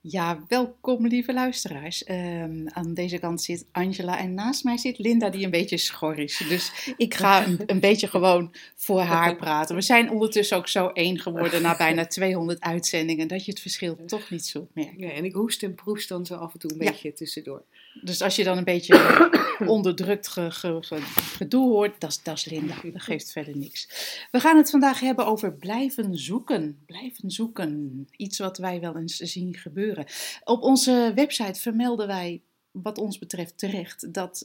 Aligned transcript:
Ja, 0.00 0.44
welkom 0.48 1.06
lieve 1.06 1.32
luisteraars. 1.32 2.04
Ehm, 2.04 2.66
aan 2.68 2.94
deze 2.94 3.18
kant 3.18 3.42
zit 3.42 3.66
Angela 3.72 4.18
en 4.18 4.34
naast 4.34 4.64
mij 4.64 4.76
zit 4.78 4.98
Linda 4.98 5.30
die 5.30 5.44
een 5.44 5.50
beetje 5.50 5.76
schor 5.76 6.18
is. 6.18 6.44
Dus 6.48 6.92
ik 6.96 7.14
ga 7.14 7.46
een, 7.46 7.60
een 7.66 7.80
beetje 7.80 8.06
gewoon 8.08 8.54
voor 8.76 9.00
haar 9.00 9.36
praten. 9.36 9.74
We 9.74 9.80
zijn 9.82 10.10
ondertussen 10.10 10.56
ook 10.56 10.68
zo 10.68 10.86
één 10.88 11.18
geworden 11.18 11.62
na 11.62 11.76
bijna 11.76 12.06
200 12.06 12.60
uitzendingen 12.60 13.28
dat 13.28 13.44
je 13.44 13.50
het 13.50 13.60
verschil 13.60 13.98
toch 14.06 14.30
niet 14.30 14.46
zult 14.46 14.74
merken. 14.74 14.98
Ja, 14.98 15.10
en 15.10 15.24
ik 15.24 15.34
hoest 15.34 15.62
en 15.62 15.74
proest 15.74 16.08
dan 16.08 16.26
zo 16.26 16.34
af 16.34 16.52
en 16.52 16.58
toe 16.58 16.70
een 16.72 16.84
Ja. 16.84 16.90
beetje 16.90 17.12
tussendoor. 17.12 17.62
Dus 18.02 18.22
als 18.22 18.36
je 18.36 18.44
dan 18.44 18.58
een 18.58 18.64
beetje 18.64 19.30
onderdrukt 19.66 20.28
ge, 20.28 20.50
ge- 20.50 20.78
ge- 20.80 21.00
gedoe 21.36 21.68
hoort, 21.68 22.00
dat 22.00 22.10
is- 22.10 22.22
dat 22.22 22.36
is 22.36 22.44
Linda. 22.44 22.74
Dat 22.92 23.02
geeft 23.02 23.32
verder 23.32 23.56
niks. 23.56 23.88
We 24.30 24.40
gaan 24.40 24.56
het 24.56 24.70
vandaag 24.70 25.00
hebben 25.00 25.26
over 25.26 25.52
blijven 25.52 26.18
zoeken. 26.18 26.78
Blijven 26.86 27.30
zoeken. 27.30 28.08
Iets 28.16 28.38
wat 28.38 28.58
wij 28.58 28.80
wel 28.80 28.96
eens 28.96 29.16
zien 29.16 29.54
gebeuren. 29.56 30.06
Op 30.44 30.62
onze 30.62 31.12
website 31.14 31.60
vermelden 31.60 32.06
wij, 32.06 32.42
wat 32.70 32.98
ons 32.98 33.18
betreft 33.18 33.58
terecht, 33.58 34.12
dat 34.14 34.44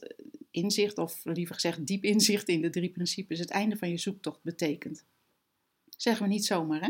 inzicht, 0.51 0.97
of 0.97 1.19
liever 1.23 1.55
gezegd 1.55 1.87
diep 1.87 2.03
inzicht 2.03 2.47
in 2.47 2.61
de 2.61 2.69
drie 2.69 2.89
principes, 2.89 3.39
het 3.39 3.49
einde 3.49 3.77
van 3.77 3.89
je 3.89 3.97
zoektocht 3.97 4.39
betekent. 4.41 5.03
Zeggen 5.97 6.23
we 6.25 6.31
niet 6.31 6.45
zomaar, 6.45 6.81
hè? 6.81 6.89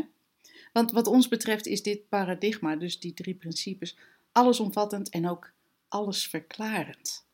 Want 0.72 0.90
wat 0.90 1.06
ons 1.06 1.28
betreft 1.28 1.66
is 1.66 1.82
dit 1.82 2.08
paradigma, 2.08 2.76
dus 2.76 3.00
die 3.00 3.14
drie 3.14 3.34
principes, 3.34 3.96
allesomvattend 4.32 5.08
en 5.10 5.28
ook 5.28 5.52
allesverklarend. 5.94 7.26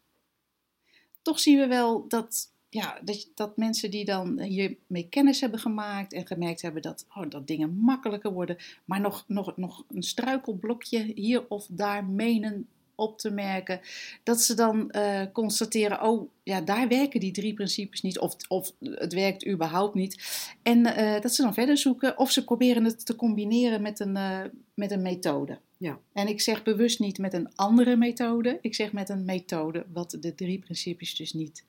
Toch 1.22 1.40
zien 1.40 1.58
we 1.58 1.66
wel 1.66 2.08
dat, 2.08 2.52
ja, 2.68 3.00
dat, 3.04 3.28
dat 3.34 3.56
mensen 3.56 3.90
die 3.90 4.04
dan 4.04 4.40
hiermee 4.40 5.08
kennis 5.08 5.40
hebben 5.40 5.60
gemaakt 5.60 6.12
en 6.12 6.26
gemerkt 6.26 6.62
hebben 6.62 6.82
dat, 6.82 7.06
oh, 7.14 7.30
dat 7.30 7.46
dingen 7.46 7.76
makkelijker 7.76 8.32
worden, 8.32 8.56
maar 8.84 9.00
nog, 9.00 9.24
nog, 9.26 9.56
nog 9.56 9.84
een 9.88 10.02
struikelblokje 10.02 11.12
hier 11.14 11.48
of 11.48 11.66
daar 11.70 12.04
menen 12.04 12.68
op 12.94 13.18
te 13.18 13.30
merken, 13.30 13.80
dat 14.22 14.40
ze 14.40 14.54
dan 14.54 14.90
eh, 14.90 15.22
constateren, 15.32 16.02
oh 16.02 16.30
ja, 16.42 16.60
daar 16.60 16.88
werken 16.88 17.20
die 17.20 17.32
drie 17.32 17.54
principes 17.54 18.02
niet, 18.02 18.18
of, 18.18 18.36
of 18.48 18.72
het 18.80 19.12
werkt 19.12 19.46
überhaupt 19.46 19.94
niet. 19.94 20.22
En 20.62 20.86
eh, 20.86 21.20
dat 21.20 21.34
ze 21.34 21.42
dan 21.42 21.54
verder 21.54 21.76
zoeken, 21.78 22.18
of 22.18 22.30
ze 22.30 22.44
proberen 22.44 22.84
het 22.84 23.06
te 23.06 23.16
combineren 23.16 23.82
met 23.82 24.00
een, 24.00 24.16
eh, 24.16 24.40
met 24.74 24.90
een 24.90 25.02
methode. 25.02 25.58
Ja. 25.80 25.98
En 26.12 26.28
ik 26.28 26.40
zeg 26.40 26.62
bewust 26.62 26.98
niet 26.98 27.18
met 27.18 27.32
een 27.32 27.54
andere 27.54 27.96
methode, 27.96 28.58
ik 28.60 28.74
zeg 28.74 28.92
met 28.92 29.08
een 29.08 29.24
methode, 29.24 29.86
wat 29.92 30.16
de 30.20 30.34
drie 30.34 30.58
principes 30.58 31.14
dus 31.14 31.32
niet 31.32 31.64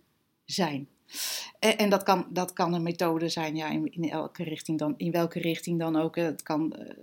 zijn. 0.46 0.88
En, 1.60 1.78
en 1.78 1.90
dat, 1.90 2.04
kan, 2.04 2.28
dat 2.30 2.54
kan 2.54 2.74
een 2.74 2.84
methode 2.84 3.30
zijn, 3.30 3.56
ja, 3.56 3.70
in, 3.70 3.94
in, 3.94 4.10
elke 4.10 4.44
richting 4.44 4.80
dan, 4.80 4.94
in 4.98 5.12
welke 5.12 5.40
richting 5.40 5.80
dan 5.80 5.96
ook. 5.96 6.16
hè. 6.16 6.24
Het 6.24 6.44
kan 6.44 6.74
eh, 6.74 6.96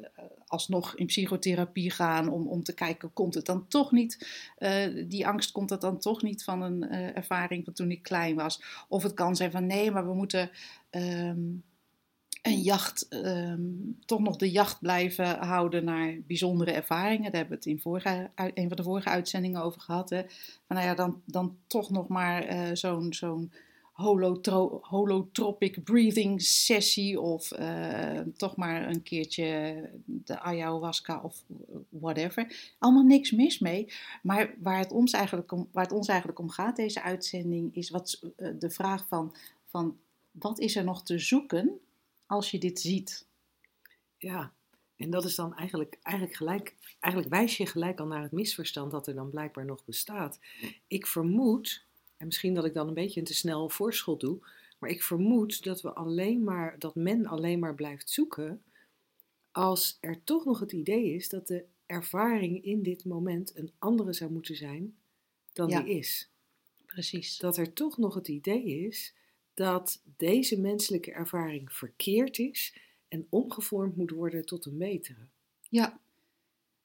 alsnog 0.46 0.96
in 0.96 1.06
psychotherapie 1.06 1.90
gaan 1.90 2.28
om, 2.28 2.46
om 2.46 2.62
te 2.62 2.74
kijken, 2.74 3.12
komt 3.12 3.34
het 3.34 3.46
dan 3.46 3.68
toch 3.68 3.92
niet, 3.92 4.28
eh, 4.56 5.06
die 5.06 5.26
angst 5.26 5.52
komt 5.52 5.70
het 5.70 5.80
dan 5.80 5.98
toch 5.98 6.22
niet 6.22 6.44
van 6.44 6.62
een 6.62 6.88
eh, 6.88 7.16
ervaring 7.16 7.64
van 7.64 7.72
toen 7.72 7.90
ik 7.90 8.02
klein 8.02 8.34
was. 8.34 8.62
Of 8.88 9.02
het 9.02 9.14
kan 9.14 9.36
zijn 9.36 9.50
van 9.50 9.66
nee, 9.66 9.90
maar 9.90 10.06
we 10.06 10.14
moeten 10.14 10.50
ehm, 10.90 11.40
een 12.42 12.60
jacht, 12.60 13.08
ehm, 13.08 13.60
toch 14.04 14.20
nog 14.20 14.36
de 14.36 14.50
jacht 14.50 14.80
blijven 14.80 15.38
houden 15.38 15.84
naar 15.84 16.18
bijzondere 16.26 16.72
ervaringen. 16.72 17.22
Daar 17.22 17.40
hebben 17.40 17.58
we 17.58 17.64
het 17.64 17.66
in 17.66 17.80
vorige, 17.80 18.30
een 18.34 18.68
van 18.68 18.76
de 18.76 18.82
vorige 18.82 19.08
uitzendingen 19.08 19.62
over 19.62 19.80
gehad. 19.80 20.10
Hè. 20.10 20.22
Nou 20.68 20.82
ja, 20.82 20.94
dan, 20.94 21.22
dan 21.24 21.56
toch 21.66 21.90
nog 21.90 22.08
maar 22.08 22.42
eh, 22.42 22.60
zo'n 22.72 23.12
zo'n 23.12 23.52
holotro- 23.98 24.78
holotropic 24.82 25.84
breathing 25.84 26.42
sessie 26.42 27.20
of 27.20 27.52
eh, 27.52 28.20
toch 28.36 28.56
maar 28.56 28.88
een 28.88 29.02
keertje 29.02 29.74
de 30.04 30.40
ayahuasca 30.40 31.20
of 31.22 31.44
whatever. 31.88 32.72
Allemaal 32.78 33.02
niks 33.02 33.30
mis 33.30 33.58
mee. 33.58 33.92
Maar 34.22 34.54
waar 34.62 34.78
het 34.78 34.92
ons 34.92 35.12
eigenlijk 35.12 35.52
om, 35.52 35.68
waar 35.72 35.84
het 35.84 35.92
ons 35.92 36.08
eigenlijk 36.08 36.38
om 36.38 36.50
gaat, 36.50 36.76
deze 36.76 37.02
uitzending, 37.02 37.74
is 37.74 37.90
wat, 37.90 38.20
eh, 38.36 38.48
de 38.58 38.70
vraag 38.70 39.06
van, 39.08 39.34
van 39.66 39.96
wat 40.30 40.58
is 40.58 40.76
er 40.76 40.84
nog 40.84 41.02
te 41.02 41.18
zoeken 41.18 41.80
als 42.28 42.50
je 42.50 42.58
dit 42.58 42.80
ziet? 42.80 43.26
Ja, 44.18 44.52
en 44.96 45.10
dat 45.10 45.24
is 45.24 45.34
dan 45.34 45.54
eigenlijk, 45.54 45.98
eigenlijk 46.02 46.36
gelijk, 46.36 46.74
eigenlijk 47.00 47.34
wijs 47.34 47.56
je 47.56 47.66
gelijk 47.66 48.00
al 48.00 48.06
naar 48.06 48.22
het 48.22 48.32
misverstand 48.32 48.90
dat 48.90 49.06
er 49.06 49.14
dan 49.14 49.30
blijkbaar 49.30 49.64
nog 49.64 49.84
bestaat. 49.84 50.38
Ik 50.86 51.06
vermoed, 51.06 51.84
en 52.16 52.26
misschien 52.26 52.54
dat 52.54 52.64
ik 52.64 52.74
dan 52.74 52.88
een 52.88 52.94
beetje 52.94 53.20
een 53.20 53.26
te 53.26 53.34
snel 53.34 53.68
voorschot 53.68 54.20
doe, 54.20 54.38
maar 54.78 54.90
ik 54.90 55.02
vermoed 55.02 55.64
dat 55.64 55.80
we 55.80 55.92
alleen 55.94 56.44
maar, 56.44 56.78
dat 56.78 56.94
men 56.94 57.26
alleen 57.26 57.58
maar 57.58 57.74
blijft 57.74 58.10
zoeken 58.10 58.62
als 59.52 59.98
er 60.00 60.24
toch 60.24 60.44
nog 60.44 60.60
het 60.60 60.72
idee 60.72 61.14
is 61.14 61.28
dat 61.28 61.46
de 61.46 61.64
ervaring 61.86 62.64
in 62.64 62.82
dit 62.82 63.04
moment 63.04 63.56
een 63.56 63.72
andere 63.78 64.12
zou 64.12 64.30
moeten 64.32 64.56
zijn 64.56 64.96
dan 65.52 65.68
Ja. 65.68 65.82
die 65.82 65.94
is. 65.96 66.30
Precies. 66.86 67.38
dat 67.38 67.56
er 67.56 67.72
toch 67.72 67.98
nog 67.98 68.14
het 68.14 68.28
idee 68.28 68.64
is 68.64 69.14
dat 69.58 70.02
deze 70.16 70.60
menselijke 70.60 71.12
ervaring 71.12 71.72
verkeerd 71.72 72.38
is 72.38 72.76
en 73.08 73.26
omgevormd 73.30 73.96
moet 73.96 74.10
worden 74.10 74.46
tot 74.46 74.66
een 74.66 74.78
betere. 74.78 75.26
Ja. 75.68 76.00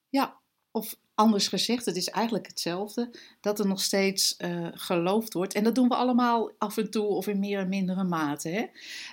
Ja, 0.08 0.38
of 0.70 0.96
anders 1.14 1.48
gezegd, 1.48 1.84
het 1.84 1.96
is 1.96 2.08
eigenlijk 2.08 2.46
hetzelfde, 2.46 3.10
dat 3.40 3.58
er 3.58 3.66
nog 3.66 3.80
steeds 3.80 4.36
eh, 4.36 4.68
geloofd 4.72 5.32
wordt. 5.32 5.54
En 5.54 5.64
dat 5.64 5.74
doen 5.74 5.88
we 5.88 5.94
allemaal 5.94 6.50
af 6.58 6.76
en 6.76 6.90
toe 6.90 7.06
of 7.06 7.26
in 7.26 7.38
meer 7.38 7.58
en 7.58 7.68
mindere 7.68 8.04
mate. 8.04 8.48
Hè? 8.48 8.66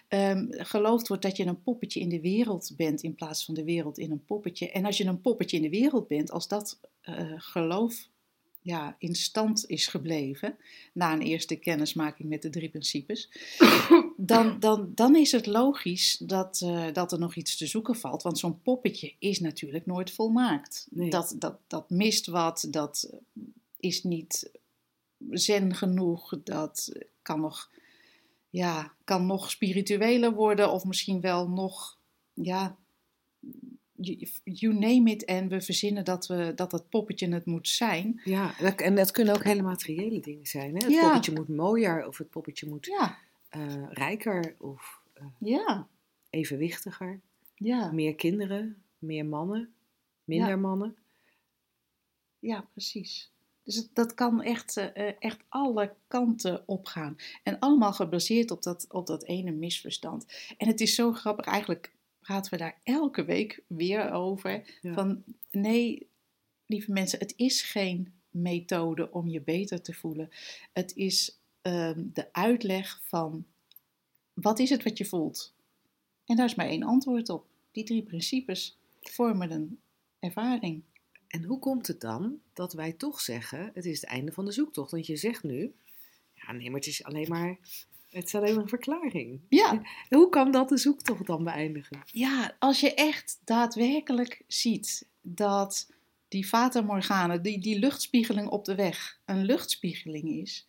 Ehm, 0.07 0.45
geloofd 0.49 1.07
wordt 1.07 1.23
dat 1.23 1.37
je 1.37 1.45
een 1.45 1.61
poppetje 1.61 1.99
in 1.99 2.09
de 2.09 2.21
wereld 2.21 2.73
bent 2.75 3.03
in 3.03 3.15
plaats 3.15 3.45
van 3.45 3.53
de 3.53 3.63
wereld 3.63 3.97
in 3.97 4.11
een 4.11 4.25
poppetje. 4.25 4.71
En 4.71 4.85
als 4.85 4.97
je 4.97 5.05
een 5.05 5.21
poppetje 5.21 5.57
in 5.57 5.63
de 5.63 5.69
wereld 5.69 6.07
bent, 6.07 6.31
als 6.31 6.47
dat 6.47 6.79
eh, 7.01 7.33
geloof 7.35 8.09
ja, 8.61 8.95
in 8.99 9.15
stand 9.15 9.65
is 9.67 9.87
gebleven, 9.87 10.57
na 10.93 11.13
een 11.13 11.21
eerste 11.21 11.55
kennismaking 11.55 12.29
met 12.29 12.41
de 12.41 12.49
drie 12.49 12.69
principes, 12.69 13.29
dan, 14.17 14.59
dan, 14.59 14.91
dan 14.95 15.15
is 15.15 15.31
het 15.31 15.45
logisch 15.45 16.17
dat, 16.17 16.61
eh, 16.61 16.85
dat 16.93 17.11
er 17.11 17.19
nog 17.19 17.35
iets 17.35 17.57
te 17.57 17.67
zoeken 17.67 17.95
valt. 17.95 18.23
Want 18.23 18.39
zo'n 18.39 18.61
poppetje 18.61 19.13
is 19.19 19.39
natuurlijk 19.39 19.85
nooit 19.85 20.11
volmaakt. 20.11 20.87
Nee. 20.89 21.09
Dat, 21.09 21.35
dat, 21.39 21.57
dat 21.67 21.89
mist 21.89 22.25
wat, 22.25 22.67
dat 22.69 23.09
is 23.79 24.03
niet 24.03 24.51
zen 25.29 25.75
genoeg, 25.75 26.39
dat 26.43 26.91
kan 27.21 27.39
nog, 27.39 27.69
ja, 28.49 28.93
kan 29.03 29.25
nog 29.25 29.51
spiritueler 29.51 30.33
worden 30.33 30.71
of 30.71 30.83
misschien 30.83 31.21
wel 31.21 31.49
nog, 31.49 31.97
ja, 32.33 32.77
you, 34.43 34.73
name 34.73 35.11
it. 35.11 35.25
En 35.25 35.47
we 35.47 35.61
verzinnen 35.61 36.05
dat, 36.05 36.27
we, 36.27 36.51
dat 36.55 36.71
het 36.71 36.89
poppetje 36.89 37.33
het 37.33 37.45
moet 37.45 37.67
zijn. 37.67 38.21
Ja, 38.23 38.57
en 38.57 38.65
dat- 38.65 38.81
en 38.81 38.95
dat 38.95 39.11
kunnen 39.11 39.35
ook 39.35 39.43
hele 39.43 39.61
materiële 39.61 40.19
dingen 40.19 40.45
zijn. 40.45 40.75
Hè? 40.75 40.83
Het 40.85 40.93
Ja. 40.93 41.01
poppetje 41.01 41.33
moet 41.33 41.47
mooier 41.47 42.07
of 42.07 42.17
het 42.17 42.29
poppetje 42.29 42.67
moet 42.69 42.85
Ja, 42.85 43.17
eh, 43.49 43.83
rijker 43.89 44.55
of 44.59 45.01
eh, 45.13 45.25
ja, 45.39 45.87
evenwichtiger. 46.29 47.19
ja. 47.55 47.91
Meer 47.91 48.15
kinderen, 48.15 48.83
meer 48.99 49.25
mannen, 49.25 49.73
minder 50.23 50.49
Ja. 50.49 50.55
mannen. 50.55 50.95
Ja, 52.39 52.65
precies. 52.71 53.31
Dus 53.63 53.89
dat 53.93 54.13
kan 54.13 54.41
echt, 54.41 54.77
eh, 54.77 55.11
echt 55.19 55.39
alle 55.49 55.93
kanten 56.07 56.63
opgaan. 56.67 57.15
En 57.43 57.59
allemaal 57.59 57.93
gebaseerd 57.93 58.51
op 58.51 58.63
dat, 58.63 58.85
op 58.89 59.07
dat 59.07 59.23
ene 59.23 59.51
misverstand. 59.51 60.25
En 60.57 60.67
het 60.67 60.81
is 60.81 60.95
zo 60.95 61.11
grappig, 61.13 61.45
eigenlijk 61.45 61.91
praten 62.31 62.51
we 62.51 62.57
daar 62.57 62.79
elke 62.83 63.25
week 63.25 63.63
weer 63.67 64.11
over. 64.11 64.77
Ja. 64.81 64.93
Van 64.93 65.23
nee, 65.51 66.09
lieve 66.65 66.91
mensen, 66.91 67.19
het 67.19 67.33
is 67.35 67.61
geen 67.61 68.13
methode 68.29 69.11
om 69.11 69.27
je 69.27 69.41
beter 69.41 69.81
te 69.81 69.93
voelen. 69.93 70.29
Het 70.73 70.95
is 70.95 71.39
ehm, 71.61 72.03
de 72.13 72.33
uitleg 72.33 73.01
van 73.03 73.45
wat 74.33 74.59
is 74.59 74.69
het 74.69 74.83
wat 74.83 74.97
je 74.97 75.05
voelt. 75.05 75.53
En 76.25 76.35
daar 76.35 76.45
is 76.45 76.55
maar 76.55 76.67
één 76.67 76.83
antwoord 76.83 77.29
op. 77.29 77.45
Die 77.71 77.83
drie 77.83 78.03
principes 78.03 78.77
vormen 79.01 79.51
een 79.51 79.79
ervaring. 80.19 80.83
En 81.27 81.43
hoe 81.43 81.59
komt 81.59 81.87
het 81.87 82.01
dan 82.01 82.39
dat 82.53 82.73
wij 82.73 82.93
toch 82.93 83.21
zeggen, 83.21 83.71
het 83.73 83.85
is 83.85 84.01
het 84.01 84.09
einde 84.09 84.31
van 84.31 84.45
de 84.45 84.51
zoektocht? 84.51 84.91
Want 84.91 85.05
je 85.05 85.15
zegt 85.15 85.43
nu, 85.43 85.73
ja 86.33 86.51
nee, 86.51 86.69
maar 86.69 86.79
het 86.79 86.89
is 86.89 87.03
alleen 87.03 87.29
maar, 87.29 87.57
het 88.11 88.25
is 88.25 88.35
alleen 88.35 88.53
maar 88.53 88.63
een 88.63 88.69
verklaring. 88.69 89.39
Ja, 89.49 89.81
Hoe 90.09 90.29
kan 90.29 90.51
dat 90.51 90.69
de 90.69 90.77
zoektocht 90.77 91.25
dan 91.25 91.43
beëindigen? 91.43 92.01
Ja, 92.05 92.55
als 92.59 92.79
je 92.79 92.93
echt 92.93 93.41
daadwerkelijk 93.43 94.43
ziet 94.47 95.07
dat 95.21 95.91
die 96.27 96.45
Fata 96.45 96.81
Morgana, 96.81 97.37
die, 97.37 97.59
die 97.59 97.79
luchtspiegeling 97.79 98.47
op 98.47 98.65
de 98.65 98.75
weg, 98.75 99.19
een 99.25 99.45
luchtspiegeling 99.45 100.29
is, 100.29 100.65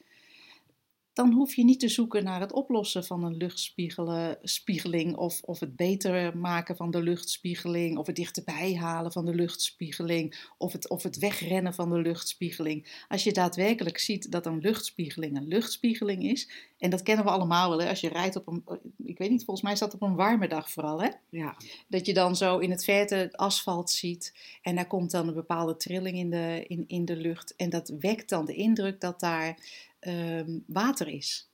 dan 1.12 1.32
hoef 1.32 1.54
je 1.54 1.64
niet 1.64 1.80
te 1.80 1.88
zoeken 1.88 2.24
naar 2.24 2.40
het 2.40 2.52
oplossen 2.52 3.04
van 3.04 3.24
een 3.24 3.36
luchtspiegeling 3.36 5.16
of, 5.16 5.42
of 5.42 5.60
het 5.60 5.76
beter 5.76 6.36
maken 6.36 6.76
van 6.76 6.90
de 6.90 7.02
luchtspiegeling 7.02 7.98
of 7.98 8.06
het 8.06 8.16
dichterbij 8.16 8.74
halen 8.74 9.12
van 9.12 9.24
de 9.24 9.34
luchtspiegeling 9.34 10.50
of 10.58 10.72
het, 10.72 10.88
of 10.88 11.02
het 11.02 11.18
wegrennen 11.18 11.74
van 11.74 11.90
de 11.90 11.98
luchtspiegeling. 11.98 13.04
Als 13.08 13.24
je 13.24 13.32
daadwerkelijk 13.32 13.98
ziet 13.98 14.30
dat 14.30 14.46
een 14.46 14.58
luchtspiegeling 14.58 15.36
een 15.36 15.48
luchtspiegeling 15.48 16.22
is, 16.22 16.50
en 16.78 16.90
dat 16.90 17.02
kennen 17.02 17.24
we 17.24 17.30
allemaal 17.30 17.68
wel, 17.68 17.80
hè? 17.80 17.88
als 17.88 18.00
je 18.00 18.08
rijdt 18.08 18.36
op 18.36 18.46
een, 18.46 18.64
ik 19.04 19.18
weet 19.18 19.30
niet, 19.30 19.44
volgens 19.44 19.66
mij 19.66 19.76
staat 19.76 19.94
op 19.94 20.02
een 20.02 20.14
warme 20.14 20.48
dag 20.48 20.70
vooral, 20.70 21.02
hè? 21.02 21.08
Ja. 21.28 21.56
dat 21.88 22.06
je 22.06 22.14
dan 22.14 22.36
zo 22.36 22.58
in 22.58 22.70
het 22.70 22.84
verte 22.84 23.14
het 23.14 23.36
asfalt 23.36 23.90
ziet 23.90 24.34
en 24.62 24.74
daar 24.74 24.86
komt 24.86 25.10
dan 25.10 25.28
een 25.28 25.34
bepaalde 25.34 25.76
trilling 25.76 26.16
in 26.16 26.30
de, 26.30 26.64
in, 26.66 26.84
in 26.86 27.04
de 27.04 27.16
lucht 27.16 27.56
en 27.56 27.70
dat 27.70 27.92
wekt 28.00 28.28
dan 28.28 28.46
de 28.46 28.54
indruk 28.54 29.00
dat 29.00 29.20
daar 29.20 29.58
ehm, 30.02 30.58
water 30.66 31.08
is. 31.08 31.50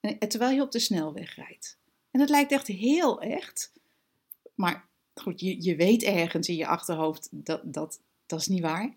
En, 0.00 0.18
en 0.18 0.28
terwijl 0.28 0.54
je 0.56 0.62
op 0.62 0.70
de 0.70 0.78
snelweg 0.78 1.34
rijdt. 1.34 1.78
En 2.10 2.20
het 2.20 2.30
lijkt 2.30 2.52
echt 2.52 2.66
heel 2.66 3.20
echt, 3.20 3.72
maar 4.54 4.88
goed, 5.14 5.40
je, 5.40 5.62
je 5.62 5.76
weet 5.76 6.02
ergens 6.02 6.48
in 6.48 6.56
je 6.56 6.66
achterhoofd 6.66 7.28
dat 7.30 7.60
dat, 7.64 8.00
dat 8.26 8.40
is 8.40 8.46
niet 8.46 8.62
waar. 8.62 8.96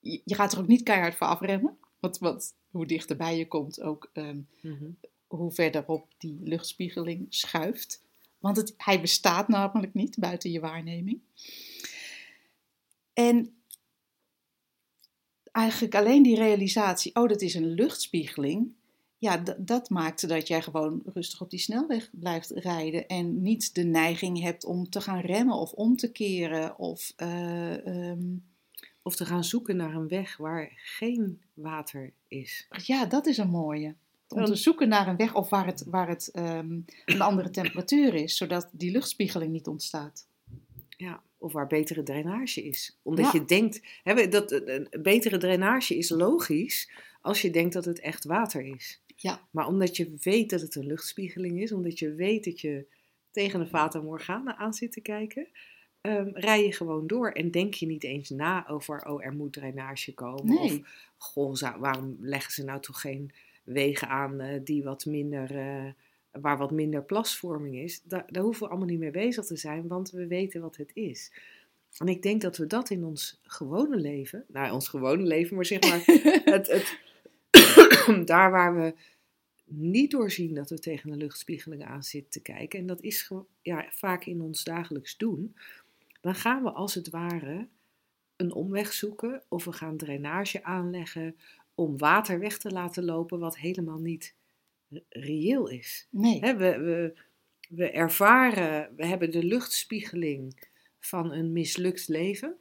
Je, 0.00 0.20
je 0.24 0.34
gaat 0.34 0.52
er 0.52 0.58
ook 0.58 0.66
niet 0.66 0.82
keihard 0.82 1.14
voor 1.14 1.26
afremmen, 1.26 1.78
want, 1.98 2.18
want 2.18 2.54
hoe 2.70 2.86
dichterbij 2.86 3.36
je 3.38 3.48
komt 3.48 3.80
ook, 3.80 4.10
ehm, 4.12 4.40
Mhm. 4.62 4.90
hoe 5.26 5.52
verderop 5.52 6.08
die 6.18 6.38
luchtspiegeling 6.42 7.26
schuift. 7.28 8.02
Want 8.38 8.56
het, 8.56 8.74
hij 8.76 9.00
bestaat 9.00 9.48
namelijk 9.48 9.94
niet 9.94 10.18
buiten 10.18 10.50
je 10.50 10.60
waarneming. 10.60 11.20
En 13.12 13.59
eigenlijk 15.52 15.94
alleen 15.94 16.22
die 16.22 16.36
realisatie, 16.36 17.14
oh, 17.14 17.28
dat 17.28 17.40
is 17.40 17.54
een 17.54 17.74
luchtspiegeling. 17.74 18.72
Ja, 19.18 19.42
dat 19.58 19.90
maakt 19.90 20.28
dat 20.28 20.48
jij 20.48 20.62
gewoon 20.62 21.02
rustig 21.04 21.40
op 21.40 21.50
die 21.50 21.58
snelweg 21.58 22.10
blijft 22.12 22.50
rijden 22.50 23.06
en 23.06 23.42
niet 23.42 23.74
de 23.74 23.84
neiging 23.84 24.40
hebt 24.40 24.64
om 24.64 24.90
te 24.90 25.00
gaan 25.00 25.20
remmen 25.20 25.54
of 25.54 25.72
om 25.72 25.96
te 25.96 26.12
keren 26.12 26.78
of 26.78 27.12
eh, 27.16 27.86
ehm, 27.86 28.36
Of 29.02 29.16
te 29.16 29.24
gaan 29.24 29.44
zoeken 29.44 29.76
naar 29.76 29.94
een 29.94 30.08
weg 30.08 30.36
waar 30.36 30.72
geen 30.76 31.40
water 31.54 32.12
is. 32.28 32.66
Ja, 32.84 33.06
dat 33.06 33.26
is 33.26 33.38
een 33.38 33.50
mooie. 33.50 33.94
Om 34.28 34.44
te 34.44 34.54
zoeken 34.54 34.88
naar 34.88 35.08
een 35.08 35.16
weg 35.16 35.34
of 35.34 35.48
waar 35.48 35.66
het, 35.66 35.84
waar 35.86 36.08
het 36.08 36.30
ehm, 36.30 36.80
een 37.04 37.20
andere 37.20 37.50
temperatuur 37.50 38.14
is, 38.14 38.36
zodat 38.36 38.68
die 38.72 38.90
luchtspiegeling 38.90 39.52
niet 39.52 39.66
ontstaat. 39.66 40.26
Ja, 41.00 41.22
of 41.38 41.52
waar 41.52 41.66
betere 41.66 42.02
drainage 42.02 42.64
is. 42.64 42.98
Omdat 43.02 43.24
Ja. 43.24 43.30
je 43.40 43.44
denkt, 43.44 43.80
hè, 44.02 44.28
dat 44.28 44.50
een 44.52 44.70
een 44.90 45.02
betere 45.02 45.38
drainage 45.38 45.96
is 45.96 46.08
logisch 46.10 46.90
als 47.20 47.42
je 47.42 47.50
denkt 47.50 47.72
dat 47.72 47.84
het 47.84 48.00
echt 48.00 48.24
water 48.24 48.62
is. 48.62 49.02
Ja. 49.16 49.48
Maar 49.50 49.66
omdat 49.66 49.96
je 49.96 50.14
weet 50.22 50.50
dat 50.50 50.60
het 50.60 50.74
een 50.74 50.86
luchtspiegeling 50.86 51.60
is, 51.60 51.72
omdat 51.72 51.98
je 51.98 52.14
weet 52.14 52.44
dat 52.44 52.60
je 52.60 52.86
tegen 53.30 53.60
een 53.60 53.66
Fata 53.66 54.00
Morgana 54.00 54.56
aan 54.56 54.74
zit 54.74 54.92
te 54.92 55.00
kijken, 55.00 55.48
ehm, 56.00 56.30
rij 56.32 56.64
je 56.64 56.72
gewoon 56.72 57.06
door 57.06 57.30
en 57.30 57.50
denk 57.50 57.74
je 57.74 57.86
niet 57.86 58.04
eens 58.04 58.30
na 58.30 58.68
over, 58.68 59.06
oh, 59.06 59.24
er 59.24 59.32
moet 59.32 59.52
drainage 59.52 60.14
komen. 60.14 60.54
Nee. 60.54 60.78
Of, 60.80 60.80
goh, 61.16 61.78
waarom 61.78 62.16
leggen 62.20 62.52
ze 62.52 62.64
nou 62.64 62.80
toch 62.80 63.00
geen 63.00 63.30
wegen 63.64 64.08
aan 64.08 64.40
eh, 64.40 64.60
die 64.64 64.82
wat 64.82 65.04
minder, 65.04 65.56
eh, 65.56 65.92
waar 66.32 66.58
wat 66.58 66.70
minder 66.70 67.02
plasvorming 67.02 67.76
is? 67.76 68.02
Da- 68.02 68.26
daar 68.26 68.42
hoeven 68.42 68.62
we 68.62 68.68
allemaal 68.68 68.88
niet 68.88 68.98
mee 68.98 69.10
bezig 69.10 69.44
te 69.44 69.56
zijn, 69.56 69.88
want 69.88 70.10
we 70.10 70.26
weten 70.26 70.60
wat 70.60 70.76
het 70.76 70.90
is. 70.94 71.32
En 71.98 72.08
ik 72.08 72.22
denk 72.22 72.40
dat 72.40 72.56
we 72.56 72.66
dat 72.66 72.90
in 72.90 73.04
ons 73.04 73.40
gewone 73.42 73.96
leven, 73.96 74.44
nou, 74.48 74.72
ons 74.72 74.88
gewone 74.88 75.22
leven, 75.22 75.56
maar 75.56 75.64
zeg 75.64 75.80
maar, 75.80 76.02
het, 76.54 76.66
het, 76.66 76.98
daar 78.26 78.50
waar 78.50 78.74
we 78.76 78.94
niet 79.64 80.10
doorzien 80.10 80.54
dat 80.54 80.70
we 80.70 80.78
tegen 80.78 81.10
een 81.10 81.18
luchtspiegeling 81.18 81.84
aan 81.84 82.02
zitten 82.02 82.30
te 82.30 82.40
kijken, 82.40 82.78
en 82.78 82.86
dat 82.86 83.00
is 83.00 83.30
ja, 83.62 83.86
vaak 83.90 84.24
in 84.24 84.40
ons 84.40 84.64
dagelijks 84.64 85.16
doen, 85.16 85.56
dan 86.20 86.34
gaan 86.34 86.62
we 86.62 86.70
als 86.70 86.94
het 86.94 87.10
ware 87.10 87.68
een 88.36 88.52
omweg 88.52 88.92
zoeken 88.92 89.42
of 89.48 89.64
we 89.64 89.72
gaan 89.72 89.96
drainage 89.96 90.64
aanleggen 90.64 91.36
om 91.74 91.98
water 91.98 92.38
weg 92.38 92.58
te 92.58 92.70
laten 92.70 93.04
lopen 93.04 93.38
wat 93.38 93.58
helemaal 93.58 93.98
niet 93.98 94.34
reëel 95.08 95.68
is. 95.68 96.06
Nee. 96.10 96.40
We, 96.40 96.54
we, 96.54 97.14
we 97.68 97.90
ervaren, 97.90 98.96
we 98.96 99.06
hebben 99.06 99.30
de 99.30 99.44
luchtspiegeling 99.44 100.68
van 100.98 101.32
een 101.32 101.52
mislukt 101.52 102.08
leven. 102.08 102.56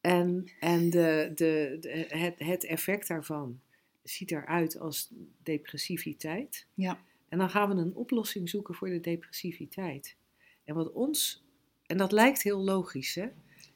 En, 0.00 0.52
en 0.60 0.90
de, 0.90 1.32
de, 1.34 1.76
de, 1.80 2.06
het, 2.08 2.38
het 2.38 2.64
effect 2.64 3.08
daarvan 3.08 3.60
ziet 4.02 4.30
eruit 4.30 4.78
als 4.78 5.10
depressiviteit. 5.42 6.66
Ja. 6.74 7.00
En 7.28 7.38
dan 7.38 7.50
gaan 7.50 7.68
we 7.68 7.82
een 7.82 7.94
oplossing 7.94 8.48
zoeken 8.48 8.74
voor 8.74 8.88
de 8.88 9.00
depressiviteit. 9.00 10.16
En 10.64 10.74
wat 10.74 10.92
ons, 10.92 11.44
en 11.86 11.96
dat 11.96 12.12
lijkt 12.12 12.42
heel 12.42 12.60
logisch, 12.60 13.14
hè? 13.14 13.28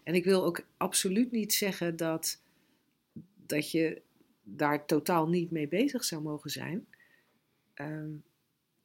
En 0.02 0.14
ik 0.14 0.24
wil 0.24 0.44
ook 0.44 0.66
absoluut 0.76 1.30
niet 1.30 1.52
zeggen 1.52 1.96
dat, 1.96 2.42
dat 3.46 3.70
je 3.70 4.02
daar 4.44 4.86
totaal 4.86 5.28
niet 5.28 5.50
mee 5.50 5.68
bezig 5.68 6.04
zou 6.04 6.22
mogen 6.22 6.50
zijn. 6.50 6.86
Ehm, 7.74 8.12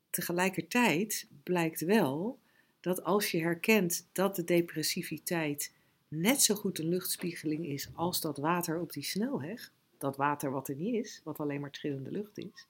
tegelijkertijd 0.10 1.28
blijkt 1.44 1.82
wel 1.82 2.40
dat 2.80 3.04
als 3.04 3.32
je 3.32 3.40
herkent 3.40 4.10
dat 4.12 4.36
de 4.36 4.44
depressiviteit 4.44 5.74
net 6.08 6.42
zo 6.42 6.56
goed 6.56 6.80
een 6.80 6.90
luchtspiegeling 6.90 7.66
is 7.66 7.90
als 7.94 8.22
dat 8.22 8.38
water 8.38 8.80
op 8.80 8.92
die 8.94 9.04
snelweg, 9.04 9.74
dat 9.98 10.18
water 10.18 10.52
wat 10.52 10.68
er 10.68 10.76
niet 10.76 11.06
is, 11.06 11.22
wat 11.24 11.40
alleen 11.40 11.62
maar 11.62 11.72
trillende 11.72 12.12
lucht 12.12 12.38
is, 12.38 12.68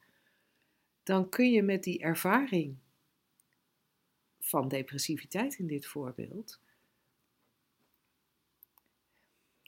dan 1.03 1.30
kun 1.30 1.51
je 1.51 1.63
met 1.63 1.83
die 1.83 2.00
ervaring 2.00 2.77
van 4.39 4.68
depressiviteit 4.68 5.56
in 5.57 5.68
dit 5.68 5.85
voorbeeld, 5.85 6.59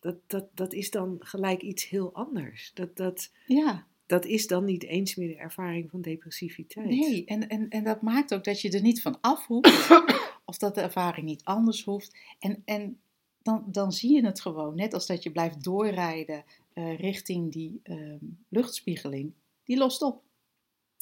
dat, 0.02 0.16
dat, 0.28 0.48
dat 0.54 0.74
is 0.74 0.92
dan 0.92 1.18
gelijk 1.20 1.62
iets 1.62 1.90
heel 1.90 2.14
anders. 2.14 2.72
Dat, 2.74 2.98
dat, 2.98 3.32
Ja, 3.46 3.88
dat 4.06 4.26
is 4.26 4.48
dan 4.48 4.66
niet 4.66 4.84
eens 4.84 5.16
meer 5.16 5.28
de 5.28 5.36
ervaring 5.36 5.90
van 5.90 6.02
depressiviteit. 6.02 6.88
nee. 6.88 7.26
En, 7.26 7.48
en, 7.48 7.70
en 7.70 7.84
dat 7.84 8.02
maakt 8.02 8.34
ook 8.34 8.44
dat 8.44 8.62
je 8.62 8.72
er 8.72 8.82
niet 8.82 9.02
van 9.02 9.18
af 9.22 9.48
hoeft. 9.48 9.90
of 10.46 10.58
dat 10.58 10.76
de 10.76 10.82
ervaring 10.82 11.26
niet 11.26 11.44
anders 11.44 11.84
hoeft. 11.84 12.18
En, 12.40 12.62
en 12.66 13.00
dan, 13.42 13.64
dan 13.68 13.92
zie 13.92 14.14
je 14.14 14.26
het 14.26 14.42
gewoon. 14.42 14.76
Net 14.76 14.94
als 14.94 15.08
dat 15.08 15.24
je 15.24 15.32
blijft 15.32 15.64
doorrijden 15.64 16.44
eh, 16.74 17.00
richting 17.00 17.52
die 17.52 17.80
ehm, 17.84 18.26
luchtspiegeling. 18.50 19.34
Die 19.64 19.78
lost 19.78 20.02
op. 20.02 20.24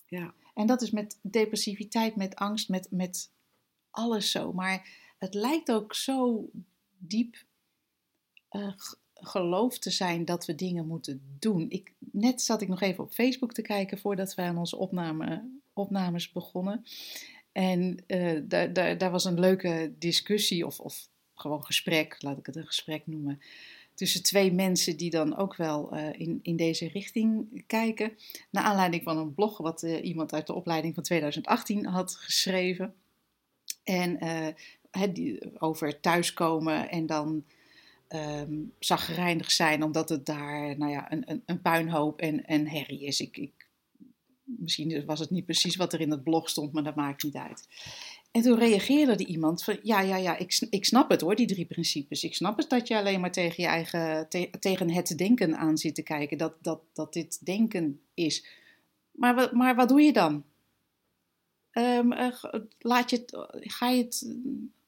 Ja, 0.08 0.34
En 0.54 0.68
dat 0.68 0.82
is 0.82 0.92
met 0.92 1.20
depressiviteit, 1.22 2.16
met 2.16 2.36
angst, 2.36 2.70
met, 2.70 2.88
met 2.92 3.32
alles 3.90 4.32
zo. 4.32 4.54
Maar 4.54 4.90
het 5.18 5.34
lijkt 5.34 5.72
ook 5.72 5.96
zo 5.96 6.50
diep 6.98 7.48
eh, 8.50 8.72
geloof 9.14 9.80
te 9.80 9.90
zijn 9.90 10.26
dat 10.26 10.46
we 10.46 10.56
dingen 10.56 10.88
moeten 10.88 11.22
doen. 11.40 11.66
Ik, 11.70 11.94
net 12.00 12.42
zat 12.42 12.62
ik 12.62 12.68
nog 12.68 12.82
even 12.82 13.04
op 13.04 13.12
Facebook 13.12 13.54
te 13.54 13.62
kijken 13.62 13.98
voordat 13.98 14.36
wij 14.36 14.46
aan 14.46 14.58
onze 14.58 14.78
opname, 14.78 15.50
opnames 15.74 16.32
begonnen. 16.32 16.84
En 17.52 18.04
eh, 18.08 18.42
daar, 18.98 19.12
was 19.12 19.26
een 19.26 19.40
leuke 19.40 19.94
discussie, 20.00 20.66
of, 20.66 20.80
of 20.80 21.08
gewoon 21.34 21.66
gesprek, 21.66 22.16
laat 22.20 22.38
ik 22.38 22.46
het 22.46 22.56
een 22.56 22.66
gesprek 22.66 23.08
noemen. 23.08 23.40
Tussen 23.94 24.24
twee 24.24 24.54
mensen 24.54 24.98
die 24.98 25.10
dan 25.10 25.38
ook 25.38 25.56
wel 25.56 25.92
eh, 25.92 26.20
in, 26.20 26.40
in 26.42 26.56
deze 26.56 26.88
richting 26.88 27.64
kijken. 27.68 28.18
Naar 28.50 28.64
aanleiding 28.64 29.04
van 29.04 29.18
een 29.18 29.34
blog 29.34 29.58
wat 29.58 29.82
iemand 29.82 30.34
uit 30.34 30.48
de 30.48 30.54
opleiding 30.54 30.94
van 30.94 31.04
2018 31.04 31.86
had 31.86 32.16
geschreven. 32.16 32.94
En 33.84 34.18
het, 34.92 35.40
over 35.60 36.00
thuiskomen 36.00 36.90
en 36.90 37.06
dan 37.06 37.44
ehm 38.10 38.54
zagrijnig 38.80 39.52
zijn 39.52 39.84
omdat 39.84 40.10
het 40.10 40.26
daar 40.26 40.78
nou 40.78 40.92
ja, 40.92 41.12
een, 41.12 41.32
een, 41.32 41.44
een 41.46 41.62
puinhoop 41.62 42.20
en, 42.20 42.46
en 42.46 42.68
herrie 42.68 43.06
is. 43.06 43.20
Ik, 43.20 43.38
ik, 43.38 43.68
misschien 44.44 45.06
was 45.06 45.20
het 45.20 45.30
niet 45.30 45.46
precies 45.46 45.76
wat 45.76 45.94
er 45.94 46.02
in 46.02 46.12
het 46.12 46.24
blog 46.24 46.50
stond, 46.50 46.74
maar 46.74 46.84
dat 46.84 46.96
maakt 46.96 47.24
niet 47.24 47.36
uit. 47.36 47.68
En 48.32 48.42
toen 48.42 48.60
reageerde 48.60 49.12
er 49.12 49.26
iemand 49.26 49.64
van, 49.64 49.80
ja, 49.84 50.02
ja, 50.02 50.16
ja, 50.16 50.38
ik, 50.38 50.68
ik 50.70 50.86
snap 50.86 51.10
het 51.10 51.22
hoor, 51.22 51.36
die 51.36 51.48
drie 51.48 51.66
principes. 51.66 52.24
Ik 52.24 52.36
snap 52.36 52.58
het 52.58 52.70
dat 52.70 52.88
je 52.88 52.98
alleen 52.98 53.20
maar 53.20 53.32
tegen 53.32 53.64
je 53.64 53.70
eigen, 53.70 54.30
te- 54.30 54.50
tegen 54.60 54.90
het 54.90 55.18
denken 55.18 55.58
aan 55.58 55.78
zit 55.78 55.96
te 55.96 56.02
kijken, 56.04 56.38
dat, 56.38 56.54
dat, 56.62 56.82
dat 56.94 57.14
dit 57.14 57.46
denken 57.46 58.02
is. 58.14 58.46
Maar, 59.12 59.50
maar 59.56 59.76
wat 59.76 59.90
doe 59.90 60.02
je 60.02 60.14
dan? 60.14 60.44
Ehm, 61.72 62.12
eh, 62.12 62.54
laat 62.80 63.10
je 63.10 63.16
het, 63.16 63.48
ga 63.52 63.90
je 63.90 64.04
het, 64.04 64.36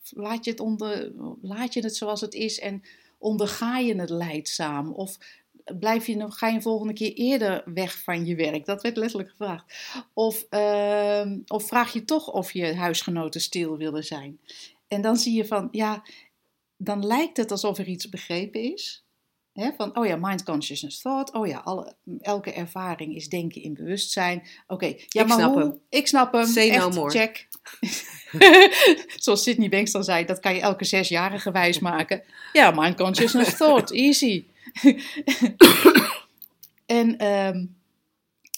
laat 0.10 0.46
je 0.46 0.52
het 0.52 0.60
onder, 0.60 1.12
laat 1.42 1.74
je 1.74 1.82
het 1.82 1.96
zoals 1.96 2.22
het 2.22 2.34
is 2.34 2.60
en 2.60 2.82
onderga 3.22 3.78
je 3.78 3.96
het 3.96 4.10
leidzaam? 4.10 4.92
Of 4.92 5.18
blijf 5.80 6.08
je, 6.08 6.32
ga 6.32 6.48
je 6.48 6.56
een 6.56 6.62
volgende 6.62 6.94
keer 6.94 7.14
eerder 7.14 7.62
weg 7.74 8.00
van 8.00 8.26
je 8.26 8.36
werk? 8.36 8.66
Dat 8.66 8.82
werd 8.82 8.98
letterlijk 8.98 9.30
gevraagd. 9.30 9.74
Of, 10.14 10.46
ehm, 10.50 11.40
of 11.48 11.68
vraag 11.68 11.94
je 11.94 12.06
toch 12.06 12.32
of 12.32 12.52
je 12.52 12.76
huisgenoten 12.76 13.42
stil 13.42 13.78
willen 13.78 14.04
zijn? 14.04 14.40
En 14.88 15.02
dan 15.02 15.18
zie 15.18 15.34
je 15.36 15.46
van, 15.46 15.68
ja, 15.72 16.04
dan 16.78 17.06
lijkt 17.06 17.38
het 17.38 17.52
alsof 17.52 17.78
er 17.78 17.88
iets 17.88 18.10
begrepen 18.10 18.62
is. 18.74 19.01
Van, 19.54 19.98
oh 19.98 20.06
ja, 20.06 20.16
mind, 20.16 20.44
consciousness, 20.44 21.02
thought. 21.02 21.34
Oh 21.34 21.48
ja, 21.48 21.58
alle, 21.58 21.96
elke 22.22 22.52
ervaring 22.52 23.16
is 23.16 23.30
denken 23.30 23.62
in 23.64 23.74
bewustzijn. 23.74 24.44
Oké, 24.68 24.86
ja, 24.86 25.22
Ik 25.22 25.28
maar 25.28 25.38
snap 25.38 25.54
hoe? 25.54 25.60
hem. 25.60 25.80
Ik 25.90 26.08
snap 26.08 26.34
hem. 26.34 26.46
Say 26.46 26.70
no 26.70 26.88
Echt, 26.88 26.96
more. 26.96 27.12
check. 27.12 27.48
Zoals 29.24 29.44
Sydney 29.44 29.70
Banks 29.70 29.92
dan 29.92 30.04
zei, 30.04 30.26
dat 30.26 30.40
kan 30.40 30.54
je 30.56 30.62
elke 30.62 30.86
zes 30.86 31.08
jaren 31.10 31.40
gewijs 31.40 31.80
maken. 31.80 32.24
Ja, 32.54 32.72
mind, 32.72 32.96
consciousness, 32.96 33.58
thought. 33.58 33.92
Easy. 34.06 34.46
en 36.86 37.18
ehm, 37.18 37.66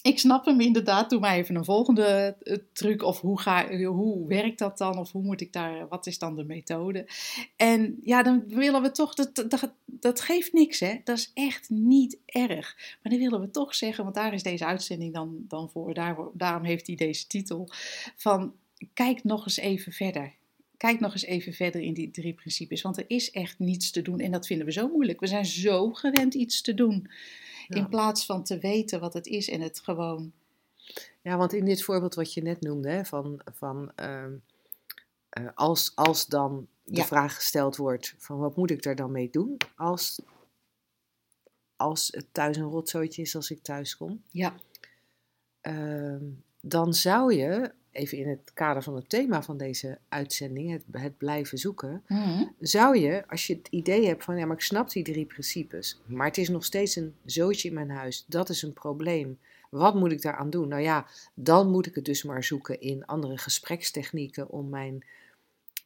ik 0.04 0.18
snap 0.18 0.44
hem 0.44 0.60
inderdaad. 0.60 1.10
Doe 1.10 1.20
maar 1.20 1.34
even 1.34 1.54
een 1.54 1.64
volgende 1.64 2.36
eh, 2.42 2.56
truc. 2.72 3.02
Of 3.02 3.20
hoe, 3.20 3.40
ga, 3.40 3.76
hoe 3.84 4.26
werkt 4.26 4.58
dat 4.58 4.78
dan? 4.78 4.98
Of 4.98 5.12
hoe 5.12 5.22
moet 5.22 5.40
ik 5.40 5.52
daar, 5.52 5.88
wat 5.88 6.06
is 6.06 6.18
dan 6.18 6.36
de 6.36 6.44
methode? 6.44 7.08
En 7.56 7.98
ja, 8.02 8.22
dan 8.22 8.44
willen 8.46 8.82
we 8.82 8.90
toch, 8.90 9.14
dat, 9.14 9.72
dat, 9.86 10.20
geeft 10.20 10.52
niks 10.52 10.80
hè. 10.80 11.00
Dat 11.04 11.18
is 11.18 11.30
echt 11.34 11.70
niet 11.70 12.18
erg. 12.26 12.76
Maar 13.02 13.12
dan 13.12 13.20
willen 13.20 13.40
we 13.40 13.50
toch 13.50 13.74
zeggen, 13.74 14.04
want 14.04 14.16
daar 14.16 14.34
is 14.34 14.42
deze 14.42 14.64
uitzending 14.64 15.14
dan, 15.14 15.44
dan 15.48 15.70
voor. 15.70 15.94
Daar, 15.94 16.16
daarom 16.32 16.64
heeft 16.64 16.86
hij 16.86 16.96
deze 16.96 17.26
titel. 17.26 17.68
Van 18.16 18.54
kijk 18.94 19.24
nog 19.24 19.44
eens 19.44 19.58
even 19.58 19.92
verder. 19.92 20.34
Kijk 20.84 21.00
nog 21.00 21.12
eens 21.12 21.24
even 21.24 21.52
verder 21.52 21.80
in 21.80 21.94
die 21.94 22.10
drie 22.10 22.34
principes. 22.34 22.82
Want 22.82 22.96
er 22.96 23.04
is 23.06 23.30
echt 23.30 23.58
niets 23.58 23.90
te 23.90 24.02
doen. 24.02 24.20
En 24.20 24.30
dat 24.30 24.46
vinden 24.46 24.66
we 24.66 24.72
zo 24.72 24.88
moeilijk. 24.88 25.20
We 25.20 25.26
zijn 25.26 25.46
zo 25.46 25.92
gewend 25.92 26.34
iets 26.34 26.60
te 26.60 26.74
doen. 26.74 27.10
Ja. 27.68 27.76
In 27.76 27.88
plaats 27.88 28.26
van 28.26 28.44
te 28.44 28.58
weten 28.58 29.00
wat 29.00 29.14
het 29.14 29.26
is 29.26 29.48
en 29.48 29.60
het 29.60 29.80
gewoon. 29.80 30.32
Ja, 31.22 31.36
want 31.36 31.52
in 31.52 31.64
dit 31.64 31.82
voorbeeld 31.82 32.14
wat 32.14 32.34
je 32.34 32.42
net 32.42 32.60
noemde, 32.60 32.88
hè, 32.90 33.04
van, 33.04 33.40
van 33.52 33.92
ehm, 33.94 34.32
eh, 35.28 35.48
als, 35.54 35.92
als 35.94 36.26
dan 36.26 36.68
de 36.84 36.96
Ja. 36.96 37.04
vraag 37.04 37.34
gesteld 37.34 37.76
wordt 37.76 38.14
van 38.18 38.38
wat 38.38 38.56
moet 38.56 38.70
ik 38.70 38.82
daar 38.82 38.96
dan 38.96 39.12
mee 39.12 39.30
doen 39.30 39.56
als, 39.76 40.20
als 41.76 42.08
het 42.12 42.26
thuis 42.32 42.56
een 42.56 42.62
rotzooitje 42.62 43.22
is 43.22 43.36
als 43.36 43.50
ik 43.50 43.62
thuis 43.62 43.96
kom, 43.96 44.22
Ja, 44.30 44.54
ehm, 45.60 46.24
dan 46.60 46.94
zou 46.94 47.34
je, 47.34 47.72
even 47.94 48.18
in 48.18 48.28
het 48.28 48.50
kader 48.54 48.82
van 48.82 48.94
het 48.94 49.08
thema 49.08 49.42
van 49.42 49.56
deze 49.56 49.98
uitzending, 50.08 50.70
het, 50.70 50.84
het 50.90 51.16
blijven 51.18 51.58
zoeken, 51.58 52.02
Mhm. 52.08 52.44
zou 52.60 52.98
je, 52.98 53.24
als 53.28 53.46
je 53.46 53.54
het 53.54 53.68
idee 53.68 54.06
hebt 54.06 54.24
van 54.24 54.36
ja, 54.36 54.46
maar 54.46 54.56
ik 54.56 54.62
snap 54.62 54.90
die 54.90 55.04
drie 55.04 55.24
principes, 55.26 56.00
maar 56.06 56.26
het 56.26 56.38
is 56.38 56.48
nog 56.48 56.64
steeds 56.64 56.96
een 56.96 57.14
zootje 57.24 57.68
in 57.68 57.74
mijn 57.74 57.90
huis, 57.90 58.24
dat 58.28 58.48
is 58.48 58.62
een 58.62 58.72
probleem. 58.72 59.38
Wat 59.70 59.94
moet 59.94 60.12
ik 60.12 60.22
daaraan 60.22 60.50
doen? 60.50 60.68
Nou 60.68 60.82
ja, 60.82 61.06
dan 61.34 61.70
moet 61.70 61.86
ik 61.86 61.94
het 61.94 62.04
dus 62.04 62.22
maar 62.22 62.44
zoeken 62.44 62.80
in 62.80 63.04
andere 63.06 63.38
gesprekstechnieken 63.38 64.48
om, 64.50 64.68
mijn, 64.68 65.04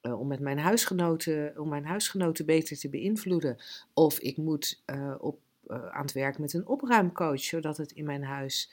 eh, 0.01 0.21
om 0.21 0.27
met 0.27 0.41
mijn 0.41 0.59
huisgenoten, 0.59 1.55
om 1.57 1.69
mijn 1.69 1.85
huisgenoten 1.85 2.47
beter 2.47 2.79
te 2.79 2.89
beïnvloeden. 2.89 3.57
Of 3.95 4.19
ik 4.19 4.37
moet 4.37 4.83
eh, 4.85 5.15
op, 5.19 5.39
eh, 5.67 5.87
aan 5.89 6.03
het 6.03 6.13
werk 6.13 6.39
met 6.39 6.53
een 6.53 6.67
opruimcoach, 6.67 7.41
zodat 7.41 7.77
het 7.77 7.93
in 7.93 8.05
mijn 8.05 8.25
huis 8.25 8.73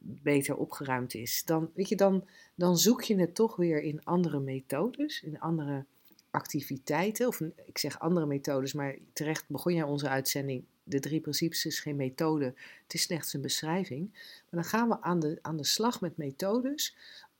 beter 0.00 0.56
opgeruimd 0.56 1.14
is. 1.14 1.44
Dan, 1.44 1.70
weet 1.74 1.88
je, 1.88 1.96
dan, 1.96 2.28
dan 2.54 2.78
zoek 2.78 3.02
je 3.02 3.16
het 3.16 3.34
toch 3.34 3.56
weer 3.56 3.82
in 3.82 4.04
andere 4.04 4.40
methodes, 4.40 5.22
in 5.22 5.40
andere 5.40 5.84
activiteiten, 6.30 7.26
of 7.26 7.40
ik 7.40 7.78
zeg 7.78 7.98
andere 7.98 8.26
methodes, 8.26 8.72
maar 8.72 8.96
terecht 9.12 9.44
begon 9.48 9.74
jij 9.74 9.82
onze 9.82 10.08
uitzending. 10.08 10.64
De 10.84 11.00
drie 11.00 11.20
principes 11.20 11.66
is 11.66 11.80
geen 11.80 11.96
methode, 11.96 12.44
het 12.82 12.94
is 12.94 13.02
slechts 13.02 13.32
een 13.32 13.40
beschrijving. 13.40 14.10
Maar 14.12 14.62
dan 14.62 14.64
gaan 14.64 14.88
we 14.88 15.00
aan 15.00 15.20
de, 15.20 15.38
aan 15.42 15.56
de 15.56 15.64
slag 15.64 16.00
met 16.00 16.16
methodes 16.16 16.96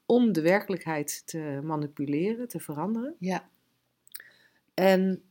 om 0.07 0.33
de 0.33 0.41
werkelijkheid 0.41 1.23
te 1.27 1.61
manipuleren, 1.63 2.49
te 2.49 2.61
veranderen. 2.61 3.17
ja, 3.19 3.49
En, 4.75 5.23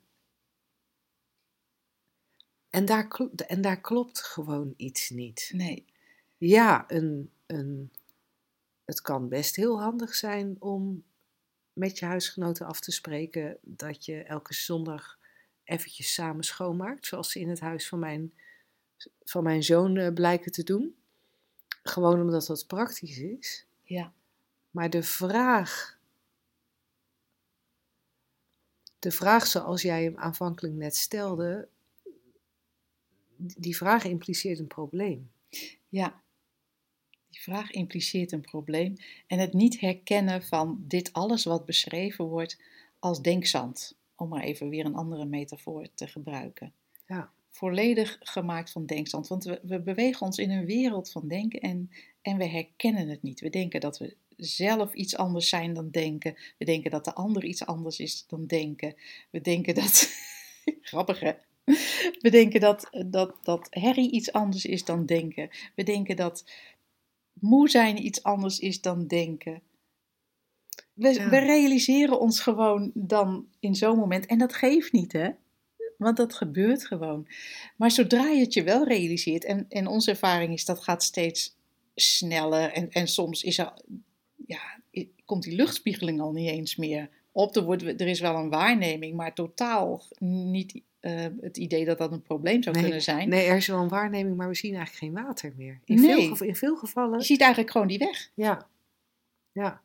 en, 2.69 2.85
daar, 2.85 3.07
en 3.47 3.61
daar 3.61 3.81
klopt 3.81 4.21
gewoon 4.21 4.73
iets 4.77 5.09
niet. 5.09 5.51
nee. 5.53 5.85
Ja, 6.41 6.83
een, 6.87 7.31
een, 7.45 7.91
het 8.85 9.01
kan 9.01 9.29
best 9.29 9.55
heel 9.55 9.81
handig 9.81 10.15
zijn 10.15 10.55
om 10.59 11.03
met 11.73 11.99
je 11.99 12.05
huisgenoten 12.05 12.65
af 12.65 12.79
te 12.79 12.91
spreken 12.91 13.57
dat 13.61 14.05
je 14.05 14.23
elke 14.23 14.53
zondag 14.53 15.19
eventjes 15.63 16.13
samen 16.13 16.43
schoonmaakt, 16.43 17.05
zoals 17.05 17.31
ze 17.31 17.39
in 17.39 17.49
het 17.49 17.59
huis 17.59 17.87
van 17.87 17.99
mijn, 17.99 18.33
van 19.23 19.43
mijn 19.43 19.63
zoon 19.63 19.97
eh, 19.97 20.13
blijken 20.13 20.51
te 20.51 20.63
doen. 20.63 20.95
Gewoon 21.83 22.21
omdat 22.21 22.45
dat 22.45 22.67
praktisch 22.67 23.17
is. 23.17 23.65
Ja, 23.83 24.13
Maar 24.71 24.89
de 24.89 25.03
vraag, 25.03 25.99
de 28.99 29.11
vraag 29.11 29.47
zoals 29.47 29.81
jij 29.81 30.03
hem 30.03 30.17
aanvankelijk 30.17 30.73
net 30.73 30.95
stelde, 30.95 31.67
die 33.37 33.77
vraag 33.77 34.03
impliceert 34.03 34.59
een 34.59 34.67
probleem. 34.67 35.31
ja. 35.89 36.21
Die 37.31 37.41
vraag 37.41 37.71
impliceert 37.71 38.31
een 38.31 38.41
probleem. 38.41 38.95
En 39.27 39.39
het 39.39 39.53
niet 39.53 39.79
herkennen 39.79 40.43
van 40.43 40.83
dit 40.87 41.13
alles 41.13 41.43
wat 41.43 41.65
beschreven 41.65 42.25
wordt 42.25 42.57
als 42.99 43.21
denkzand. 43.21 43.95
Om 44.15 44.29
maar 44.29 44.43
even 44.43 44.69
weer 44.69 44.85
een 44.85 44.95
andere 44.95 45.25
metafoor 45.25 45.87
te 45.95 46.07
gebruiken. 46.07 46.73
Ja. 47.07 47.31
Volledig 47.49 48.17
gemaakt 48.19 48.71
van 48.71 48.85
denkzand. 48.85 49.27
Want 49.27 49.43
we, 49.43 49.59
we 49.63 49.79
bewegen 49.79 50.25
ons 50.25 50.37
in 50.37 50.51
een 50.51 50.65
wereld 50.65 51.11
van 51.11 51.27
denken 51.27 51.59
en, 51.59 51.91
en 52.21 52.37
we 52.37 52.45
herkennen 52.45 53.07
het 53.07 53.21
niet. 53.21 53.39
We 53.39 53.49
denken 53.49 53.79
dat 53.79 53.97
we 53.97 54.15
zelf 54.37 54.93
iets 54.93 55.17
anders 55.17 55.49
zijn 55.49 55.73
dan 55.73 55.89
denken. 55.89 56.35
We 56.57 56.65
denken 56.65 56.91
dat 56.91 57.05
de 57.05 57.13
ander 57.13 57.43
iets 57.43 57.65
anders 57.65 57.99
is 57.99 58.25
dan 58.27 58.45
denken. 58.45 58.95
We 59.29 59.41
denken 59.41 59.75
dat. 59.75 60.09
Grappig 60.81 61.19
hè? 61.19 61.31
We 62.19 62.29
denken 62.29 62.59
dat, 62.59 62.89
dat, 63.05 63.35
dat 63.41 63.67
herrie 63.69 64.11
iets 64.11 64.31
anders 64.31 64.65
is 64.65 64.85
dan 64.85 65.05
denken. 65.05 65.49
We 65.75 65.83
denken 65.83 66.15
dat 66.15 66.43
moe 67.33 67.69
zijn 67.69 68.05
iets 68.05 68.23
anders 68.23 68.59
is 68.59 68.81
dan 68.81 69.07
denken. 69.07 69.61
We, 70.93 71.13
Ja. 71.13 71.29
we 71.29 71.37
realiseren 71.37 72.19
ons 72.19 72.39
gewoon 72.39 72.91
dan 72.93 73.47
in 73.59 73.75
zo'n 73.75 73.97
moment. 73.97 74.25
En 74.25 74.37
dat 74.37 74.53
geeft 74.53 74.91
niet, 74.91 75.11
hè? 75.11 75.29
Want 75.97 76.17
dat 76.17 76.33
gebeurt 76.33 76.85
gewoon. 76.85 77.27
Maar 77.77 77.91
zodra 77.91 78.27
je 78.27 78.39
het 78.41 78.53
je 78.53 78.63
wel 78.63 78.87
realiseert, 78.87 79.45
en, 79.45 79.65
en 79.69 79.87
onze 79.87 80.09
ervaring 80.11 80.53
is 80.53 80.65
dat 80.65 80.83
gaat 80.83 81.03
steeds 81.03 81.55
sneller. 81.95 82.71
En, 82.71 82.91
en 82.91 83.07
soms 83.07 83.43
is 83.43 83.57
er, 83.57 83.73
ja, 84.47 84.79
komt 85.25 85.43
die 85.43 85.55
luchtspiegeling 85.55 86.21
al 86.21 86.31
niet 86.31 86.49
eens 86.49 86.75
meer 86.75 87.09
op. 87.31 87.55
Er, 87.55 87.63
wordt, 87.63 87.83
er 87.83 88.07
is 88.07 88.19
wel 88.19 88.35
een 88.35 88.49
waarneming, 88.49 89.15
maar 89.15 89.33
totaal 89.33 90.03
niet 90.19 90.81
eh, 91.01 91.25
het 91.41 91.57
idee 91.57 91.85
dat 91.85 91.97
dat 91.97 92.11
een 92.11 92.21
probleem 92.21 92.63
zou 92.63 92.79
kunnen 92.81 93.01
zijn. 93.01 93.29
Nee, 93.29 93.45
er 93.45 93.55
is 93.55 93.67
wel 93.67 93.81
een 93.81 93.87
waarneming, 93.89 94.35
maar 94.37 94.47
we 94.47 94.55
zien 94.55 94.75
eigenlijk 94.75 95.15
geen 95.15 95.25
water 95.25 95.53
meer. 95.55 95.79
In, 95.85 96.01
Nee. 96.01 96.35
veel, 96.35 96.47
in 96.47 96.55
veel 96.55 96.75
gevallen. 96.75 97.19
Je 97.19 97.25
ziet 97.25 97.41
eigenlijk 97.41 97.71
gewoon 97.71 97.87
die 97.87 97.97
weg. 97.97 98.31
Ja. 98.33 98.69
Ja. 99.51 99.81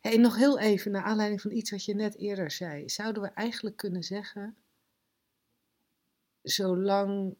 En 0.00 0.20
nog 0.20 0.36
heel 0.36 0.58
even, 0.58 0.90
naar 0.90 1.02
aanleiding 1.02 1.40
van 1.40 1.50
iets 1.50 1.70
wat 1.70 1.84
je 1.84 1.94
net 1.94 2.16
eerder 2.16 2.50
zei. 2.50 2.88
Zouden 2.88 3.22
we 3.22 3.28
eigenlijk 3.28 3.76
kunnen 3.76 4.02
zeggen, 4.02 4.56
zolang 6.42 7.34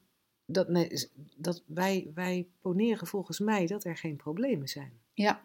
dat, 0.47 0.69
nee, 0.69 1.09
dat 1.37 1.63
wij, 1.67 2.11
wij 2.15 2.49
poneren 2.61 3.07
volgens 3.07 3.39
mij 3.39 3.67
dat 3.67 3.85
er 3.85 3.97
geen 3.97 4.17
problemen 4.17 4.69
zijn. 4.69 5.01
Ja, 5.13 5.43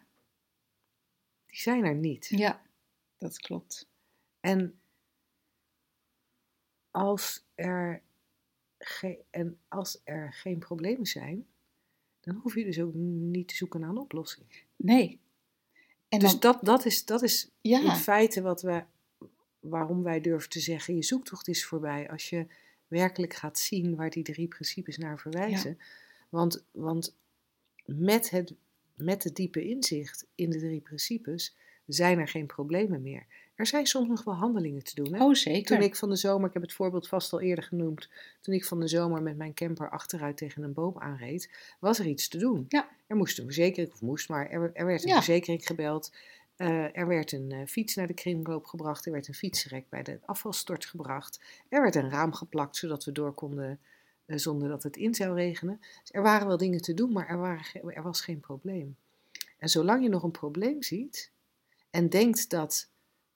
Die 1.46 1.58
zijn 1.60 1.84
er 1.84 1.94
niet. 1.94 2.26
ja, 2.28 2.62
dat 3.18 3.38
klopt. 3.38 3.88
En 4.40 4.79
als 6.90 7.44
er, 7.54 8.02
en 9.30 9.58
als 9.68 10.00
er 10.04 10.32
geen 10.32 10.58
problemen 10.58 11.06
zijn, 11.06 11.46
dan 12.20 12.34
hoef 12.34 12.54
je 12.54 12.64
dus 12.64 12.80
ook 12.80 12.94
niet 12.94 13.48
te 13.48 13.54
zoeken 13.54 13.80
naar 13.80 13.88
een 13.88 13.98
oplossing. 13.98 14.46
Nee. 14.76 15.20
En 16.08 16.18
dus 16.18 16.30
dan, 16.30 16.40
dat, 16.40 16.64
dat 16.64 16.84
is, 16.84 17.04
dat 17.04 17.22
is 17.22 17.50
in 17.60 17.82
ja, 17.82 17.96
feite 17.96 18.42
wat 18.42 18.62
we, 18.62 18.84
waarom 19.60 20.02
wij 20.02 20.20
durven 20.20 20.50
te 20.50 20.60
zeggen, 20.60 20.94
je 20.94 21.02
zoektocht 21.02 21.48
is 21.48 21.64
voorbij 21.64 22.10
als 22.10 22.28
je 22.28 22.46
werkelijk 22.86 23.34
gaat 23.34 23.58
zien 23.58 23.96
waar 23.96 24.10
die 24.10 24.22
drie 24.22 24.48
principes 24.48 24.96
naar 24.96 25.18
verwijzen. 25.18 25.78
Want, 26.28 26.64
want 26.70 27.14
met, 27.84 28.30
het, 28.30 28.54
met 28.94 29.24
het 29.24 29.36
diepe 29.36 29.64
inzicht 29.68 30.26
in 30.34 30.50
de 30.50 30.58
drie 30.58 30.80
principes 30.80 31.56
zijn 31.86 32.18
er 32.18 32.28
geen 32.28 32.46
problemen 32.46 33.02
meer. 33.02 33.26
Er 33.60 33.66
zijn 33.66 33.86
soms 33.86 34.08
nog 34.08 34.24
wel 34.24 34.34
handelingen 34.34 34.84
te 34.84 34.94
doen. 34.94 35.14
Hè? 35.14 35.24
oh 35.24 35.34
zeker. 35.34 35.76
Toen 35.76 35.84
ik 35.86 35.96
van 35.96 36.08
de 36.08 36.16
zomer, 36.16 36.46
ik 36.48 36.52
heb 36.52 36.62
het 36.62 36.72
voorbeeld 36.72 37.08
vast 37.08 37.32
al 37.32 37.40
eerder 37.40 37.64
genoemd, 37.64 38.08
toen 38.40 38.54
ik 38.54 38.64
van 38.64 38.80
de 38.80 38.88
zomer 38.88 39.22
met 39.22 39.36
mijn 39.36 39.54
camper 39.54 39.90
achteruit 39.90 40.36
tegen 40.36 40.62
een 40.62 40.72
boom 40.72 40.98
aanreed, 40.98 41.50
was 41.80 41.98
er 41.98 42.06
iets 42.06 42.28
te 42.28 42.38
doen. 42.38 42.64
Ja. 42.68 42.88
Er 43.06 43.16
moest 43.16 43.38
een 43.38 43.44
verzekering, 43.44 43.92
of 43.92 44.00
moest, 44.00 44.28
maar 44.28 44.48
er, 44.48 44.70
er 44.72 44.86
werd 44.86 45.02
een 45.02 45.08
Ja. 45.08 45.14
verzekering 45.14 45.66
gebeld. 45.66 46.12
Eh, 46.56 46.96
er 46.96 47.06
werd 47.06 47.32
een 47.32 47.52
eh, 47.52 47.66
fiets 47.66 47.94
naar 47.94 48.06
de 48.06 48.14
kringloop 48.14 48.64
gebracht. 48.66 49.06
Er 49.06 49.12
werd 49.12 49.28
een 49.28 49.34
fietsrek 49.34 49.88
bij 49.88 50.02
de 50.02 50.18
afvalstort 50.24 50.84
gebracht. 50.84 51.40
Er 51.68 51.82
werd 51.82 51.94
een 51.94 52.10
raam 52.10 52.32
geplakt, 52.32 52.76
zodat 52.76 53.04
we 53.04 53.12
door 53.12 53.32
konden 53.32 53.80
eh, 54.26 54.36
zonder 54.36 54.68
dat 54.68 54.82
het 54.82 54.96
in 54.96 55.14
zou 55.14 55.34
regenen. 55.34 55.78
Dus 55.80 56.12
er 56.12 56.22
waren 56.22 56.46
wel 56.46 56.56
dingen 56.56 56.82
te 56.82 56.94
doen, 56.94 57.12
maar 57.12 57.28
er, 57.28 57.38
waren, 57.38 57.94
er 57.94 58.02
was 58.02 58.20
geen 58.20 58.40
probleem. 58.40 58.96
En 59.58 59.68
zolang 59.68 60.02
je 60.02 60.08
nog 60.08 60.22
een 60.22 60.30
probleem 60.30 60.82
ziet 60.82 61.30
en 61.90 62.08
denkt 62.08 62.50
dat 62.50 62.88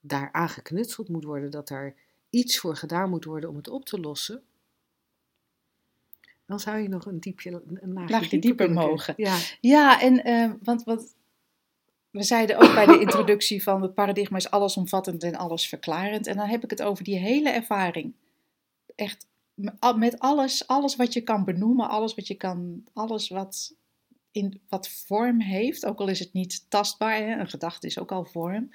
daar 0.07 0.49
geknutseld 0.49 1.09
moet 1.09 1.23
worden, 1.23 1.51
dat 1.51 1.67
daar 1.67 1.95
iets 2.29 2.59
voor 2.59 2.75
gedaan 2.75 3.09
moet 3.09 3.25
worden 3.25 3.49
om 3.49 3.55
het 3.55 3.67
op 3.67 3.85
te 3.85 3.99
lossen, 3.99 4.43
Dan 6.45 6.59
zou 6.59 6.77
je 6.77 6.87
nog 6.87 7.05
een, 7.05 7.19
diepje, 7.19 7.51
een 7.51 7.93
laagje, 7.93 8.11
Laagje 8.11 8.39
dieper 8.39 8.71
mogen. 8.71 9.13
Ja, 9.17 9.37
Ja, 9.61 10.01
en 10.01 10.23
eh, 10.23 10.51
want 10.63 10.83
wat 10.83 11.15
we 12.15 12.23
zeiden 12.23 12.57
ook 12.57 12.73
bij 12.73 12.85
de 12.85 12.99
introductie 12.99 13.63
van 13.63 13.81
het 13.81 13.93
paradigma 13.93 14.37
is 14.37 14.49
allesomvattend 14.49 15.23
en 15.23 15.35
allesverklarend. 15.35 16.27
En 16.27 16.37
dan 16.37 16.47
heb 16.47 16.63
ik 16.63 16.69
het 16.69 16.81
over 16.81 17.03
die 17.03 17.17
hele 17.17 17.49
ervaring. 17.49 18.13
Echt 18.95 19.27
met 19.95 20.19
alles, 20.19 20.67
alles 20.67 20.95
wat 20.95 21.13
je 21.13 21.21
kan 21.21 21.43
benoemen, 21.43 21.89
alles 21.89 22.15
wat 22.15 22.27
je 22.27 22.35
kan, 22.35 22.83
alles 22.93 23.29
wat, 23.29 23.75
in, 24.31 24.61
wat 24.69 24.89
vorm 24.89 25.41
heeft, 25.41 25.85
ook 25.85 25.99
al 25.99 26.07
is 26.07 26.19
het 26.19 26.33
niet 26.33 26.69
tastbaar, 26.69 27.17
hè, 27.17 27.39
een 27.39 27.49
gedachte 27.49 27.87
is 27.87 27.99
ook 27.99 28.11
al 28.11 28.25
vorm. 28.25 28.69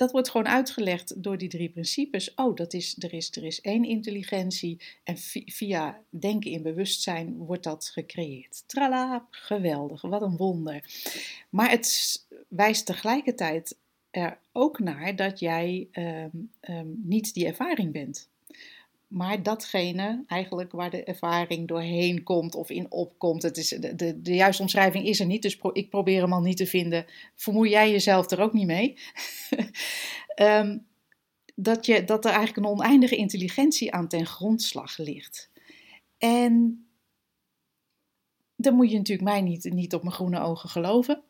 Dat 0.00 0.12
wordt 0.12 0.30
gewoon 0.30 0.48
uitgelegd 0.48 1.22
door 1.22 1.38
die 1.38 1.48
drie 1.48 1.68
principes. 1.68 2.34
Oh, 2.34 2.56
dat 2.56 2.72
is, 2.72 2.96
er, 2.98 3.12
is, 3.12 3.30
er 3.36 3.44
is 3.44 3.60
één 3.60 3.84
intelligentie 3.84 4.80
en 5.04 5.16
vi- 5.16 5.44
via 5.46 6.02
denken 6.08 6.50
in 6.50 6.62
bewustzijn 6.62 7.36
wordt 7.36 7.64
dat 7.64 7.90
gecreëerd. 7.92 8.62
Trala, 8.66 9.26
geweldig, 9.30 10.02
wat 10.02 10.22
een 10.22 10.36
wonder. 10.36 10.84
Maar 11.50 11.70
het 11.70 12.18
wijst 12.48 12.86
tegelijkertijd 12.86 13.76
er 14.10 14.38
ook 14.52 14.78
naar 14.78 15.16
dat 15.16 15.38
jij 15.38 15.88
ehm, 15.92 16.28
ehm, 16.60 16.88
niet 16.96 17.34
die 17.34 17.46
ervaring 17.46 17.92
bent. 17.92 18.28
Maar 19.10 19.42
datgene 19.42 20.24
eigenlijk 20.26 20.72
waar 20.72 20.90
de 20.90 21.04
ervaring 21.04 21.68
doorheen 21.68 22.22
komt 22.22 22.54
of 22.54 22.70
in 22.70 22.90
opkomt. 22.90 23.42
Het 23.42 23.56
is, 23.56 23.68
de, 23.68 23.94
de, 23.94 24.22
de 24.22 24.34
juiste 24.34 24.62
omschrijving 24.62 25.06
is 25.06 25.20
er 25.20 25.26
niet, 25.26 25.42
dus 25.42 25.58
ik 25.72 25.90
probeer 25.90 26.20
hem 26.20 26.32
al 26.32 26.40
niet 26.40 26.56
te 26.56 26.66
vinden. 26.66 27.06
Vermoei 27.34 27.70
jij 27.70 27.90
jezelf 27.90 28.30
er 28.30 28.40
ook 28.40 28.52
niet 28.52 28.66
mee? 28.66 28.98
Ehm, 30.34 30.78
dat, 31.54 31.86
je, 31.86 32.04
dat 32.04 32.24
er 32.24 32.30
eigenlijk 32.30 32.66
een 32.66 32.72
oneindige 32.72 33.16
intelligentie 33.16 33.92
aan 33.92 34.08
ten 34.08 34.26
grondslag 34.26 34.98
ligt. 34.98 35.50
En 36.18 36.86
dan 38.56 38.74
moet 38.74 38.90
je 38.90 38.96
natuurlijk 38.96 39.28
mij 39.28 39.40
niet, 39.40 39.64
niet 39.64 39.94
op 39.94 40.02
mijn 40.02 40.14
groene 40.14 40.40
ogen 40.40 40.68
geloven. 40.68 41.22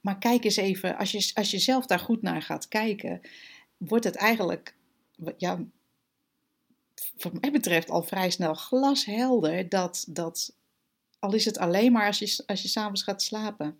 Maar 0.00 0.18
kijk 0.18 0.44
eens 0.44 0.56
even, 0.56 0.96
als 0.96 1.10
je, 1.10 1.30
als 1.34 1.50
je 1.50 1.58
zelf 1.58 1.86
daar 1.86 1.98
goed 1.98 2.22
naar 2.22 2.42
gaat 2.42 2.68
kijken, 2.68 3.20
wordt 3.76 4.04
het 4.04 4.16
eigenlijk, 4.16 4.74
ja, 5.36 5.64
wat 7.18 7.40
mij 7.40 7.50
betreft, 7.50 7.90
al 7.90 8.02
vrij 8.02 8.30
snel 8.30 8.54
glashelder 8.54 9.68
dat, 9.68 10.04
dat 10.08 10.56
al 11.18 11.34
is 11.34 11.44
het 11.44 11.58
alleen 11.58 11.92
maar 11.92 12.06
als 12.06 12.18
je, 12.18 12.42
als 12.46 12.62
je 12.62 12.68
s'avonds 12.68 13.02
gaat 13.02 13.22
slapen 13.22 13.78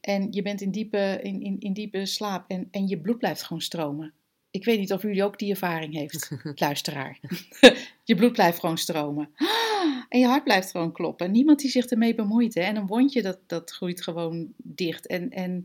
en 0.00 0.28
je 0.30 0.42
bent 0.42 0.60
in 0.60 0.70
diepe, 0.70 1.20
in, 1.22 1.42
in, 1.42 1.60
in 1.60 1.72
diepe 1.72 2.06
slaap 2.06 2.44
en, 2.50 2.68
en 2.70 2.88
je 2.88 3.00
bloed 3.00 3.18
blijft 3.18 3.42
gewoon 3.42 3.62
stromen. 3.62 4.12
Ik 4.50 4.64
weet 4.64 4.78
niet 4.78 4.92
of 4.92 5.02
jullie 5.02 5.24
ook 5.24 5.38
die 5.38 5.50
ervaring 5.50 5.94
heeft, 5.94 6.30
luisteraar. 6.54 7.18
je 8.04 8.14
bloed 8.14 8.32
blijft 8.32 8.60
gewoon 8.60 8.78
stromen. 8.78 9.28
En 10.08 10.18
je 10.18 10.26
hart 10.26 10.44
blijft 10.44 10.70
gewoon 10.70 10.92
kloppen. 10.92 11.30
Niemand 11.30 11.60
die 11.60 11.70
zich 11.70 11.86
ermee 11.86 12.14
bemoeit. 12.14 12.54
Hè? 12.54 12.60
En 12.60 12.76
een 12.76 12.86
wondje 12.86 13.22
dat, 13.22 13.38
dat 13.46 13.70
groeit 13.70 14.02
gewoon 14.02 14.52
dicht. 14.56 15.06
En, 15.06 15.30
en 15.30 15.64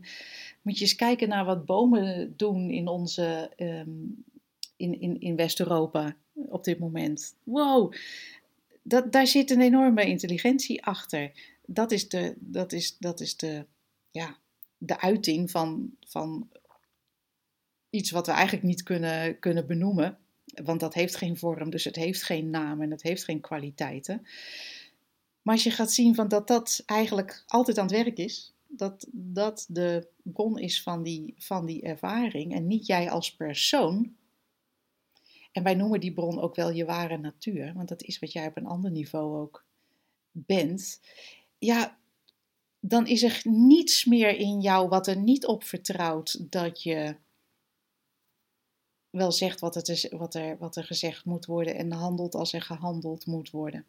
moet 0.62 0.78
je 0.78 0.84
eens 0.84 0.94
kijken 0.94 1.28
naar 1.28 1.44
wat 1.44 1.64
bomen 1.64 2.34
doen 2.36 2.70
in 2.70 2.88
onze 2.88 3.50
ehm, 3.56 3.88
in, 4.76 5.00
in, 5.00 5.20
in 5.20 5.36
West-Europa 5.36 6.16
op 6.48 6.64
dit 6.64 6.78
moment. 6.78 7.34
Wow, 7.42 7.92
dat, 8.82 9.12
daar 9.12 9.26
zit 9.26 9.50
een 9.50 9.60
enorme 9.60 10.06
intelligentie 10.06 10.84
achter. 10.84 11.32
Dat 11.66 11.92
is 11.92 12.08
de, 12.08 12.34
dat 12.38 12.72
is, 12.72 12.96
dat 12.98 13.20
is 13.20 13.36
de, 13.36 13.64
ja, 14.10 14.36
de 14.78 15.00
uiting 15.00 15.50
van, 15.50 15.90
van 16.06 16.48
iets 17.90 18.10
wat 18.10 18.26
we 18.26 18.32
eigenlijk 18.32 18.66
niet 18.66 18.82
kunnen, 18.82 19.38
kunnen 19.38 19.66
benoemen. 19.66 20.18
Want 20.64 20.80
dat 20.80 20.94
heeft 20.94 21.16
geen 21.16 21.36
vorm, 21.36 21.70
dus 21.70 21.84
het 21.84 21.96
heeft 21.96 22.22
geen 22.22 22.50
naam 22.50 22.82
en 22.82 22.90
het 22.90 23.02
heeft 23.02 23.24
geen 23.24 23.40
kwaliteiten. 23.40 24.26
Maar 25.42 25.54
als 25.54 25.64
je 25.64 25.70
gaat 25.70 25.92
zien 25.92 26.14
van 26.14 26.28
dat 26.28 26.48
dat 26.48 26.82
eigenlijk 26.86 27.44
altijd 27.46 27.78
aan 27.78 27.86
het 27.86 27.94
werk 27.94 28.18
is, 28.18 28.52
dat 28.66 29.06
dat 29.10 29.66
de 29.68 30.08
bron 30.22 30.58
is 30.58 30.82
van 30.82 31.02
die, 31.02 31.34
van 31.38 31.66
die 31.66 31.82
ervaring 31.82 32.54
en 32.54 32.66
niet 32.66 32.86
jij 32.86 33.10
als 33.10 33.34
persoon. 33.34 34.16
En 35.58 35.64
wij 35.64 35.74
noemen 35.74 36.00
die 36.00 36.12
bron 36.12 36.40
ook 36.40 36.54
wel 36.54 36.70
je 36.70 36.84
ware 36.84 37.16
natuur, 37.16 37.72
want 37.74 37.88
dat 37.88 38.02
is 38.02 38.18
wat 38.18 38.32
jij 38.32 38.46
op 38.46 38.56
een 38.56 38.66
ander 38.66 38.90
niveau 38.90 39.40
ook 39.40 39.64
bent. 40.30 41.00
Ja, 41.58 41.98
dan 42.80 43.06
is 43.06 43.22
er 43.22 43.40
niets 43.44 44.04
meer 44.04 44.36
in 44.36 44.60
jou 44.60 44.88
wat 44.88 45.06
er 45.06 45.16
niet 45.16 45.46
op 45.46 45.64
vertrouwt 45.64 46.50
dat 46.50 46.82
je 46.82 47.16
wel 49.10 49.32
zegt 49.32 49.60
wat, 49.60 49.74
het 49.74 49.88
is, 49.88 50.08
wat, 50.08 50.34
er, 50.34 50.58
wat 50.58 50.76
er 50.76 50.84
gezegd 50.84 51.24
moet 51.24 51.46
worden 51.46 51.74
en 51.74 51.92
handelt 51.92 52.34
als 52.34 52.52
er 52.52 52.62
gehandeld 52.62 53.26
moet 53.26 53.50
worden. 53.50 53.84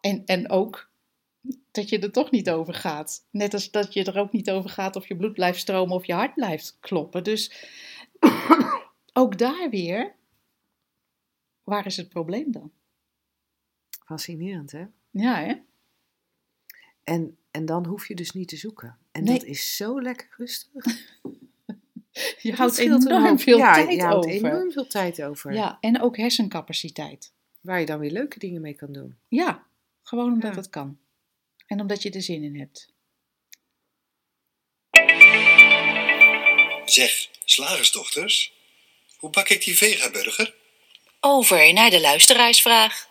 En, 0.00 0.24
en 0.24 0.50
ook 0.50 0.90
dat 1.70 1.88
je 1.88 1.98
er 1.98 2.12
toch 2.12 2.30
niet 2.30 2.50
over 2.50 2.74
gaat. 2.74 3.26
Net 3.30 3.54
als 3.54 3.70
dat 3.70 3.92
je 3.92 4.04
er 4.04 4.18
ook 4.18 4.32
niet 4.32 4.50
over 4.50 4.70
gaat 4.70 4.96
of 4.96 5.08
je 5.08 5.16
bloed 5.16 5.32
blijft 5.32 5.60
stromen 5.60 5.94
of 5.94 6.06
je 6.06 6.12
hart 6.14 6.34
blijft 6.34 6.76
kloppen. 6.80 7.24
Dus 7.24 7.52
ook 9.12 9.38
daar 9.38 9.70
weer, 9.70 10.18
waar 11.70 11.86
is 11.86 11.96
het 11.96 12.08
probleem 12.08 12.52
dan? 12.52 12.72
fascinerend 14.04 14.72
hè? 14.72 14.84
Ja, 15.10 15.36
hè? 15.44 15.54
En, 17.04 17.38
en 17.50 17.64
dan 17.66 17.86
hoef 17.86 18.08
je 18.08 18.14
dus 18.14 18.32
niet 18.32 18.48
te 18.48 18.56
zoeken. 18.56 18.98
En 19.12 19.24
Nee. 19.24 19.38
dat 19.38 19.46
is 19.48 19.76
zo 19.76 20.02
lekker 20.02 20.28
rustig. 20.36 20.84
Je 22.42 22.48
Dat 22.48 22.58
houdt 22.58 22.78
enorm 22.78 23.38
veel 23.38 23.58
ja, 23.58 23.72
tijd 23.74 23.92
je 23.92 24.02
houdt 24.02 24.26
over. 24.26 24.36
enorm 24.50 24.72
veel 24.72 24.86
tijd 24.86 25.22
over. 25.22 25.52
Ja, 25.52 25.78
en 25.80 26.00
ook 26.00 26.16
hersencapaciteit. 26.16 27.32
Waar 27.60 27.80
je 27.80 27.86
dan 27.86 27.98
weer 27.98 28.10
leuke 28.10 28.38
dingen 28.38 28.60
mee 28.60 28.74
kan 28.74 28.92
doen. 28.92 29.18
Ja, 29.28 29.66
gewoon 30.02 30.32
omdat 30.32 30.50
Ja. 30.54 30.56
het 30.60 30.70
kan. 30.70 30.98
En 31.66 31.80
omdat 31.80 32.02
je 32.02 32.10
er 32.10 32.22
zin 32.22 32.42
in 32.42 32.58
hebt. 32.58 32.92
Zeg, 36.84 37.28
slagersdochters, 37.44 38.52
hoe 39.18 39.30
bak 39.30 39.48
ik 39.48 39.64
die 39.64 39.76
vegaburger? 39.76 40.54
Over 41.22 41.72
naar 41.72 41.90
de 41.90 42.00
luisteraarsvraag. 42.00 43.08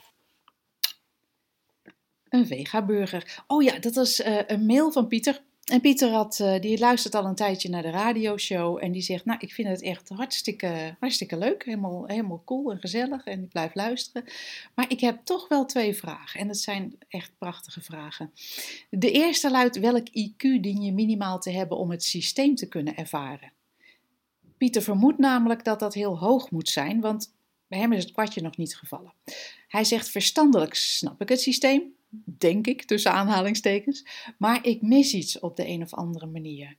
Een 2.29 2.47
vegaburger. 2.47 3.43
Oh 3.47 3.63
ja, 3.63 3.79
dat 3.79 3.95
was 3.95 4.21
eh, 4.21 4.39
een 4.47 4.65
mail 4.65 4.91
van 4.91 5.07
Pieter. 5.07 5.41
En 5.65 5.81
Pieter 5.81 6.09
had, 6.09 6.39
eh, 6.39 6.59
die 6.59 6.79
luistert 6.79 7.15
al 7.15 7.25
een 7.25 7.35
tijdje 7.35 7.69
naar 7.69 7.81
de 7.81 7.89
radioshow. 7.89 8.83
En 8.83 8.91
die 8.91 9.01
zegt, 9.01 9.25
nou, 9.25 9.39
ik 9.41 9.53
vind 9.53 9.67
het 9.67 9.81
echt 9.81 10.09
hartstikke, 10.09 10.95
hartstikke 10.99 11.37
leuk. 11.37 11.65
Helemaal, 11.65 12.05
helemaal 12.07 12.41
cool 12.45 12.71
en 12.71 12.79
gezellig. 12.79 13.25
En 13.25 13.43
ik 13.43 13.49
blijf 13.49 13.75
luisteren. 13.75 14.23
Maar 14.75 14.85
ik 14.91 14.99
heb 14.99 15.19
toch 15.23 15.47
wel 15.47 15.65
twee 15.65 15.95
vragen. 15.95 16.39
En 16.39 16.47
dat 16.47 16.57
zijn 16.57 16.95
echt 17.07 17.31
prachtige 17.37 17.81
vragen. 17.81 18.33
De 18.89 19.11
eerste 19.11 19.51
luidt, 19.51 19.79
welk 19.79 20.07
IQ 20.07 20.37
dien 20.37 20.81
je 20.81 20.93
minimaal 20.93 21.39
te 21.39 21.51
hebben 21.51 21.77
om 21.77 21.91
het 21.91 22.03
systeem 22.03 22.55
te 22.55 22.67
kunnen 22.67 22.95
ervaren? 22.95 23.51
Pieter 24.57 24.81
vermoedt 24.81 25.17
namelijk 25.17 25.63
dat 25.63 25.79
dat 25.79 25.93
heel 25.93 26.17
hoog 26.17 26.51
moet 26.51 26.69
zijn, 26.69 27.01
want 27.01 27.37
bij 27.69 27.79
hem 27.79 27.93
is 27.93 28.03
het 28.03 28.11
kwartje 28.13 28.41
nog 28.41 28.57
niet 28.57 28.75
gevallen. 28.77 29.13
Hij 29.67 29.83
zegt, 29.83 30.09
verstandelijk 30.09 30.73
snap 30.73 31.21
ik 31.21 31.29
het 31.29 31.41
systeem, 31.41 31.81
denk 32.23 32.67
ik, 32.67 32.83
tussen 32.83 33.11
aanhalingstekens, 33.11 34.05
maar 34.37 34.65
ik 34.67 34.81
mis 34.81 35.13
iets 35.13 35.39
op 35.39 35.55
de 35.55 35.67
een 35.67 35.81
of 35.81 35.93
andere 35.93 36.25
manier. 36.25 36.75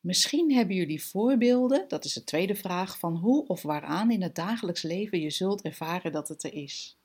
Misschien 0.00 0.52
hebben 0.52 0.76
jullie 0.76 1.04
voorbeelden, 1.04 1.84
dat 1.88 2.04
is 2.04 2.12
de 2.12 2.24
tweede 2.24 2.54
vraag, 2.54 2.98
van 2.98 3.16
hoe 3.16 3.46
of 3.46 3.62
waaraan 3.62 4.10
in 4.10 4.22
het 4.22 4.34
dagelijks 4.34 4.82
leven 4.82 5.20
je 5.20 5.30
zult 5.30 5.62
ervaren 5.62 6.12
dat 6.12 6.28
het 6.28 6.42
er 6.44 6.52
is. 6.54 6.96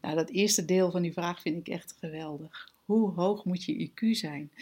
Nou, 0.00 0.14
dat 0.14 0.30
eerste 0.30 0.64
deel 0.64 0.90
van 0.90 1.02
die 1.02 1.12
vraag 1.12 1.40
vind 1.40 1.56
ik 1.56 1.68
echt 1.74 1.94
geweldig. 2.00 2.72
Hoe 2.84 3.10
hoog 3.10 3.44
moet 3.44 3.64
je 3.64 3.90
IQ 3.90 4.10
zijn? 4.10 4.52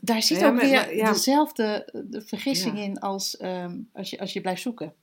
Daar 0.00 0.22
zit 0.22 0.38
Ja, 0.40 0.46
ook 0.48 0.54
maar- 0.54 0.64
weer 0.64 0.74
maar- 0.74 0.94
ja. 0.94 1.12
dezelfde 1.12 1.88
de 2.10 2.20
vergissing 2.22 2.76
Ja. 2.78 2.82
in 2.84 2.98
als 3.00 3.36
ehm, 3.36 3.78
als, 3.92 4.10
je, 4.10 4.18
als 4.20 4.32
je 4.32 4.40
blijft 4.40 4.62
zoeken 4.62 4.94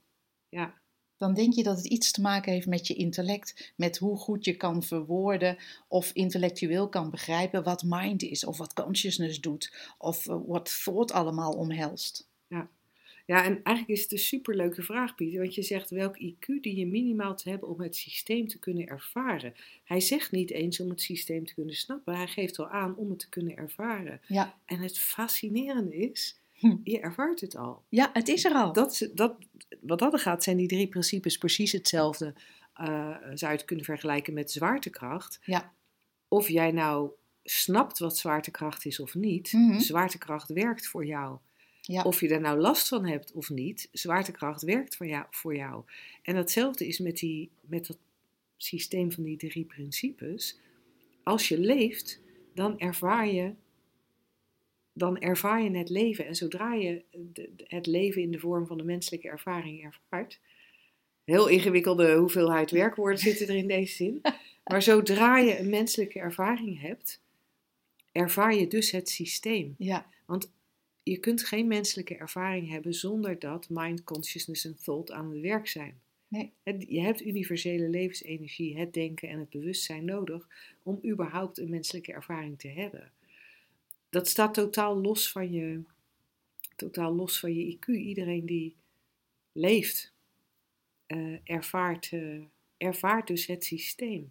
Ja, 0.48 0.74
dan 1.18 1.34
denk 1.34 1.54
je 1.54 1.62
dat 1.62 1.76
het 1.76 1.86
iets 1.86 2.10
te 2.10 2.20
maken 2.20 2.52
heeft 2.52 2.66
met 2.66 2.86
je 2.86 2.94
intellect, 2.94 3.72
met 3.76 3.98
hoe 3.98 4.16
goed 4.16 4.44
je 4.44 4.56
kan 4.56 4.82
verwoorden 4.82 5.56
of 5.88 6.10
intellectueel 6.12 6.88
kan 6.88 7.10
begrijpen 7.10 7.62
wat 7.62 7.82
mind 7.86 8.22
is, 8.22 8.44
of 8.44 8.58
wat 8.58 8.72
consciousness 8.72 9.40
doet, 9.40 9.94
of 9.98 10.28
eh, 10.28 10.36
wat 10.46 10.80
thought 10.84 11.12
allemaal 11.12 11.52
omhelst. 11.52 12.28
ja, 13.28 13.44
en 13.44 13.62
eigenlijk 13.62 13.88
is 13.88 14.02
het 14.02 14.12
een 14.12 14.18
superleuke 14.18 14.82
vraag, 14.82 15.14
Pieter. 15.14 15.40
Want 15.40 15.54
je 15.54 15.62
zegt 15.62 15.90
welk 15.90 16.16
IQ 16.16 16.46
die 16.60 16.76
je 16.76 16.86
minimaal 16.86 17.36
te 17.36 17.48
hebben 17.48 17.68
om 17.68 17.80
het 17.80 17.96
systeem 17.96 18.48
te 18.48 18.58
kunnen 18.58 18.86
ervaren. 18.86 19.54
Hij 19.84 20.00
zegt 20.00 20.30
niet 20.30 20.50
eens 20.50 20.80
om 20.80 20.88
het 20.88 21.00
systeem 21.00 21.46
te 21.46 21.54
kunnen 21.54 21.74
snappen. 21.74 22.16
Hij 22.16 22.26
geeft 22.26 22.58
al 22.58 22.68
aan 22.68 22.96
om 22.96 23.10
het 23.10 23.18
te 23.18 23.28
kunnen 23.28 23.56
ervaren. 23.56 24.20
Ja, 24.26 24.58
En 24.64 24.78
het 24.78 24.98
fascinerende 24.98 25.96
is. 25.96 26.40
Je 26.84 27.00
ervaart 27.00 27.40
het 27.40 27.56
al. 27.56 27.82
ja 27.88 28.10
het 28.12 28.28
is 28.28 28.44
er 28.44 28.52
al. 28.52 28.72
Dat, 28.72 29.08
dat, 29.14 29.36
wat 29.80 29.98
dat 29.98 30.12
er 30.12 30.18
gaat, 30.18 30.42
zijn 30.44 30.56
die 30.56 30.68
drie 30.68 30.88
principes 30.88 31.38
precies 31.38 31.72
hetzelfde. 31.72 32.34
eh, 32.74 33.16
zou 33.34 33.52
je 33.52 33.56
het 33.58 33.64
kunnen 33.64 33.84
vergelijken 33.84 34.34
met 34.34 34.50
zwaartekracht. 34.50 35.38
Ja. 35.44 35.72
Of 36.28 36.48
jij 36.48 36.70
nou 36.72 37.10
snapt 37.44 37.98
wat 37.98 38.16
zwaartekracht 38.18 38.84
is 38.84 39.00
of 39.00 39.14
niet, 39.14 39.52
Mhm. 39.52 39.78
zwaartekracht 39.78 40.48
werkt 40.48 40.86
voor 40.86 41.06
jou. 41.06 41.38
Ja. 41.80 42.02
Of 42.02 42.20
je 42.20 42.28
er 42.28 42.40
nou 42.40 42.58
last 42.60 42.88
van 42.88 43.06
hebt 43.06 43.32
of 43.32 43.50
niet, 43.50 43.88
zwaartekracht 43.92 44.62
werkt 44.62 44.96
voor 44.96 45.06
jou. 45.06 45.24
Voor 45.30 45.56
jou. 45.56 45.84
En 46.22 46.34
datzelfde 46.34 46.86
is 46.86 46.98
met, 46.98 47.16
die, 47.18 47.50
met 47.60 47.86
dat 47.86 47.98
systeem 48.56 49.12
van 49.12 49.24
die 49.24 49.36
drie 49.36 49.64
principes, 49.64 50.58
als 51.22 51.48
je 51.48 51.58
leeft, 51.58 52.20
dan 52.54 52.78
ervaar 52.78 53.28
je, 53.28 53.52
dan 54.98 55.18
ervaar 55.18 55.62
je 55.62 55.70
het 55.76 55.88
leven. 55.88 56.26
En 56.26 56.34
zodra 56.34 56.74
je 56.74 57.02
de- 57.32 57.50
het 57.56 57.86
leven 57.86 58.22
in 58.22 58.30
de 58.30 58.38
vorm 58.38 58.66
van 58.66 58.76
de 58.78 58.84
menselijke 58.84 59.28
ervaring 59.28 59.82
ervaart, 59.84 60.40
heel 61.24 61.48
ingewikkelde 61.48 62.14
hoeveelheid 62.16 62.70
werkwoorden 62.70 63.18
zitten 63.18 63.48
er 63.48 63.56
in 63.56 63.68
deze 63.68 63.94
zin, 63.94 64.20
maar 64.66 64.82
zodra 64.82 65.38
je 65.38 65.58
een 65.58 65.68
menselijke 65.70 66.18
ervaring 66.18 66.80
hebt, 66.80 67.20
ervaar 68.12 68.54
je 68.54 68.66
dus 68.68 68.90
het 68.90 69.08
systeem. 69.08 69.74
Ja, 69.78 70.06
Je 71.02 71.18
kunt 71.18 71.44
geen 71.44 71.66
menselijke 71.66 72.16
ervaring 72.16 72.70
hebben 72.70 72.94
zonder 72.94 73.38
dat 73.38 73.66
mind, 73.70 74.04
consciousness 74.04 74.64
en 74.64 74.76
thought 74.82 75.10
aan 75.10 75.30
het 75.30 75.40
werk 75.40 75.68
zijn. 75.68 76.00
Nee. 76.28 76.52
Het- 76.62 76.84
je 76.88 77.00
hebt 77.00 77.24
universele 77.24 77.88
levensenergie, 77.88 78.78
het 78.78 78.92
denken 78.94 79.28
en 79.28 79.38
het 79.38 79.50
bewustzijn 79.50 80.04
nodig 80.04 80.48
om 80.82 81.00
überhaupt 81.04 81.58
een 81.58 81.70
menselijke 81.70 82.12
ervaring 82.12 82.58
te 82.58 82.68
hebben. 82.68 83.10
Dat 84.10 84.28
staat 84.28 84.54
totaal 84.54 85.00
los 85.00 85.32
van 85.32 85.52
je, 85.52 85.82
totaal 86.76 87.14
los 87.14 87.40
van 87.40 87.54
je 87.54 87.76
IQ. 87.76 87.86
Iedereen 87.86 88.46
die 88.46 88.76
leeft, 89.52 90.12
eh, 91.06 91.36
ervaart, 91.44 92.08
eh, 92.12 92.42
ervaart 92.76 93.26
dus 93.26 93.46
het 93.46 93.64
systeem. 93.64 94.30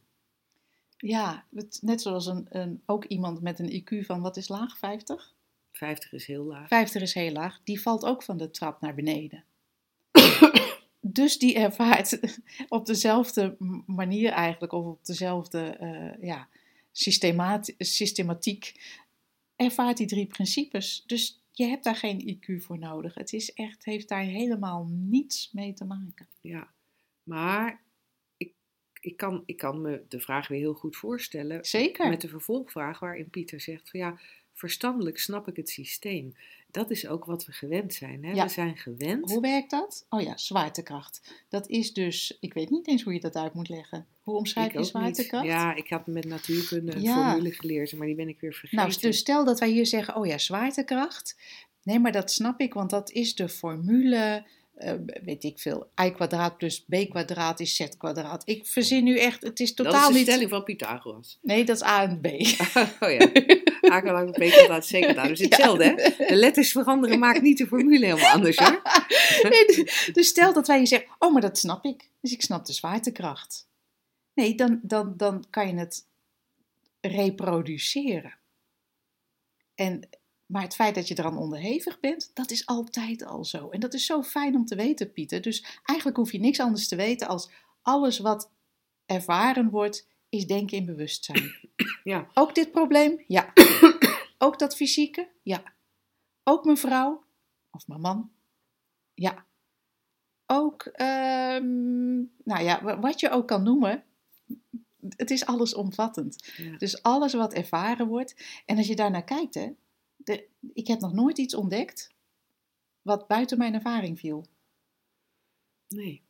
ja 0.98 1.46
het- 1.56 1.80
net 1.82 2.02
zoals 2.02 2.26
een, 2.26 2.46
een, 2.50 2.82
ook 2.86 3.06
iemand 3.06 3.42
met 3.42 3.60
een 3.60 3.72
IQ 3.84 4.06
van, 4.06 4.22
wat 4.22 4.38
is 4.38 4.48
laag, 4.48 4.78
50? 4.78 5.34
50 5.72 6.12
is 6.12 6.26
heel 6.28 6.44
laag. 6.44 6.68
50 6.68 7.02
is 7.02 7.14
heel 7.14 7.32
laag, 7.32 7.60
die 7.64 7.82
valt 7.82 8.06
ook 8.06 8.24
van 8.24 8.38
de 8.38 8.50
trap 8.52 8.82
naar 8.82 8.96
beneden. 8.96 9.44
dus 11.02 11.38
die 11.38 11.56
ervaart 11.56 12.20
op 12.68 12.86
dezelfde 12.86 13.56
manier 13.86 14.30
eigenlijk, 14.32 14.72
of 14.72 14.86
op 14.86 15.06
dezelfde 15.06 15.60
eh, 15.60 16.24
ja, 16.28 16.48
systematiek, 17.78 18.74
ervaart 19.58 19.98
die 19.98 20.08
drie 20.08 20.26
principes. 20.26 21.04
Dus 21.06 21.42
je 21.52 21.66
hebt 21.66 21.84
daar 21.84 21.96
geen 21.96 22.38
IQ 22.38 22.62
voor 22.64 22.80
nodig. 22.80 23.14
Het 23.14 23.34
is 23.34 23.54
echt, 23.54 23.86
heeft 23.86 24.10
daar 24.10 24.24
helemaal 24.24 24.88
niets 24.90 25.52
mee 25.52 25.74
te 25.74 25.86
maken. 25.86 26.28
Ja, 26.42 26.74
maar 27.24 27.82
ik, 28.38 28.54
ik, 29.02 29.18
kan, 29.18 29.44
ik 29.46 29.58
kan 29.58 29.82
me 29.82 30.06
de 30.08 30.20
vraag 30.20 30.48
weer 30.48 30.60
heel 30.60 30.74
goed 30.74 30.96
voorstellen. 30.96 31.66
Zeker. 31.66 32.10
Met 32.10 32.22
de 32.22 32.28
vervolgvraag 32.28 33.00
waarin 33.00 33.30
Pieter 33.30 33.62
zegt 33.62 33.90
van 33.90 34.00
ja, 34.00 34.20
verstandelijk 34.54 35.20
snap 35.20 35.48
ik 35.48 35.56
het 35.56 35.70
systeem. 35.70 36.36
Dat 36.72 36.92
is 36.92 37.08
ook 37.08 37.26
wat 37.26 37.46
we 37.46 37.52
gewend 37.52 37.94
zijn. 37.94 38.26
Hè? 38.26 38.32
Ja. 38.32 38.44
We 38.44 38.50
zijn 38.50 38.78
gewend. 38.78 39.32
Hoe 39.32 39.42
werkt 39.42 39.70
dat? 39.70 40.06
Oh 40.10 40.22
ja, 40.22 40.38
zwaartekracht. 40.38 41.44
Dat 41.50 41.68
is 41.68 41.94
dus, 41.94 42.38
ik 42.40 42.54
weet 42.54 42.70
niet 42.70 42.88
eens 42.88 43.04
hoe 43.04 43.14
je 43.14 43.20
dat 43.20 43.36
uit 43.36 43.54
moet 43.54 43.70
leggen. 43.70 44.08
Hoe 44.28 44.38
omschrijf 44.38 44.72
je 44.72 44.78
niet. 44.78 44.88
zwaartekracht? 44.88 45.46
Ja, 45.46 45.76
ik 45.76 45.90
had 45.90 46.08
met 46.08 46.26
natuurkunde 46.26 46.96
een 46.96 47.02
Ja. 47.02 47.32
formule 47.32 47.54
geleerd, 47.54 47.94
maar 47.94 48.08
die 48.08 48.16
ben 48.16 48.28
ik 48.28 48.40
weer 48.40 48.54
vergeten. 48.54 48.78
Nou, 48.78 49.00
dus 49.00 49.18
stel 49.18 49.46
dat 49.46 49.60
wij 49.60 49.70
hier 49.70 49.86
zeggen, 49.86 50.16
oh 50.16 50.26
ja, 50.26 50.38
zwaartekracht. 50.38 51.36
Nee, 51.84 52.00
maar 52.00 52.12
dat 52.12 52.32
snap 52.32 52.60
ik, 52.60 52.74
want 52.74 52.90
dat 52.90 53.12
is 53.12 53.36
de 53.36 53.50
formule, 53.50 54.44
eh, 54.76 54.94
weet 55.24 55.44
ik 55.44 55.60
veel, 55.60 55.88
i 56.02 56.12
kwadraat 56.12 56.58
plus 56.58 56.80
b 56.90 57.10
kwadraat 57.10 57.60
is 57.60 57.76
z 57.76 57.88
kwadraat. 57.98 58.42
Ik 58.46 58.66
verzin 58.66 59.04
nu 59.04 59.18
echt, 59.20 59.44
het 59.44 59.60
is 59.60 59.76
dat 59.76 59.86
totaal 59.86 60.02
is 60.02 60.08
de 60.08 60.14
niet... 60.20 60.28
stelling 60.28 60.50
van 60.50 60.64
Pythagoras. 60.64 61.40
Nee, 61.42 61.66
dat 61.66 61.76
is 61.76 61.84
a 61.84 62.04
en 62.04 62.22
b. 62.22 62.26
oh 63.04 63.12
ja, 63.12 63.30
A 63.92 64.00
kwadraat, 64.02 64.32
B 64.32 64.36
kwadraat, 64.52 64.88
C 64.88 65.02
kwadraat. 65.02 65.28
Dus 65.28 65.40
hetzelfde 65.50 65.84
hè. 65.84 66.26
De 66.28 66.36
letters 66.36 66.72
veranderen 66.72 67.20
maakt 67.20 67.42
niet 67.42 67.58
de 67.58 67.68
formule 67.68 68.06
helemaal 68.06 68.32
anders 68.32 68.58
hoor. 68.58 68.82
Nee, 69.50 69.86
dus- 70.14 70.28
stel 70.28 70.54
dat 70.54 70.68
wij 70.68 70.78
hier 70.78 70.88
zeggen, 70.88 71.10
oh, 71.20 71.34
maar 71.34 71.42
dat 71.42 71.58
snap 71.58 71.86
ik. 71.86 72.10
Dus 72.22 72.32
ik 72.32 72.42
snap 72.42 72.66
de 72.66 72.74
zwaartekracht. 72.74 73.68
Nee, 74.38 74.56
dan, 74.56 74.80
dan, 74.84 75.14
dan 75.18 75.44
kan 75.50 75.68
je 75.68 75.74
het 75.74 76.08
reproduceren. 77.02 78.38
En, 79.76 80.10
maar 80.46 80.62
het 80.62 80.76
feit 80.76 80.96
dat 80.96 81.08
je 81.08 81.20
eraan 81.20 81.38
onderhevig 81.38 82.00
bent, 82.00 82.32
dat 82.34 82.52
is 82.52 82.66
altijd 82.66 83.26
al 83.26 83.46
zo. 83.46 83.70
En 83.70 83.80
dat 83.80 83.94
is 83.94 84.06
zo 84.06 84.24
fijn 84.24 84.56
om 84.56 84.66
te 84.66 84.76
weten, 84.76 85.12
Pieter. 85.12 85.42
Dus 85.42 85.80
eigenlijk 85.84 86.18
hoef 86.18 86.32
je 86.32 86.40
niks 86.40 86.60
anders 86.60 86.88
te 86.88 86.96
weten 86.96 87.28
als 87.28 87.52
alles 87.82 88.20
wat 88.20 88.52
ervaren 89.06 89.70
wordt, 89.70 90.08
is 90.30 90.48
denken 90.48 90.78
in 90.78 90.86
bewustzijn. 90.86 91.52
Ja. 92.04 92.28
Ook 92.34 92.56
dit 92.56 92.72
probleem? 92.72 93.24
Ja. 93.28 93.54
Ook 94.38 94.60
dat 94.60 94.76
fysieke? 94.76 95.30
Ja. 95.42 95.64
Ook 96.44 96.66
mijn 96.66 96.78
vrouw? 96.78 97.24
Of 97.72 97.88
mijn 97.88 98.02
man? 98.02 98.32
Ja. 99.14 99.46
Ook, 100.46 100.86
ehm, 100.86 102.16
nou 102.44 102.64
ja, 102.64 102.84
wa- 102.84 103.00
wat 103.00 103.20
je 103.20 103.30
ook 103.30 103.48
kan 103.48 103.64
noemen, 103.64 104.04
het 105.16 105.32
is 105.32 105.46
allesomvattend. 105.46 106.54
Ja. 106.58 106.78
Dus 106.78 107.02
alles 107.02 107.34
wat 107.34 107.54
ervaren 107.54 108.08
wordt. 108.08 108.62
En 108.66 108.78
als 108.78 108.88
je 108.88 108.96
daarnaar 108.96 109.24
kijkt, 109.24 109.54
hè, 109.54 109.70
de, 110.16 110.48
ik 110.74 110.88
heb 110.88 111.00
nog 111.00 111.14
nooit 111.14 111.38
iets 111.38 111.56
ontdekt 111.56 112.16
wat 113.02 113.28
buiten 113.28 113.58
mijn 113.58 113.74
ervaring 113.74 114.20
viel. 114.20 114.46
Nee, 115.88 116.24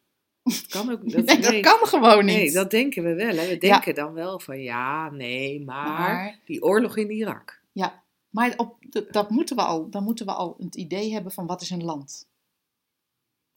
dat 0.44 0.68
kan 0.68 0.92
ook 0.92 1.02
dat, 1.12 1.26
nee, 1.26 1.40
dat 1.40 1.52
nee. 1.52 1.62
kan 1.62 1.88
gewoon 1.88 2.26
niet. 2.26 2.36
Nee, 2.36 2.52
dat 2.52 2.72
denken 2.72 3.04
we 3.04 3.14
wel. 3.14 3.36
Hè. 3.36 3.48
We 3.48 3.58
denken 3.58 3.96
dan 3.96 4.14
wel 4.14 4.40
van 4.40 4.62
ja, 4.62 5.10
nee, 5.10 5.64
maar, 5.64 5.88
maar, 5.88 6.40
die 6.46 6.64
oorlog 6.64 6.98
in 6.98 7.12
Irak. 7.12 7.62
ja, 7.72 8.04
maar 8.30 8.54
op, 8.58 8.76
dat, 8.80 9.14
dat 9.14 9.30
moeten 9.30 9.56
we 9.56 9.62
al, 9.62 9.90
dan 9.90 10.04
moeten 10.04 10.26
we 10.26 10.32
al 10.32 10.56
het 10.60 10.76
idee 10.76 11.14
hebben 11.14 11.32
van 11.32 11.46
wat 11.46 11.62
is 11.62 11.70
een 11.70 11.84
land? 11.84 12.28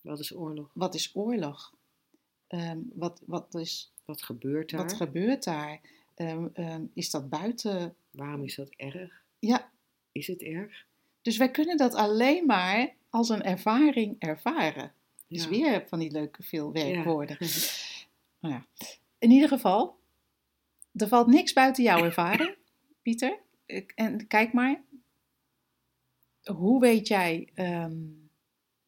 Wat 0.03 0.19
is 0.19 0.35
oorlog? 0.35 0.71
Wat 0.75 0.95
is 0.95 1.11
oorlog? 1.15 1.75
Ehm, 2.51 2.79
wat, 2.95 3.23
wat, 3.27 3.55
is, 3.55 3.93
Wat 4.05 4.23
gebeurt 4.23 4.71
daar? 4.71 4.81
wat 4.81 4.93
gebeurt 4.93 5.45
daar? 5.45 5.81
Ehm, 6.15 6.47
ehm, 6.53 6.85
is 6.95 7.11
dat 7.11 7.29
buiten? 7.29 7.95
Waarom 8.11 8.45
is 8.45 8.55
dat 8.55 8.69
erg? 8.77 9.23
Ja, 9.39 9.71
Is 10.13 10.27
het 10.27 10.43
erg? 10.43 10.87
dus 11.23 11.37
wij 11.37 11.51
kunnen 11.51 11.77
dat 11.77 11.95
alleen 11.95 12.47
maar 12.47 12.95
als 13.11 13.29
een 13.29 13.43
ervaring 13.43 14.17
ervaren. 14.19 14.93
Dus 15.29 15.43
Ja. 15.45 15.49
weer 15.51 15.85
van 15.89 15.99
die 15.99 16.11
leuke 16.11 16.43
veel 16.43 16.73
werkwoorden. 16.73 17.37
Ja. 17.41 17.47
Nou 18.41 18.55
ja. 18.55 18.67
In 19.19 19.31
ieder 19.31 19.49
geval, 19.49 19.99
er 20.93 21.09
valt 21.09 21.27
niks 21.27 21.53
buiten 21.53 21.83
jouw 21.85 22.05
ervaring, 22.05 22.55
Pieter. 23.03 23.39
En 23.95 24.27
kijk 24.27 24.53
maar, 24.53 24.83
hoe 26.45 26.81
weet 26.81 27.09
jij 27.09 27.49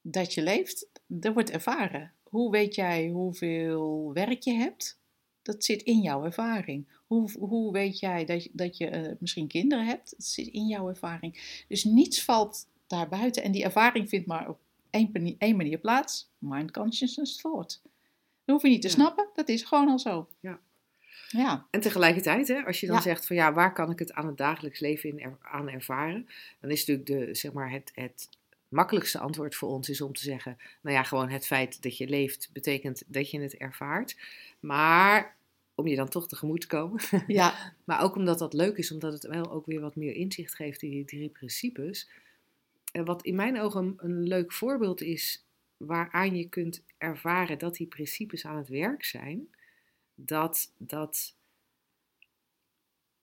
dat 0.03 0.35
je 0.35 0.43
leeft? 0.43 0.89
Er 1.21 1.33
wordt 1.33 1.51
ervaren. 1.51 2.13
Hoe 2.33 2.51
weet 2.51 2.75
jij 2.75 3.09
hoeveel 3.09 4.11
werk 4.13 4.43
je 4.43 4.53
hebt? 4.53 4.99
Dat 5.43 5.65
zit 5.65 5.83
in 5.83 6.01
jouw 6.01 6.25
ervaring. 6.25 6.87
Hoe, 7.07 7.31
hoe 7.39 7.73
weet 7.73 7.99
jij 7.99 8.25
dat, 8.25 8.45
je- 8.45 8.51
dat 8.53 8.77
je 8.77 8.87
eh, 8.87 9.13
misschien 9.19 9.47
kinderen 9.47 9.87
hebt? 9.87 10.11
Dat 10.11 10.25
zit 10.27 10.47
in 10.47 10.67
jouw 10.67 10.89
ervaring. 10.89 11.63
Dus 11.69 11.85
niets 11.85 12.25
valt 12.25 12.67
daarbuiten. 12.87 13.43
En 13.43 13.53
die 13.53 13.65
ervaring 13.65 14.09
vindt 14.09 14.27
maar 14.27 14.49
op 14.49 14.59
één, 14.91 15.11
mani- 15.13 15.37
één 15.39 15.57
manier 15.57 15.79
plaats. 15.79 16.31
Mind, 16.39 16.71
consciousness, 16.71 17.37
thought. 17.37 17.81
Dat 18.45 18.55
hoef 18.55 18.63
je 18.63 18.69
niet 18.69 18.81
te 18.83 18.89
Ja. 18.89 18.93
snappen. 18.95 19.29
Dat 19.35 19.49
is 19.49 19.63
gewoon 19.63 19.89
al 19.89 19.99
zo. 19.99 20.29
Ja. 20.41 20.61
Ja. 21.29 21.67
En 21.71 21.81
tegelijkertijd, 21.81 22.49
hè, 22.49 22.63
als 22.65 22.81
je 22.81 22.87
dan 22.87 22.97
Ja. 22.97 23.03
zegt 23.03 23.27
van 23.27 23.37
ja, 23.37 23.53
waar 23.53 23.73
kan 23.73 23.91
ik 23.91 23.99
het 23.99 24.13
aan 24.13 24.27
het 24.27 24.37
dagelijks 24.37 24.81
leven 24.81 25.09
in 25.11 25.21
er- 25.21 25.39
aan 25.43 25.69
ervaren? 25.69 26.27
Dan 26.61 26.71
is 26.71 26.87
natuurlijk 26.87 27.27
de, 27.27 27.35
zeg 27.35 27.53
maar 27.53 27.71
het, 27.71 27.91
het 27.95 28.29
makkelijkste 28.73 29.19
antwoord 29.19 29.55
voor 29.55 29.69
ons 29.69 29.89
is 29.89 30.01
om 30.01 30.13
te 30.13 30.23
zeggen, 30.23 30.59
nou 30.83 30.97
ja, 30.97 31.03
gewoon 31.03 31.29
het 31.29 31.47
feit 31.47 31.83
dat 31.83 31.97
je 31.97 32.09
leeft 32.09 32.51
betekent 32.53 33.03
dat 33.07 33.31
je 33.31 33.41
het 33.41 33.57
ervaart. 33.57 34.17
Maar 34.61 35.37
om 35.75 35.87
je 35.87 35.97
dan 35.97 36.09
toch 36.09 36.29
tegemoet 36.29 36.61
te 36.61 36.67
komen. 36.67 37.01
Ja. 37.27 37.75
Maar 37.85 38.03
ook 38.03 38.17
omdat 38.17 38.39
dat 38.39 38.53
leuk 38.53 38.77
is, 38.77 38.93
omdat 38.93 39.13
het 39.13 39.27
wel 39.27 39.51
ook 39.51 39.67
weer 39.67 39.81
wat 39.81 39.97
meer 39.97 40.15
inzicht 40.15 40.55
geeft 40.55 40.83
in 40.83 40.91
die 40.91 41.05
drie 41.05 41.29
principes. 41.29 42.11
En 42.93 43.05
wat 43.05 43.25
in 43.25 43.35
mijn 43.35 43.61
ogen 43.61 43.83
een, 43.83 43.95
een 43.97 44.23
leuk 44.23 44.53
voorbeeld 44.53 45.01
is, 45.01 45.47
waaraan 45.77 46.37
je 46.37 46.49
kunt 46.49 46.85
ervaren 46.99 47.59
dat 47.59 47.75
die 47.75 47.87
principes 47.87 48.47
aan 48.47 48.57
het 48.57 48.69
werk 48.69 49.05
zijn, 49.05 49.49
dat, 50.15 50.73
dat 50.77 51.35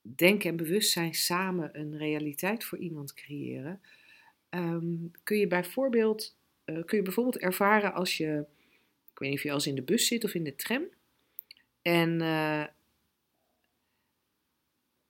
denken 0.01 0.49
en 0.49 0.55
bewustzijn 0.55 1.13
samen 1.13 1.79
een 1.79 1.97
realiteit 1.97 2.63
voor 2.63 2.77
iemand 2.77 3.13
creëren. 3.13 3.81
Ehm, 4.49 4.95
kun 5.23 5.37
je 5.37 5.47
bijvoorbeeld, 5.47 6.37
eh, 6.63 6.83
kun 6.85 6.97
je 6.97 7.03
bijvoorbeeld 7.03 7.37
ervaren 7.37 7.93
als 7.93 8.17
je, 8.17 8.45
ik 9.11 9.19
weet 9.19 9.29
niet 9.29 9.37
of 9.37 9.43
je 9.43 9.51
als 9.51 9.67
in 9.67 9.75
de 9.75 9.81
bus 9.81 10.07
zit 10.07 10.23
of 10.23 10.33
in 10.33 10.43
de 10.43 10.55
tram, 10.55 10.83
en 11.81 12.21
eh, 12.21 12.65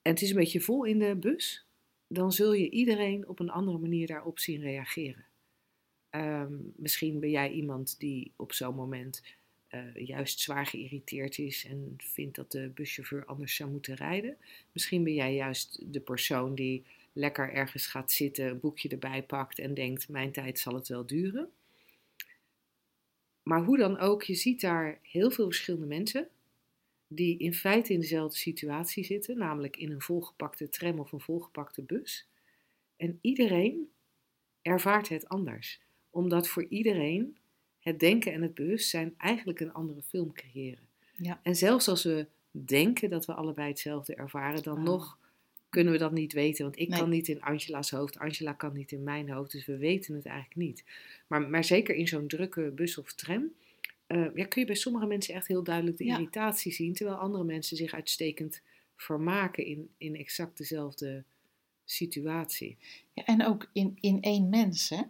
en 0.02 0.16
het 0.16 0.22
is 0.22 0.30
een 0.30 0.36
beetje 0.36 0.62
vol 0.62 0.84
in 0.84 1.00
de 1.00 1.16
bus, 1.16 1.66
dan 2.08 2.32
zul 2.32 2.54
je 2.54 2.70
iedereen 2.70 3.28
op 3.28 3.40
een 3.40 3.50
andere 3.50 3.78
manier 3.78 4.08
daarop 4.08 4.40
zien 4.40 4.62
reageren. 4.62 5.26
Ehm, 6.10 6.54
misschien 6.76 7.20
ben 7.20 7.30
jij 7.30 7.52
iemand 7.52 8.00
die 8.00 8.32
op 8.36 8.54
zo'n 8.54 8.76
moment 8.76 9.24
eh, 9.68 9.96
juist 9.96 10.40
zwaar 10.40 10.66
geïrriteerd 10.66 11.38
is 11.38 11.66
en 11.66 11.94
vindt 11.98 12.36
dat 12.36 12.52
de 12.52 12.72
buschauffeur 12.74 13.26
anders 13.26 13.56
zou 13.56 13.72
moeten 13.72 13.96
rijden. 13.96 14.38
Misschien 14.72 15.04
ben 15.04 15.14
jij 15.14 15.34
juist 15.34 15.94
de 15.94 16.00
persoon 16.00 16.56
die 16.56 16.84
lekker 17.20 17.54
ergens 17.54 17.88
gaat 17.88 18.12
zitten, 18.12 18.46
een 18.46 18.60
boekje 18.60 18.90
erbij 18.90 19.24
pakt 19.24 19.60
en 19.60 19.74
denkt: 19.74 20.10
Mijn 20.10 20.32
tijd 20.32 20.60
zal 20.60 20.74
het 20.74 20.88
wel 20.88 21.06
duren. 21.06 21.52
Maar 23.44 23.64
hoe 23.64 23.78
dan 23.78 23.98
ook, 23.98 24.24
je 24.24 24.36
ziet 24.36 24.62
daar 24.62 25.00
heel 25.02 25.32
veel 25.32 25.46
verschillende 25.46 25.86
mensen 25.86 26.28
die 27.08 27.38
in 27.38 27.54
feite 27.54 27.94
in 27.94 28.00
dezelfde 28.00 28.38
situatie 28.38 29.04
zitten, 29.04 29.38
namelijk 29.38 29.78
in 29.78 29.92
een 29.92 30.02
volgepakte 30.02 30.70
tram 30.70 31.00
of 31.00 31.12
een 31.12 31.20
volgepakte 31.20 31.82
bus. 31.82 32.28
En 32.98 33.20
iedereen 33.22 33.90
ervaart 34.62 35.10
het 35.10 35.30
anders, 35.30 35.82
omdat 36.10 36.48
voor 36.48 36.66
iedereen 36.70 37.38
het 37.80 38.00
denken 38.00 38.34
en 38.34 38.42
het 38.42 38.54
bewustzijn 38.54 39.14
eigenlijk 39.18 39.60
een 39.60 39.74
andere 39.74 40.02
film 40.02 40.34
creëren. 40.34 40.88
Ja. 41.16 41.40
En 41.44 41.56
zelfs 41.56 41.88
als 41.88 42.04
we 42.04 42.28
denken 42.52 43.10
dat 43.10 43.26
we 43.26 43.34
allebei 43.34 43.68
hetzelfde 43.68 44.16
ervaren, 44.16 44.64
dan 44.64 44.78
Ah. 44.78 44.84
nog 44.84 45.19
kunnen 45.70 45.94
we 45.94 46.00
dat 46.00 46.12
niet 46.12 46.34
weten. 46.34 46.64
Want 46.64 46.80
ik 46.80 46.90
Nee. 46.90 47.00
kan 47.00 47.10
niet 47.10 47.28
in 47.28 47.42
Angela's 47.42 47.90
hoofd, 47.92 48.18
Angela 48.20 48.54
kan 48.54 48.74
niet 48.74 48.92
in 48.92 49.04
mijn 49.04 49.30
hoofd, 49.30 49.52
dus 49.52 49.66
we 49.66 49.78
weten 49.78 50.16
het 50.16 50.26
eigenlijk 50.26 50.56
niet. 50.56 50.84
Maar, 51.28 51.42
maar 51.50 51.64
zeker 51.64 51.96
in 51.96 52.08
zo'n 52.08 52.28
drukke 52.28 52.72
bus 52.76 52.98
of 52.98 53.14
tram, 53.14 53.52
eh, 54.08 54.36
ja, 54.36 54.46
kun 54.46 54.62
je 54.62 54.68
bij 54.68 54.76
sommige 54.76 55.06
mensen 55.06 55.34
echt 55.34 55.48
heel 55.48 55.64
duidelijk 55.64 55.98
de 55.98 56.06
Ja. 56.06 56.14
irritatie 56.14 56.72
zien, 56.72 56.94
terwijl 56.94 57.18
andere 57.18 57.44
mensen 57.44 57.78
zich 57.78 57.94
uitstekend 57.94 58.62
vermaken 58.96 59.66
in, 59.66 59.90
in 59.98 60.16
exact 60.16 60.58
dezelfde 60.58 61.24
situatie. 61.86 62.78
Ja, 63.14 63.26
en 63.26 63.46
ook 63.46 63.70
in, 63.74 63.98
in 64.02 64.22
één 64.22 64.50
mens, 64.50 64.90
hè? 64.90 65.02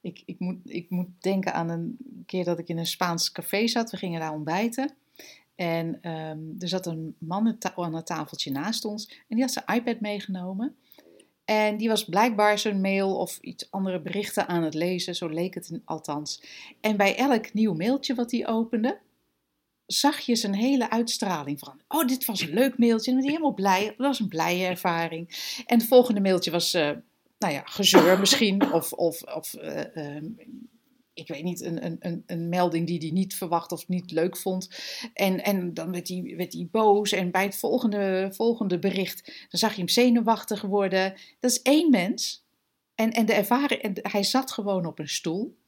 Ik, 0.00 0.22
ik, 0.26 0.38
moet, 0.38 0.56
ik 0.64 0.90
moet 0.90 1.08
denken 1.18 1.54
aan 1.54 1.68
een 1.68 1.96
keer 2.26 2.44
dat 2.44 2.58
ik 2.58 2.68
in 2.68 2.78
een 2.78 2.86
Spaans 2.86 3.32
café 3.32 3.66
zat. 3.66 3.90
We 3.90 3.96
gingen 3.96 4.20
daar 4.20 4.32
ontbijten. 4.32 4.94
En 5.60 5.98
ehm, 6.00 6.38
er 6.58 6.68
zat 6.68 6.86
een 6.86 7.14
man 7.18 7.46
aan 7.46 7.58
ta- 7.58 7.72
aan 7.76 7.94
het 7.94 8.06
tafeltje 8.06 8.50
naast 8.50 8.84
ons. 8.84 9.08
En 9.08 9.36
die 9.36 9.40
had 9.40 9.52
zijn 9.52 9.78
iPad 9.78 10.00
meegenomen. 10.00 10.76
En 11.44 11.76
die 11.76 11.88
was 11.88 12.04
blijkbaar 12.04 12.58
zijn 12.58 12.80
mail 12.80 13.16
of 13.16 13.38
iets 13.40 13.70
andere 13.70 14.00
berichten 14.00 14.48
aan 14.48 14.62
het 14.62 14.74
lezen. 14.74 15.14
Zo 15.14 15.28
leek 15.28 15.54
het 15.54 15.80
althans. 15.84 16.42
En 16.80 16.96
bij 16.96 17.16
elk 17.16 17.52
nieuw 17.52 17.74
mailtje 17.74 18.14
wat 18.14 18.30
hij 18.30 18.46
opende, 18.46 18.98
zag 19.86 20.18
je 20.20 20.36
zijn 20.36 20.54
hele 20.54 20.90
uitstraling 20.90 21.58
van. 21.58 21.80
Oh, 21.88 22.06
dit 22.06 22.24
was 22.24 22.40
een 22.40 22.54
leuk 22.54 22.78
mailtje. 22.78 23.10
En 23.10 23.16
was 23.16 23.26
helemaal 23.26 23.54
blij. 23.54 23.86
Dat 23.86 24.06
was 24.06 24.20
een 24.20 24.28
blije 24.28 24.66
ervaring. 24.66 25.54
En 25.66 25.78
het 25.78 25.88
volgende 25.88 26.20
mailtje 26.20 26.50
was, 26.50 26.74
eh, 26.74 26.90
nou 27.38 27.52
ja, 27.52 27.62
gezeur 27.64 28.18
misschien. 28.18 28.72
Of, 28.72 28.92
of, 28.92 29.22
of 29.22 29.54
eh, 29.54 29.96
ehm, 29.96 30.24
ik 31.20 31.28
weet 31.28 31.42
niet, 31.42 31.60
een, 31.60 31.98
een, 32.00 32.22
een, 32.26 32.48
melding 32.48 32.86
die 32.86 32.98
hij 32.98 33.10
niet 33.10 33.34
verwacht 33.34 33.72
of 33.72 33.88
niet 33.88 34.10
leuk 34.10 34.36
vond. 34.36 34.68
En, 35.14 35.44
en 35.44 35.74
dan 35.74 35.92
werd 35.92 36.08
hij, 36.08 36.34
werd 36.36 36.52
hij 36.52 36.68
boos. 36.70 37.12
En 37.12 37.30
bij 37.30 37.44
het 37.44 37.56
volgende, 37.56 38.28
volgende 38.32 38.78
bericht, 38.78 39.26
dan 39.26 39.58
zag 39.60 39.70
je 39.70 39.78
hem 39.78 39.88
zenuwachtig 39.88 40.62
worden. 40.62 41.14
Dat 41.40 41.50
is 41.50 41.62
één 41.62 41.90
mens. 41.90 42.44
En, 42.94 43.10
en 43.10 43.26
de 43.26 43.32
ervaring, 43.32 43.80
en 43.80 43.94
hij 44.02 44.22
zat 44.22 44.52
gewoon 44.52 44.86
op 44.86 44.98
een 44.98 45.08
stoel. 45.08 45.58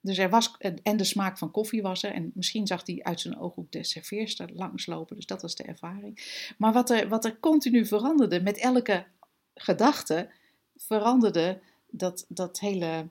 Dus 0.00 0.18
er 0.18 0.30
was, 0.30 0.56
en 0.82 0.96
de 0.96 1.04
smaak 1.04 1.38
van 1.38 1.50
koffie 1.50 1.82
was 1.82 2.02
er. 2.02 2.12
En 2.12 2.30
misschien 2.34 2.66
zag 2.66 2.86
hij 2.86 3.02
uit 3.02 3.20
zijn 3.20 3.38
ooghoek 3.38 3.72
de 3.72 3.84
serveerster 3.84 4.50
langslopen. 4.54 5.16
Dus 5.16 5.26
dat 5.26 5.42
was 5.42 5.54
de 5.54 5.64
ervaring. 5.64 6.44
Maar 6.58 6.72
wat 6.72 6.90
er, 6.90 7.08
wat 7.08 7.24
er 7.24 7.40
continu 7.40 7.86
veranderde, 7.86 8.40
met 8.40 8.58
elke 8.58 9.06
gedachte, 9.54 10.30
veranderde 10.76 11.60
dat, 11.90 12.24
dat 12.28 12.60
hele 12.60 13.08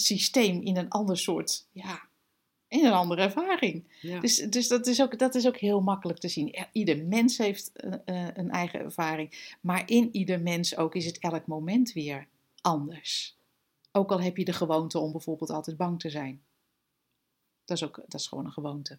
systeem 0.00 0.62
in 0.62 0.76
een 0.76 0.88
ander 0.88 1.18
soort, 1.18 1.68
ja, 1.72 2.08
in 2.68 2.84
een 2.84 2.92
andere 2.92 3.22
ervaring. 3.22 3.98
Ja. 4.00 4.20
Dus, 4.20 4.36
dus 4.36 4.68
dat, 4.68 4.86
is 4.86 5.02
ook, 5.02 5.18
dat 5.18 5.34
is 5.34 5.46
ook 5.46 5.56
heel 5.56 5.80
makkelijk 5.80 6.18
te 6.18 6.28
zien. 6.28 6.66
Ieder 6.72 7.04
mens 7.04 7.38
heeft 7.38 7.72
eh, 7.72 7.92
eh, 8.04 8.28
een 8.34 8.50
eigen 8.50 8.80
ervaring. 8.80 9.56
Maar 9.60 9.90
in 9.90 10.08
ieder 10.12 10.40
mens 10.40 10.76
ook 10.76 10.94
is 10.94 11.06
het 11.06 11.18
elk 11.18 11.46
moment 11.46 11.92
weer 11.92 12.28
anders. 12.60 13.38
Ook 13.92 14.10
al 14.10 14.20
heb 14.20 14.36
je 14.36 14.44
de 14.44 14.52
gewoonte 14.52 14.98
om 14.98 15.12
bijvoorbeeld 15.12 15.50
altijd 15.50 15.76
bang 15.76 16.00
te 16.00 16.10
zijn. 16.10 16.42
Dat 17.64 17.76
is, 17.76 17.84
ook, 17.84 17.96
dat 18.06 18.20
is 18.20 18.26
gewoon 18.26 18.44
een 18.44 18.52
gewoonte. 18.52 18.98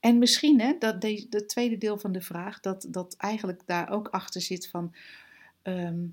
En 0.00 0.18
misschien, 0.18 0.60
hè, 0.60 0.78
dat 0.78 1.00
de, 1.00 1.26
de 1.28 1.46
tweede 1.46 1.78
deel 1.78 1.98
van 1.98 2.12
de 2.12 2.20
vraag, 2.20 2.60
dat, 2.60 2.86
dat 2.88 3.14
eigenlijk 3.16 3.62
daar 3.66 3.90
ook 3.90 4.08
achter 4.08 4.40
zit 4.40 4.68
van, 4.68 4.94
ehm, 5.62 6.06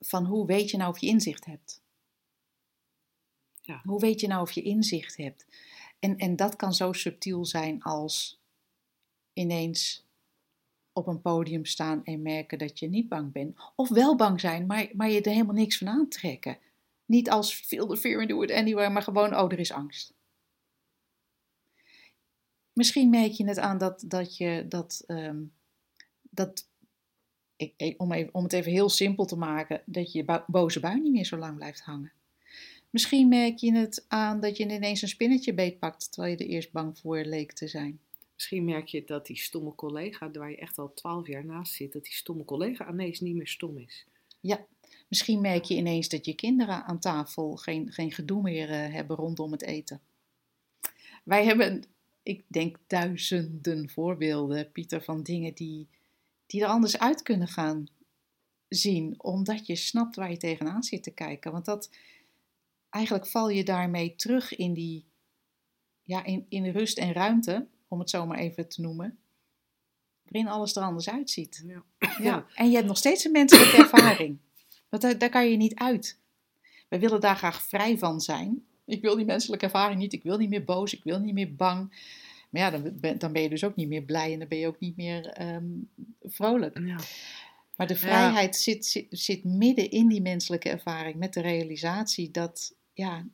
van 0.00 0.24
hoe 0.24 0.46
weet 0.46 0.70
je 0.70 0.76
nou 0.76 0.90
of 0.90 0.98
je 0.98 1.06
inzicht 1.06 1.44
hebt? 1.44 1.81
Ja. 3.62 3.80
Hoe 3.84 4.00
weet 4.00 4.20
je 4.20 4.26
nou 4.26 4.42
of 4.42 4.52
je 4.52 4.62
inzicht 4.62 5.16
hebt? 5.16 5.46
En, 5.98 6.16
en 6.16 6.36
dat 6.36 6.56
kan 6.56 6.74
zo 6.74 6.92
subtiel 6.92 7.44
zijn 7.44 7.82
als 7.82 8.40
ineens 9.32 10.06
op 10.92 11.06
een 11.06 11.20
podium 11.20 11.64
staan 11.64 12.04
en 12.04 12.22
merken 12.22 12.58
dat 12.58 12.78
je 12.78 12.88
niet 12.88 13.08
bang 13.08 13.32
bent. 13.32 13.58
Of 13.76 13.88
wel 13.88 14.16
bang 14.16 14.40
zijn, 14.40 14.66
maar, 14.66 14.88
maar 14.92 15.10
je 15.10 15.20
er 15.20 15.32
helemaal 15.32 15.54
niks 15.54 15.78
van 15.78 15.88
aantrekken. 15.88 16.58
Niet 17.04 17.30
als 17.30 17.54
feel 17.54 17.86
the 17.86 17.96
fear 17.96 18.20
and 18.20 18.28
do 18.28 18.42
it 18.42 18.50
anywhere, 18.50 18.90
maar 18.90 19.02
gewoon, 19.02 19.36
oh, 19.36 19.52
er 19.52 19.58
is 19.58 19.72
angst. 19.72 20.14
Misschien 22.72 23.10
merk 23.10 23.32
je 23.32 23.46
het 23.46 23.58
aan 23.58 23.78
dat, 23.78 24.04
dat 24.06 24.36
je 24.36 24.66
dat, 24.68 25.04
ehm, 25.06 25.42
dat 26.20 26.68
ik, 27.56 27.94
om, 27.96 28.12
even, 28.12 28.34
om 28.34 28.42
het 28.42 28.52
even 28.52 28.72
heel 28.72 28.88
simpel 28.88 29.24
te 29.24 29.36
maken, 29.36 29.82
dat 29.86 30.12
je 30.12 30.24
bo- 30.24 30.44
boze 30.46 30.80
bui 30.80 31.00
niet 31.00 31.12
meer 31.12 31.24
zo 31.24 31.36
lang 31.36 31.56
blijft 31.56 31.80
hangen. 31.80 32.12
Misschien 32.92 33.28
merk 33.28 33.58
je 33.58 33.72
het 33.72 34.04
aan 34.08 34.40
dat 34.40 34.56
je 34.56 34.64
ineens 34.64 35.02
een 35.02 35.08
spinnetje 35.08 35.54
beetpakt, 35.54 36.12
terwijl 36.12 36.36
je 36.36 36.44
er 36.44 36.50
eerst 36.50 36.72
bang 36.72 36.98
voor 36.98 37.18
leek 37.18 37.52
te 37.52 37.68
zijn. 37.68 38.00
Misschien 38.34 38.64
merk 38.64 38.88
je 38.88 39.04
dat 39.04 39.26
die 39.26 39.36
stomme 39.36 39.74
collega, 39.74 40.30
waar 40.30 40.50
je 40.50 40.56
echt 40.56 40.78
al 40.78 40.94
twaalf 40.94 41.26
jaar 41.26 41.44
naast 41.44 41.72
zit, 41.72 41.92
dat 41.92 42.04
die 42.04 42.12
stomme 42.12 42.44
collega 42.44 42.90
ineens 42.90 43.20
niet 43.20 43.34
meer 43.34 43.46
stom 43.46 43.78
is. 43.78 44.06
Ja, 44.40 44.66
misschien 45.08 45.40
merk 45.40 45.64
je 45.64 45.74
ineens 45.74 46.08
dat 46.08 46.24
je 46.24 46.34
kinderen 46.34 46.84
aan 46.84 46.98
tafel 46.98 47.56
geen, 47.56 47.92
geen 47.92 48.12
gedoe 48.12 48.42
meer 48.42 48.70
eh, 48.70 48.92
hebben 48.92 49.16
rondom 49.16 49.52
het 49.52 49.62
eten. 49.62 50.00
Wij 51.24 51.44
hebben, 51.44 51.84
ik 52.22 52.44
denk, 52.46 52.78
duizenden 52.86 53.88
voorbeelden, 53.88 54.72
Pieter, 54.72 55.02
van 55.02 55.22
dingen 55.22 55.54
die, 55.54 55.88
die 56.46 56.62
er 56.62 56.68
anders 56.68 56.98
uit 56.98 57.22
kunnen 57.22 57.48
gaan 57.48 57.88
zien, 58.68 59.22
omdat 59.22 59.66
je 59.66 59.76
snapt 59.76 60.16
waar 60.16 60.30
je 60.30 60.36
tegenaan 60.36 60.82
zit 60.82 61.02
te 61.02 61.10
kijken. 61.14 61.52
Want 61.52 61.64
dat, 61.64 61.90
eigenlijk 62.92 63.26
val 63.26 63.48
je 63.48 63.64
daarmee 63.64 64.14
terug 64.14 64.56
in 64.56 64.72
die, 64.74 65.06
ja, 66.02 66.24
in, 66.24 66.46
in 66.48 66.70
rust 66.70 66.98
en 66.98 67.12
ruimte, 67.12 67.66
om 67.88 67.98
het 67.98 68.10
zo 68.10 68.26
maar 68.26 68.38
even 68.38 68.68
te 68.68 68.80
noemen, 68.80 69.18
waarin 70.22 70.52
alles 70.52 70.76
er 70.76 70.82
anders 70.82 71.10
uitziet. 71.10 71.64
Ja. 71.66 71.84
Ja. 72.18 72.46
En 72.54 72.68
je 72.68 72.74
hebt 72.74 72.86
nog 72.86 72.96
steeds 72.96 73.24
een 73.24 73.32
menselijke 73.32 73.76
ervaring. 73.76 74.38
Want 74.88 75.02
daar, 75.02 75.18
daar 75.18 75.28
kan 75.28 75.50
je 75.50 75.56
niet 75.56 75.74
uit. 75.74 76.18
Wij 76.88 77.00
willen 77.00 77.20
daar 77.20 77.36
graag 77.36 77.62
vrij 77.62 77.98
van 77.98 78.20
zijn. 78.20 78.66
Ik 78.84 79.02
wil 79.02 79.16
die 79.16 79.24
menselijke 79.24 79.64
ervaring 79.64 80.00
niet. 80.00 80.12
Ik 80.12 80.22
wil 80.22 80.38
niet 80.38 80.48
meer 80.48 80.64
boos. 80.64 80.94
Ik 80.94 81.04
wil 81.04 81.18
niet 81.18 81.34
meer 81.34 81.54
bang. 81.54 82.10
Maar 82.50 82.62
ja, 82.62 82.70
dan 82.70 82.98
ben, 83.00 83.18
dan 83.18 83.32
ben 83.32 83.42
je 83.42 83.48
dus 83.48 83.64
ook 83.64 83.76
niet 83.76 83.88
meer 83.88 84.02
blij 84.02 84.32
en 84.32 84.38
dan 84.38 84.48
ben 84.48 84.58
je 84.58 84.66
ook 84.66 84.80
niet 84.80 84.96
meer 84.96 85.26
ehm, 85.26 85.70
vrolijk. 86.20 86.78
Ja. 86.78 86.98
Maar 87.76 87.86
de 87.86 87.96
vrijheid 87.96 88.56
zit, 88.56 88.86
zit, 88.86 89.06
zit 89.10 89.44
midden 89.44 89.90
in 89.90 90.08
die 90.08 90.22
menselijke 90.22 90.68
ervaring 90.68 91.16
met 91.16 91.34
de 91.34 91.40
realisatie 91.40 92.30
dat, 92.30 92.74
ja, 92.92 93.26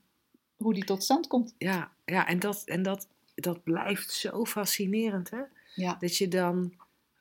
hoe 0.57 0.75
die 0.75 0.85
tot 0.85 1.03
stand 1.03 1.27
komt. 1.27 1.55
Ja, 1.59 1.93
ja 2.05 2.27
en, 2.27 2.39
dat, 2.39 2.63
en 2.65 2.83
dat, 2.83 3.09
dat 3.35 3.63
blijft 3.63 4.11
zo 4.11 4.45
fascinerend, 4.45 5.31
hè? 5.31 5.43
Ja, 5.75 5.97
Dat 6.01 6.17
je 6.17 6.29
dan 6.29 6.75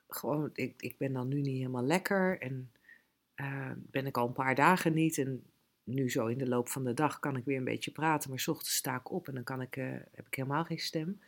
gewoon, 0.08 0.50
ik, 0.54 0.74
ik 0.78 0.98
ben 0.98 1.14
dan 1.14 1.28
nu 1.28 1.42
niet 1.42 1.58
helemaal 1.58 1.84
lekker 1.84 2.42
en 2.42 2.72
eh, 3.36 3.72
ben 3.76 4.06
ik 4.06 4.18
al 4.18 4.28
een 4.28 4.34
paar 4.34 4.56
dagen 4.56 4.94
niet. 4.94 5.18
En 5.18 5.44
nu 5.84 6.10
zo 6.10 6.26
in 6.28 6.38
de 6.38 6.48
loop 6.48 6.70
van 6.70 6.84
de 6.84 6.94
dag 6.94 7.20
kan 7.20 7.36
ik 7.36 7.46
weer 7.46 7.58
een 7.58 7.64
beetje 7.64 7.92
praten, 7.92 8.30
maar 8.30 8.40
's 8.40 8.48
ochtends 8.48 8.76
sta 8.76 8.96
ik 8.96 9.12
op 9.12 9.28
en 9.28 9.34
dan 9.34 9.44
kan 9.44 9.62
ik, 9.62 9.78
eh, 9.78 9.86
heb 9.92 10.28
ik 10.28 10.36
helemaal 10.36 10.66
geen 10.66 10.80
stem. 10.80 11.22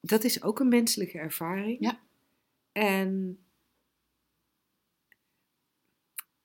Dat 0.00 0.24
is 0.24 0.42
ook 0.42 0.60
een 0.60 0.68
menselijke 0.68 1.18
ervaring. 1.18 1.76
Ja. 1.80 2.00
En, 2.72 3.38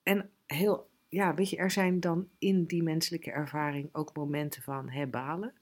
en 0.02 0.30
heel, 0.46 0.88
ja, 1.08 1.34
weet 1.34 1.50
je, 1.50 1.56
er 1.56 1.70
zijn 1.70 2.00
dan 2.00 2.28
in 2.38 2.64
die 2.64 2.82
menselijke 2.82 3.30
ervaring 3.30 3.88
ook 3.92 4.16
momenten 4.16 4.62
van 4.62 4.90
herbalen. 4.90 5.54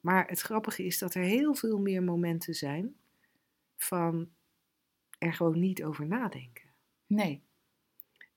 Maar 0.00 0.28
het 0.28 0.40
grappige 0.40 0.84
is 0.84 0.98
dat 0.98 1.14
er 1.14 1.22
heel 1.22 1.54
veel 1.54 1.78
meer 1.78 2.02
momenten 2.02 2.54
zijn 2.54 2.94
van 3.76 4.28
er 5.18 5.32
gewoon 5.32 5.58
niet 5.60 5.84
over 5.84 6.06
nadenken. 6.06 6.68
nee. 7.06 7.42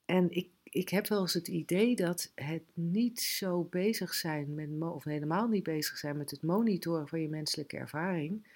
En 0.05 0.31
ik, 0.31 0.49
ik 0.63 0.89
heb 0.89 1.07
wel 1.07 1.21
eens 1.21 1.33
het 1.33 1.47
idee 1.47 1.95
dat 1.95 2.31
het 2.35 2.63
niet 2.73 3.19
zo 3.19 3.63
bezig 3.63 4.13
zijn 4.13 4.53
met, 4.53 4.81
of 4.81 5.03
helemaal 5.03 5.47
niet 5.47 5.63
bezig 5.63 5.97
zijn 5.97 6.17
met 6.17 6.31
het 6.31 6.41
monitoren 6.41 7.07
van 7.07 7.21
je 7.21 7.29
menselijke 7.29 7.77
ervaring, 7.77 8.47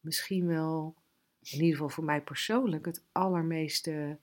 misschien 0.00 0.46
wel, 0.46 0.94
in 1.42 1.58
ieder 1.58 1.72
geval 1.72 1.88
voor 1.88 2.04
mij 2.04 2.20
persoonlijk, 2.20 2.86
het 2.86 3.02
allermeeste 3.12 4.18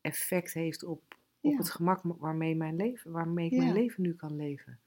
effect 0.00 0.52
heeft 0.52 0.84
op, 0.84 1.18
op 1.40 1.58
het 1.58 1.70
gemak 1.70 2.00
waarmee, 2.02 2.54
mijn 2.54 2.76
leven, 2.76 3.10
waarmee 3.10 3.50
ik 3.50 3.56
mijn 3.56 3.72
leven 3.72 4.02
nu 4.02 4.14
kan 4.14 4.36
leven. 4.36 4.80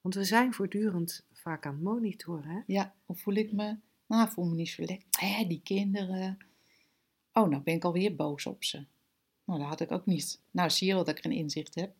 Want 0.00 0.14
we 0.14 0.24
zijn 0.24 0.54
voortdurend 0.54 1.26
vaak 1.32 1.66
aan 1.66 1.74
het 1.74 1.82
monitoren. 1.82 2.50
Hè? 2.50 2.60
Ja, 2.66 2.94
hoe 3.04 3.16
voel 3.16 3.34
ik 3.34 3.52
me? 3.52 3.76
Nou, 4.06 4.30
voel 4.30 4.44
me 4.44 4.54
niet 4.54 4.68
zo 4.68 4.84
lekker. 4.84 5.06
Hé, 5.10 5.46
die 5.46 5.60
kinderen. 5.62 6.38
Oh, 7.32 7.48
nou 7.48 7.62
ben 7.62 7.74
ik 7.74 7.84
alweer 7.84 8.14
boos 8.16 8.46
op 8.46 8.64
ze. 8.64 8.86
Nou, 9.44 9.58
dat 9.58 9.68
had 9.68 9.80
ik 9.80 9.90
ook 9.90 10.06
niet. 10.06 10.40
Nou, 10.50 10.70
zie 10.70 10.86
je 10.86 10.94
wel 10.94 11.04
dat 11.04 11.18
ik 11.18 11.24
een 11.24 11.32
inzicht 11.32 11.74
heb. 11.74 11.94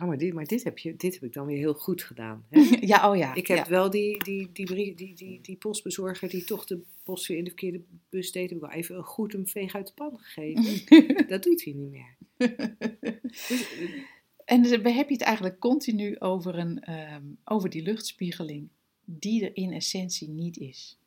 Oh, 0.00 0.06
maar 0.06 0.18
dit, 0.18 0.32
maar 0.32 0.44
dit, 0.44 0.64
heb, 0.64 0.78
je, 0.78 0.96
dit 0.96 1.14
heb 1.14 1.22
ik 1.22 1.32
dan 1.32 1.46
weer 1.46 1.56
heel 1.56 1.74
goed 1.74 2.02
gedaan. 2.02 2.46
Hè? 2.48 2.60
Ja, 2.86 3.10
oh 3.10 3.16
ja. 3.16 3.34
Ik 3.34 3.46
heb 3.46 3.58
ja. 3.58 3.68
wel 3.68 3.90
die, 3.90 4.24
die, 4.24 4.52
die, 4.52 4.94
die, 4.94 5.40
die 5.42 5.56
postbezorger 5.56 6.28
die 6.28 6.44
toch 6.44 6.66
de 6.66 6.82
post 7.02 7.26
weer 7.26 7.38
in 7.38 7.44
de 7.44 7.50
verkeerde 7.50 7.82
bus 8.08 8.32
deed, 8.32 8.48
heb 8.48 8.58
ik 8.58 8.64
wel 8.64 8.70
even 8.74 9.04
goed 9.04 9.34
een 9.34 9.46
veeg 9.46 9.74
uit 9.74 9.86
de 9.86 9.92
pan 9.92 10.18
gegeven. 10.18 11.26
dat 11.32 11.42
doet 11.42 11.64
hij 11.64 11.72
niet 11.72 11.90
meer. 11.90 12.16
Dus, 13.48 13.68
En 14.44 14.62
dan 14.62 14.92
heb 14.92 15.08
je 15.08 15.14
het 15.14 15.22
eigenlijk 15.22 15.58
continu 15.58 16.18
over, 16.18 16.58
een, 16.58 16.80
ehm, 16.80 17.24
over 17.44 17.70
die 17.70 17.82
luchtspiegeling, 17.82 18.68
die 19.04 19.44
er 19.44 19.56
in 19.56 19.72
essentie 19.72 20.28
niet 20.28 20.56
is. 20.56 20.98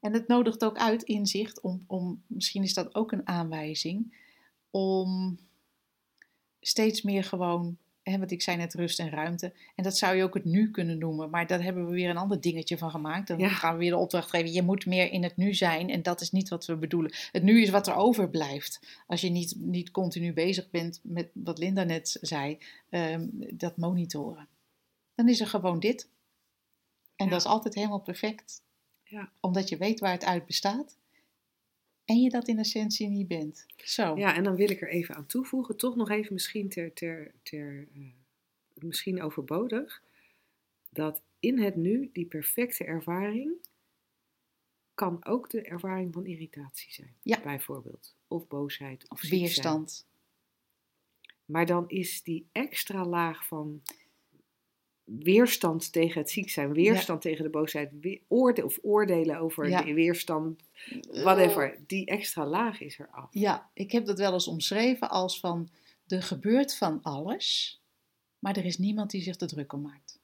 En 0.00 0.12
het 0.12 0.28
nodigt 0.28 0.64
ook 0.64 0.76
uit 0.78 1.02
inzicht 1.02 1.60
om, 1.60 1.84
om, 1.86 2.22
misschien 2.26 2.62
is 2.62 2.74
dat 2.74 2.94
ook 2.94 3.12
een 3.12 3.26
aanwijzing, 3.26 4.16
om 4.70 5.38
steeds 6.60 7.02
meer 7.02 7.24
gewoon, 7.24 7.78
hè, 8.10 8.18
wat 8.18 8.30
ik 8.30 8.42
zei 8.42 8.56
net, 8.56 8.74
rust 8.74 8.98
en 8.98 9.10
ruimte. 9.10 9.52
En 9.74 9.84
dat 9.84 9.96
zou 9.98 10.16
je 10.16 10.22
ook 10.22 10.34
het 10.34 10.44
nu 10.44 10.70
kunnen 10.70 10.98
noemen, 10.98 11.30
maar 11.30 11.46
daar 11.46 11.62
hebben 11.62 11.86
we 11.86 11.92
weer 11.94 12.10
een 12.10 12.16
ander 12.16 12.40
dingetje 12.40 12.78
van 12.78 12.90
gemaakt. 12.90 13.28
Dan 13.28 13.38
Ja. 13.38 13.48
gaan 13.48 13.72
we 13.72 13.78
weer 13.78 13.90
de 13.90 13.96
opdracht 13.96 14.30
geven, 14.30 14.52
je 14.52 14.62
moet 14.62 14.86
meer 14.86 15.12
in 15.12 15.22
het 15.22 15.36
nu 15.36 15.54
zijn 15.54 15.90
en 15.90 16.02
dat 16.02 16.20
is 16.20 16.30
niet 16.30 16.48
wat 16.48 16.66
we 16.66 16.76
bedoelen. 16.76 17.12
Het 17.32 17.42
nu 17.42 17.62
is 17.62 17.70
wat 17.70 17.86
er 17.86 17.94
overblijft. 17.94 18.80
Als 19.06 19.20
je 19.20 19.30
niet, 19.30 19.54
niet 19.58 19.90
continu 19.90 20.32
bezig 20.32 20.70
bent 20.70 21.00
met 21.02 21.28
wat 21.32 21.58
Linda 21.58 21.82
net 21.82 22.18
zei, 22.20 22.58
ehm, 22.90 23.26
dat 23.50 23.76
monitoren. 23.76 24.48
Dan 25.14 25.28
is 25.28 25.40
er 25.40 25.46
gewoon 25.46 25.80
dit. 25.80 26.08
En 27.16 27.24
Ja. 27.24 27.30
dat 27.30 27.40
is 27.40 27.46
altijd 27.46 27.74
helemaal 27.74 28.00
perfect. 28.00 28.62
Ja. 29.04 29.30
Omdat 29.40 29.68
je 29.68 29.76
weet 29.76 30.00
waar 30.00 30.12
het 30.12 30.24
uit 30.24 30.46
bestaat. 30.46 30.96
En 32.06 32.20
je 32.22 32.30
dat 32.30 32.48
in 32.48 32.58
essentie 32.58 33.08
niet 33.08 33.28
bent. 33.28 33.66
Zo. 33.76 34.16
Ja, 34.16 34.34
en 34.34 34.44
dan 34.44 34.56
wil 34.56 34.70
ik 34.70 34.80
er 34.80 34.88
even 34.88 35.14
aan 35.14 35.26
toevoegen, 35.26 35.76
toch 35.76 35.96
nog 35.96 36.10
even 36.10 36.32
misschien 36.32 36.68
ter, 36.68 36.92
ter, 36.92 37.32
ter 37.42 37.88
eh, 37.94 38.00
misschien 38.74 39.22
overbodig, 39.22 40.02
dat 40.90 41.22
in 41.40 41.58
het 41.58 41.76
nu 41.76 42.10
die 42.12 42.26
perfecte 42.26 42.84
ervaring 42.84 43.52
kan 44.94 45.24
ook 45.24 45.50
de 45.50 45.62
ervaring 45.62 46.12
van 46.14 46.26
irritatie 46.26 46.92
zijn, 46.92 47.14
Ja. 47.22 47.40
bijvoorbeeld, 47.42 48.14
of 48.28 48.48
boosheid, 48.48 49.02
of, 49.02 49.10
Of 49.10 49.18
ziek 49.18 49.28
zijn. 49.28 49.40
weerstand. 49.40 50.06
Maar 51.44 51.66
dan 51.66 51.88
is 51.88 52.22
die 52.22 52.46
extra 52.52 53.04
laag 53.06 53.46
van 53.46 53.82
weerstand 55.06 55.92
tegen 55.92 56.20
het 56.20 56.30
ziek 56.30 56.50
zijn, 56.50 56.72
weerstand 56.72 57.20
tegen 57.22 57.44
de 57.44 57.50
boosheid, 57.50 57.90
oorde 58.28 58.64
of 58.64 58.78
oordelen 58.82 59.38
over 59.38 59.68
Ja. 59.68 59.82
de 59.82 59.94
weerstand, 59.94 60.60
whatever, 61.10 61.78
die 61.86 62.06
extra 62.06 62.46
laag 62.46 62.80
is 62.80 62.98
eraf. 62.98 63.28
Ja, 63.30 63.70
ik 63.74 63.92
heb 63.92 64.06
dat 64.06 64.18
wel 64.18 64.32
eens 64.32 64.48
omschreven 64.48 65.10
als 65.10 65.40
van, 65.40 65.68
er 66.06 66.22
gebeurt 66.22 66.76
van 66.76 67.02
alles, 67.02 67.80
maar 68.38 68.56
er 68.56 68.64
is 68.64 68.78
niemand 68.78 69.10
die 69.10 69.22
zich 69.22 69.40
er 69.40 69.46
druk 69.48 69.72
om 69.72 69.80
maakt. 69.82 70.18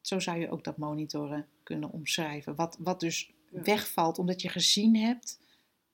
Zo 0.00 0.18
zou 0.20 0.38
je 0.38 0.50
ook 0.50 0.64
dat 0.64 0.76
monitoren 0.76 1.46
kunnen 1.62 1.90
omschrijven. 1.90 2.54
Wat, 2.54 2.76
wat 2.80 3.00
dus 3.00 3.30
Ja. 3.50 3.62
wegvalt 3.62 4.18
omdat 4.18 4.42
je 4.42 4.48
gezien 4.48 4.96
hebt 4.96 5.40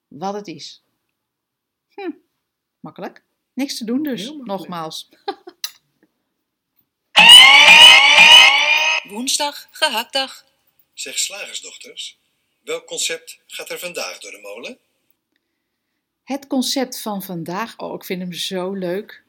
wat 0.08 0.34
het 0.34 0.46
is. 0.46 0.84
Hm, 1.94 2.10
makkelijk. 2.80 3.24
Niks 3.52 3.78
te 3.78 3.84
doen 3.84 4.02
dus, 4.02 4.32
nogmaals. 4.44 5.08
Woensdag, 9.08 9.68
gehaktdag. 9.70 10.44
Zeg 10.94 11.18
slagersdochters, 11.18 12.18
welk 12.64 12.86
concept 12.86 13.40
gaat 13.46 13.70
er 13.70 13.78
vandaag 13.78 14.18
door 14.18 14.30
de 14.30 14.38
molen? 14.42 14.78
Het 16.24 16.46
concept 16.46 17.00
van 17.00 17.22
vandaag, 17.22 17.78
oh, 17.78 17.94
ik 17.94 18.04
vind 18.04 18.20
hem 18.20 18.32
zo 18.32 18.72
leuk. 18.72 19.22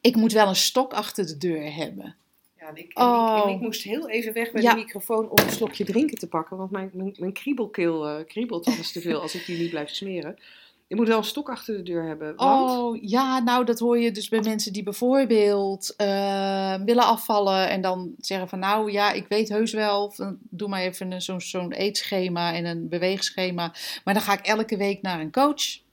Ik 0.00 0.16
moet 0.16 0.32
wel 0.32 0.48
een 0.48 0.56
stok 0.56 0.92
achter 0.92 1.26
de 1.26 1.36
deur 1.36 1.74
hebben. 1.74 2.16
Ja, 2.58 2.68
en 2.68 2.76
ik, 2.76 2.98
Oh. 2.98 3.30
en 3.32 3.38
ik, 3.38 3.44
en 3.44 3.50
ik 3.54 3.60
moest 3.60 3.82
heel 3.82 4.08
even 4.08 4.32
weg 4.32 4.50
bij 4.50 4.62
Ja. 4.62 4.74
de 4.74 4.80
microfoon 4.80 5.30
om 5.30 5.38
een 5.38 5.52
slokje 5.52 5.84
drinken 5.84 6.18
te 6.18 6.28
pakken, 6.28 6.56
want 6.56 6.70
mijn, 6.70 6.90
mijn, 6.92 7.14
mijn 7.18 7.32
kriebelkeel 7.32 8.06
eh, 8.06 8.26
kriebelt 8.26 8.66
anders 8.66 8.92
te 8.92 9.00
veel 9.00 9.20
als 9.20 9.34
ik 9.34 9.46
die 9.46 9.58
niet 9.58 9.70
blijf 9.70 9.90
smeren. 9.90 10.38
Ik 10.88 10.96
moet 10.96 11.08
wel 11.08 11.18
een 11.18 11.24
stok 11.24 11.50
achter 11.50 11.76
de 11.76 11.82
deur 11.82 12.06
hebben. 12.06 12.38
Oh, 12.38 12.96
ja, 13.02 13.38
nou 13.38 13.64
dat 13.64 13.78
hoor 13.78 13.98
je 13.98 14.10
dus 14.10 14.28
bij 14.28 14.40
mensen 14.40 14.72
die 14.72 14.82
bijvoorbeeld 14.82 15.94
eh, 15.96 16.74
willen 16.84 17.04
afvallen 17.04 17.68
en 17.68 17.80
dan 17.80 18.14
zeggen 18.18 18.48
van 18.48 18.58
nou 18.58 18.92
ja, 18.92 19.12
ik 19.12 19.26
weet 19.28 19.48
heus 19.48 19.72
wel, 19.72 20.14
doe 20.50 20.68
maar 20.68 20.80
even 20.80 21.22
zo'n 21.22 21.40
zo'n 21.40 21.72
eetschema 21.72 22.54
en 22.54 22.64
een 22.64 22.88
beweegschema, 22.88 23.74
maar 24.04 24.14
dan 24.14 24.22
ga 24.22 24.32
ik 24.32 24.46
elke 24.46 24.76
week 24.76 25.02
naar 25.02 25.20
een 25.20 25.32
coach. 25.32 25.86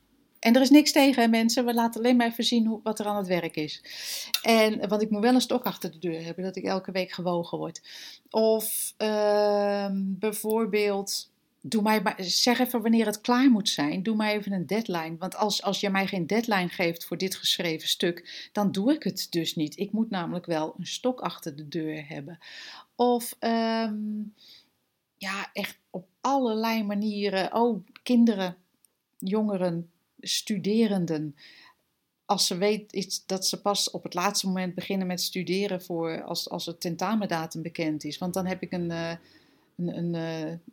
En 0.45 0.55
er 0.55 0.62
is 0.62 0.69
niks 0.69 0.91
tegen, 0.91 1.21
hè, 1.21 1.27
mensen. 1.27 1.65
We 1.65 1.73
laten 1.73 2.01
alleen 2.01 2.15
maar 2.15 2.27
even 2.27 2.43
zien 2.43 2.65
hoe, 2.65 2.79
wat 2.84 2.99
er 2.99 3.05
aan 3.05 3.17
het 3.17 3.27
werk 3.27 3.55
is. 3.55 3.81
En, 4.41 4.88
want 4.89 5.01
ik 5.01 5.10
moet 5.10 5.21
wel 5.21 5.34
een 5.34 5.41
stok 5.41 5.63
achter 5.63 5.91
de 5.91 5.97
deur 5.97 6.23
hebben, 6.23 6.43
dat 6.43 6.55
ik 6.55 6.63
elke 6.63 6.91
week 6.91 7.12
gewogen 7.12 7.58
word. 7.58 7.81
Of 8.29 8.93
ehm, 8.97 10.01
bijvoorbeeld, 10.03 11.31
doe 11.67 11.82
mij 11.82 12.01
maar, 12.01 12.15
zeg 12.17 12.60
even 12.60 12.82
wanneer 12.82 13.06
het 13.06 13.21
klaar 13.21 13.49
moet 13.49 13.69
zijn. 13.69 14.04
Doe 14.04 14.15
mij 14.15 14.36
even 14.36 14.51
een 14.51 14.65
deadline. 14.65 15.15
Want 15.17 15.36
als, 15.36 15.62
als 15.62 15.80
je 15.80 15.89
mij 15.89 16.08
geen 16.08 16.28
deadline 16.28 16.69
geeft 16.69 17.06
voor 17.06 17.17
dit 17.17 17.36
geschreven 17.36 17.88
stuk, 17.88 18.49
dan 18.51 18.71
doe 18.71 18.93
ik 18.93 19.04
het 19.04 19.28
dus 19.30 19.56
niet. 19.56 19.78
Ik 19.78 19.91
moet 19.91 20.10
namelijk 20.10 20.45
wel 20.45 20.75
een 20.78 20.86
stok 20.86 21.19
achter 21.19 21.56
de 21.56 21.67
deur 21.67 22.08
hebben. 22.08 22.38
Of 22.95 23.36
ehm, 23.39 24.21
ja, 25.17 25.49
echt 25.54 25.80
op 25.89 26.08
allerlei 26.21 26.84
manieren. 26.84 27.54
Oh, 27.56 27.86
kinderen, 28.04 28.58
jongeren, 29.17 29.91
studerenden. 30.19 31.36
Als 32.25 32.47
ze 32.47 32.58
weet 32.58 33.23
dat 33.25 33.47
ze 33.47 33.62
pas 33.62 33.91
op 33.91 34.04
het 34.04 34.13
laatste 34.13 34.47
moment 34.47 34.75
beginnen 34.75 35.08
met 35.08 35.21
studeren 35.21 35.82
voor 35.82 36.23
als, 36.23 36.49
als 36.49 36.65
het 36.65 36.82
tentamendatum 36.82 37.62
bekend 37.62 38.04
is. 38.04 38.17
Want 38.17 38.34
dan 38.34 38.45
heb 38.45 38.62
ik 38.62 38.71
een, 38.71 38.91
eh, 38.91 39.12
een, 39.78 39.98
een 39.98 40.16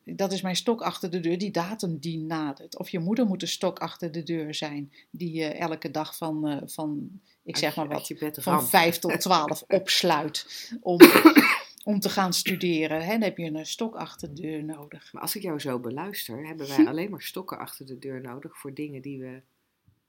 eh, 0.04 0.16
dat 0.16 0.32
is 0.32 0.42
mijn 0.42 0.56
stok 0.56 0.80
achter 0.82 1.10
de 1.10 1.20
deur, 1.20 1.38
die 1.38 1.50
datum 1.50 1.98
die 1.98 2.18
nadert. 2.18 2.78
Of 2.78 2.88
je 2.88 2.98
moeder 2.98 3.26
moet 3.26 3.42
een 3.42 3.48
stok 3.48 3.78
achter 3.78 4.12
de 4.12 4.22
deur 4.22 4.54
zijn, 4.54 4.92
die 5.10 5.32
je 5.32 5.44
elke 5.44 5.90
dag 5.90 6.16
van, 6.16 6.48
eh, 6.48 6.56
van 6.64 7.20
ik 7.42 7.56
zeg 7.56 7.76
maar 7.76 7.88
wat, 7.88 8.12
van 8.18 8.52
ramt. 8.52 8.68
5 8.68 8.98
tot 8.98 9.20
12 9.20 9.64
opsluit 9.68 10.70
om, 10.80 10.98
om 11.84 12.00
te 12.00 12.08
gaan 12.08 12.32
studeren. 12.32 13.04
Hè? 13.04 13.10
Dan 13.10 13.22
heb 13.22 13.36
je 13.38 13.44
een 13.44 13.66
stok 13.66 13.94
achter 13.96 14.34
de 14.34 14.40
deur 14.40 14.64
nodig. 14.64 15.12
Maar 15.12 15.22
als 15.22 15.36
ik 15.36 15.42
jou 15.42 15.58
zo 15.58 15.78
beluister, 15.78 16.46
hebben 16.46 16.68
wij 16.68 16.86
alleen 16.86 17.10
maar 17.10 17.22
stokken 17.22 17.58
achter 17.58 17.86
de 17.86 17.98
deur 17.98 18.20
nodig 18.20 18.58
voor 18.58 18.74
dingen 18.74 19.02
die 19.02 19.20
we 19.20 19.42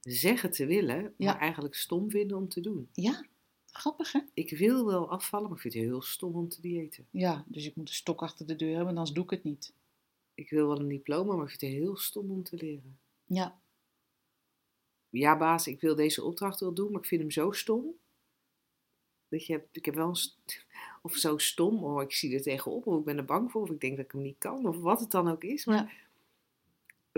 zeggen 0.02 0.52
te 0.52 0.66
willen, 0.66 1.02
maar 1.02 1.14
Ja. 1.18 1.40
eigenlijk 1.40 1.76
stom 1.76 2.10
vinden 2.10 2.38
om 2.38 2.50
te 2.50 2.62
doen. 2.62 2.90
Ja, 2.94 3.26
grappig 3.74 4.12
hè? 4.12 4.20
Ik 4.34 4.58
wil 4.58 4.86
wel 4.86 5.10
afvallen, 5.10 5.48
maar 5.48 5.56
ik 5.56 5.62
vind 5.62 5.74
het 5.74 5.84
heel 5.84 6.02
stom 6.02 6.36
om 6.36 6.50
te 6.50 6.62
diëten. 6.62 7.08
Ja, 7.12 7.44
dus 7.48 7.66
ik 7.66 7.76
moet 7.76 7.88
een 7.90 7.94
stok 7.96 8.22
achter 8.22 8.48
de 8.48 8.56
deur 8.56 8.70
hebben, 8.76 8.88
anders 8.88 9.12
doe 9.12 9.24
ik 9.24 9.30
het 9.30 9.44
niet. 9.44 9.74
Ik 10.34 10.50
wil 10.50 10.68
wel 10.68 10.80
een 10.80 10.88
diploma, 10.88 11.36
maar 11.36 11.44
ik 11.46 11.50
vind 11.60 11.62
het 11.74 11.82
heel 11.82 11.96
stom 11.98 12.32
om 12.32 12.44
te 12.44 12.56
leren. 12.56 12.98
Ja, 13.26 13.60
Ja, 15.10 15.38
baas, 15.38 15.68
ik 15.68 15.82
wil 15.82 15.96
deze 15.96 16.24
opdracht 16.24 16.60
wel 16.60 16.74
doen, 16.74 16.92
maar 16.92 17.02
ik 17.02 17.08
vind 17.08 17.22
hem 17.22 17.32
zo 17.32 17.52
stom. 17.52 17.86
Dat 19.28 19.46
je, 19.46 19.54
hebt- 19.54 19.76
ik 19.76 19.86
heb 19.86 19.96
wel 19.96 20.08
een, 20.08 20.18
of 21.02 21.16
zo 21.16 21.38
stom, 21.38 21.84
of 21.84 22.02
ik 22.02 22.12
zie 22.12 22.36
er 22.36 22.42
tegenop, 22.42 22.88
of 22.88 23.00
ik 23.00 23.06
ben 23.06 23.18
er 23.18 23.26
bang 23.26 23.52
voor, 23.52 23.62
of 23.62 23.70
ik 23.70 23.80
denk 23.82 23.96
dat 23.98 24.06
ik 24.06 24.12
hem 24.12 24.22
niet 24.22 24.38
kan, 24.38 24.66
of 24.68 24.78
wat 24.78 25.00
het 25.00 25.12
dan 25.12 25.28
ook 25.28 25.44
is. 25.44 25.66
Maar 25.66 25.76
Ja. 25.76 25.90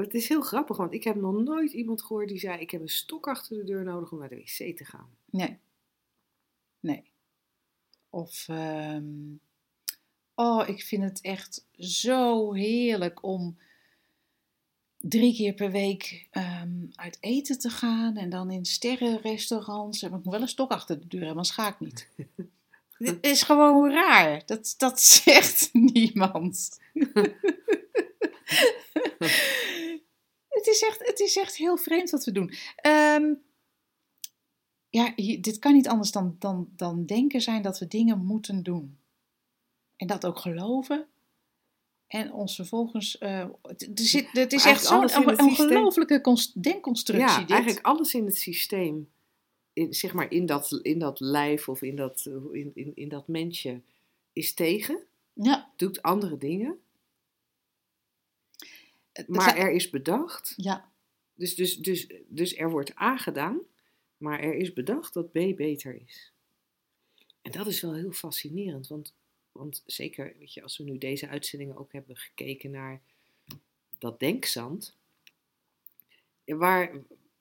het 0.03 0.13
is 0.13 0.27
heel 0.27 0.41
grappig, 0.41 0.77
want 0.77 0.93
ik 0.93 1.03
heb 1.03 1.15
nog 1.15 1.43
nooit 1.43 1.71
iemand 1.71 2.01
gehoord 2.01 2.27
die 2.27 2.39
zei: 2.39 2.59
Ik 2.59 2.71
heb 2.71 2.81
een 2.81 2.89
stok 2.89 3.27
achter 3.27 3.57
de 3.57 3.63
deur 3.63 3.83
nodig 3.83 4.11
om 4.11 4.19
naar 4.19 4.29
de 4.29 4.35
wc 4.35 4.77
te 4.77 4.85
gaan. 4.85 5.09
nee. 5.25 5.57
Nee. 6.85 7.03
Of, 8.09 8.45
ehm, 8.47 9.35
oh, 10.35 10.67
ik 10.67 10.83
vind 10.83 11.03
het 11.03 11.21
echt 11.21 11.67
zo 11.77 12.53
heerlijk 12.53 13.23
om 13.23 13.57
drie 14.97 15.35
keer 15.35 15.53
per 15.53 15.71
week 15.71 16.27
ehm, 16.31 16.85
uit 16.95 17.17
eten 17.19 17.59
te 17.59 17.69
gaan 17.69 18.17
en 18.17 18.29
dan 18.29 18.51
in 18.51 18.65
sterrenrestaurants. 18.65 20.01
En 20.01 20.07
ik 20.07 20.23
moet 20.23 20.33
wel 20.33 20.41
een 20.41 20.47
stok 20.47 20.71
achter 20.71 20.99
de 20.99 21.07
deur 21.07 21.19
hebben, 21.19 21.37
anders 21.37 21.55
ga 21.55 21.67
ik 21.67 21.79
niet. 21.79 22.09
Dit 22.97 23.25
is 23.25 23.43
gewoon 23.43 23.91
raar. 23.91 24.45
Dat, 24.45 24.73
dat 24.77 25.01
zegt 25.23 25.69
niemand. 25.73 26.79
het, 30.47 30.67
is 30.67 30.81
echt, 30.81 31.07
het 31.07 31.19
is 31.19 31.37
echt 31.37 31.55
heel 31.55 31.77
vreemd 31.77 32.09
wat 32.09 32.25
we 32.25 32.31
doen. 32.31 32.53
Ehm, 32.75 33.33
ja, 34.95 35.13
dit 35.41 35.59
kan 35.59 35.73
niet 35.73 35.87
anders 35.87 36.11
dan, 36.11 36.35
dan, 36.39 36.69
dan 36.75 37.05
denken 37.05 37.41
zijn 37.41 37.61
dat 37.61 37.79
we 37.79 37.87
dingen 37.87 38.25
moeten 38.25 38.63
doen. 38.63 38.97
En 39.95 40.07
dat 40.07 40.25
ook 40.25 40.39
geloven. 40.39 41.07
En 42.07 42.33
ons 42.33 42.55
vervolgens. 42.55 43.17
eh, 43.17 43.45
het, 43.61 43.99
er 43.99 44.05
zit, 44.05 44.27
het 44.31 44.53
is 44.53 44.65
echt 44.65 44.85
zo'n 44.85 45.09
cons- 46.21 46.53
denkconstructie. 46.53 47.27
Ja, 47.27 47.39
dit. 47.39 47.49
eigenlijk 47.49 47.85
alles 47.85 48.13
in 48.13 48.25
het 48.25 48.37
systeem, 48.37 49.09
in, 49.73 49.93
zeg 49.93 50.13
maar 50.13 50.31
in 50.31 50.45
dat, 50.45 50.79
in 50.81 50.99
dat 50.99 51.19
lijf 51.19 51.69
of 51.69 51.81
in 51.81 51.95
dat, 51.95 52.25
in, 52.51 52.71
in, 52.73 52.91
in 52.95 53.09
dat 53.09 53.27
mensje, 53.27 53.81
is 54.33 54.53
tegen, 54.53 54.99
Ja, 55.33 55.71
doet 55.75 56.01
andere 56.01 56.37
dingen, 56.37 56.79
maar 59.27 59.55
er 59.57 59.71
is 59.71 59.89
bedacht. 59.89 60.53
ja, 60.57 60.89
Dus, 61.35 61.55
dus, 61.55 61.77
dus, 61.77 62.07
dus 62.27 62.55
er 62.57 62.69
wordt 62.69 62.95
aangedaan. 62.95 63.59
Maar 64.17 64.39
er 64.39 64.53
is 64.53 64.73
bedacht 64.73 65.13
dat 65.13 65.31
B 65.31 65.33
beter 65.33 66.01
is. 66.07 66.33
En 67.41 67.51
dat 67.51 67.67
is 67.67 67.81
wel 67.81 67.93
heel 67.93 68.11
fascinerend, 68.11 68.87
want, 68.87 69.13
want 69.51 69.83
zeker 69.85 70.35
weet 70.39 70.53
je, 70.53 70.61
als 70.61 70.77
we 70.77 70.83
nu 70.83 70.97
deze 70.97 71.27
uitzendingen 71.27 71.77
ook 71.77 71.93
hebben 71.93 72.17
gekeken 72.17 72.71
naar 72.71 73.01
dat 73.97 74.19
denkzand, 74.19 74.97
waar, 76.45 76.91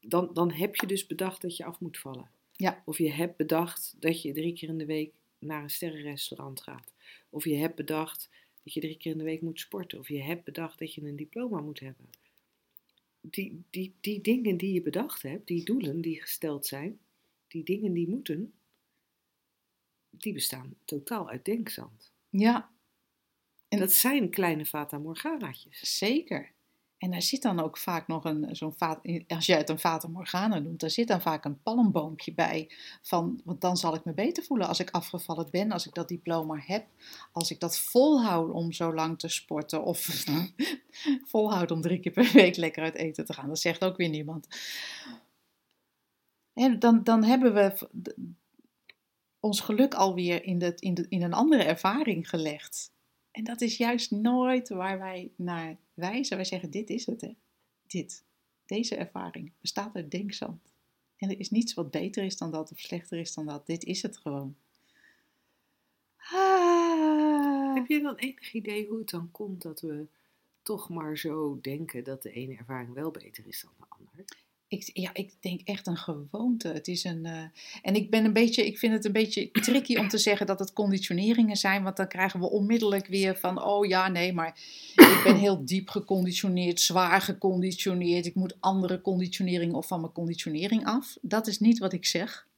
dan, 0.01 0.31
dan 0.33 0.53
heb 0.53 0.77
je 0.77 0.87
dus 0.87 1.07
bedacht 1.07 1.43
dat 1.43 1.57
je 1.57 1.64
af 1.64 1.81
moet 1.81 1.99
vallen. 1.99 2.31
Ja. 2.53 2.83
Of 2.85 2.99
je 2.99 3.11
hebt 3.11 3.37
bedacht 3.37 3.95
dat 3.99 4.22
je 4.22 4.33
drie 4.33 4.53
keer 4.53 4.68
in 4.68 4.79
de 4.79 4.87
week 4.87 5.12
naar 5.39 5.62
een 5.62 5.70
sterrenrestaurant 5.70 6.61
gaat. 6.61 6.93
Of 7.31 7.45
je 7.45 7.57
hebt 7.57 7.75
bedacht 7.75 8.31
dat 8.62 8.72
je 8.72 8.81
drie 8.81 8.97
keer 8.97 9.12
in 9.12 9.18
de 9.18 9.25
week 9.25 9.41
moet 9.41 9.61
sporten. 9.61 9.99
Of 9.99 10.09
je 10.09 10.22
hebt 10.22 10.45
bedacht 10.45 10.79
dat 10.79 10.95
je 10.95 11.03
een 11.03 11.16
diploma 11.16 11.61
moet 11.61 11.81
hebben. 11.81 12.07
Die, 13.31 13.64
die, 13.70 13.95
die 14.01 14.20
dingen 14.20 14.57
die 14.57 14.72
je 14.72 14.83
bedacht 14.83 15.22
hebt, 15.22 15.47
die 15.47 15.64
doelen 15.64 16.01
die 16.01 16.20
gesteld 16.20 16.66
zijn, 16.66 16.99
die 17.49 17.64
dingen 17.64 17.93
die 17.93 18.09
moeten, 18.09 18.55
die 20.11 20.33
bestaan 20.33 20.77
totaal 20.85 21.29
uit 21.29 21.45
denkzand. 21.45 22.12
Ja, 22.29 22.70
En 23.68 23.79
dat 23.79 23.93
zijn 23.93 24.31
kleine 24.31 24.66
fata 24.66 24.99
morganaatjes. 24.99 25.99
zeker. 25.99 26.53
En 27.05 27.11
daar 27.11 27.22
zit 27.22 27.42
dan 27.42 27.61
ook 27.61 27.78
vaak 27.78 28.07
nog 28.07 28.24
een, 28.24 28.57
zo'n 28.57 28.74
als 29.28 29.46
jij 29.46 29.59
het 29.59 29.68
een 29.68 29.78
Fata 29.78 30.09
Morgana 30.09 30.59
noemt, 30.59 30.80
daar 30.80 30.90
zit 30.90 31.09
dan 31.09 31.20
vaak 31.20 31.44
een 31.44 31.62
palmboompje 31.62 32.34
bij. 32.34 32.70
Van, 33.02 33.40
want 33.44 33.61
dan 33.61 33.76
zal 33.76 33.94
ik 33.94 34.05
me 34.05 34.12
beter 34.12 34.42
voelen 34.42 34.68
als 34.68 34.80
ik 34.80 34.90
afgevallen 34.90 35.48
ben, 35.50 35.72
als 35.72 35.86
ik 35.86 35.94
dat 35.94 36.09
diploma 36.09 36.57
heb. 36.59 36.86
Als 37.32 37.50
ik 37.50 37.61
dat 37.61 37.78
volhoud 37.78 38.50
om 38.50 38.72
zo 38.72 38.94
lang 38.94 39.18
te 39.18 39.28
sporten. 39.28 39.84
Of 39.84 40.24
volhoud 41.30 41.70
om 41.70 41.80
drie 41.80 42.00
keer 42.00 42.12
per 42.12 42.30
week 42.32 42.57
lekker 42.57 42.82
uit 42.82 42.94
eten 42.94 43.24
te 43.24 43.32
gaan. 43.32 43.48
Dat 43.48 43.61
zegt 43.61 43.84
ook 43.84 43.96
weer 43.96 44.09
niemand. 44.09 44.48
En 46.52 46.78
dan, 46.78 47.02
dan 47.02 47.24
hebben 47.24 47.55
we 47.55 47.88
ons 49.40 49.61
geluk 49.61 49.94
alweer 49.94 50.44
in, 50.44 50.59
de, 50.59 50.72
in, 50.78 50.94
de, 50.94 51.07
in 51.09 51.22
een 51.22 51.34
andere 51.34 51.62
ervaring 51.62 52.28
gelegd. 52.28 52.93
En 53.35 53.45
dat 53.45 53.61
is 53.61 53.76
juist 53.76 54.11
nooit 54.11 54.68
waar 54.68 54.99
wij 54.99 55.32
naar 55.37 55.76
wijzen. 55.95 56.37
Wij 56.37 56.45
zeggen, 56.45 56.70
dit 56.70 56.91
is 56.91 57.07
het, 57.07 57.20
hè. 57.20 57.35
Dit. 57.87 58.24
Deze 58.66 58.97
ervaring 58.97 59.53
bestaat 59.61 59.95
uit 59.95 60.11
denkzand. 60.11 60.74
En 61.16 61.30
er 61.30 61.39
is 61.39 61.51
niets 61.51 61.74
wat 61.74 61.91
beter 61.91 62.24
is 62.24 62.37
dan 62.37 62.51
dat 62.51 62.72
of 62.72 62.78
slechter 62.78 63.18
is 63.18 63.35
dan 63.35 63.47
dat. 63.47 63.66
Dit 63.66 63.85
is 63.85 64.03
het 64.03 64.16
gewoon. 64.16 64.57
Ah. 66.16 67.74
Heb 67.74 67.87
je 67.87 68.01
dan 68.01 68.16
enig 68.16 68.53
idee 68.53 68.87
hoe 68.89 68.99
het 68.99 69.11
dan 69.11 69.30
komt 69.30 69.62
dat 69.62 69.80
we 69.80 70.07
toch 70.62 70.89
maar 70.89 71.18
zo 71.18 71.59
denken 71.61 72.05
dat 72.05 72.22
de 72.22 72.32
ene 72.32 72.57
ervaring 72.57 72.95
wel 72.95 73.11
beter 73.11 73.47
is 73.47 73.61
dan 73.61 73.72
de 73.78 73.85
ander? 73.89 74.24
Ik, 74.68 74.90
ja, 74.92 75.10
ik 75.14 75.32
denk 75.40 75.60
echt 75.64 75.86
een 75.86 75.96
gewoonte. 75.96 76.68
Het 76.68 76.88
is 76.88 77.04
een, 77.04 77.26
eh, 77.26 77.44
en 77.82 77.94
ik 77.94 78.10
ben 78.10 78.24
een 78.24 78.32
beetje, 78.32 78.66
ik 78.66 78.78
vind 78.78 78.92
het 78.92 79.04
een 79.04 79.12
beetje 79.12 79.50
tricky 79.50 79.96
om 79.96 80.08
te 80.08 80.18
zeggen 80.18 80.46
dat 80.46 80.58
het 80.58 80.72
conditioneringen 80.72 81.56
zijn, 81.56 81.82
want 81.82 81.96
dan 81.96 82.08
krijgen 82.08 82.40
we 82.40 82.50
onmiddellijk 82.50 83.06
weer 83.06 83.36
van, 83.36 83.62
oh 83.62 83.86
ja, 83.86 84.08
nee, 84.08 84.32
maar 84.32 84.58
ik 84.94 85.20
ben 85.24 85.36
heel 85.36 85.64
diep 85.74 85.88
geconditioneerd, 85.88 86.80
zwaar 86.80 87.20
geconditioneerd, 87.20 88.26
ik 88.26 88.34
moet 88.34 88.56
andere 88.60 89.00
conditionering 89.00 89.74
of 89.74 89.86
van 89.86 90.00
mijn 90.00 90.12
conditionering 90.12 90.84
af. 90.84 91.16
Dat 91.20 91.46
is 91.46 91.58
niet 91.58 91.78
wat 91.78 91.92
ik 91.92 92.06
zeg. 92.06 92.48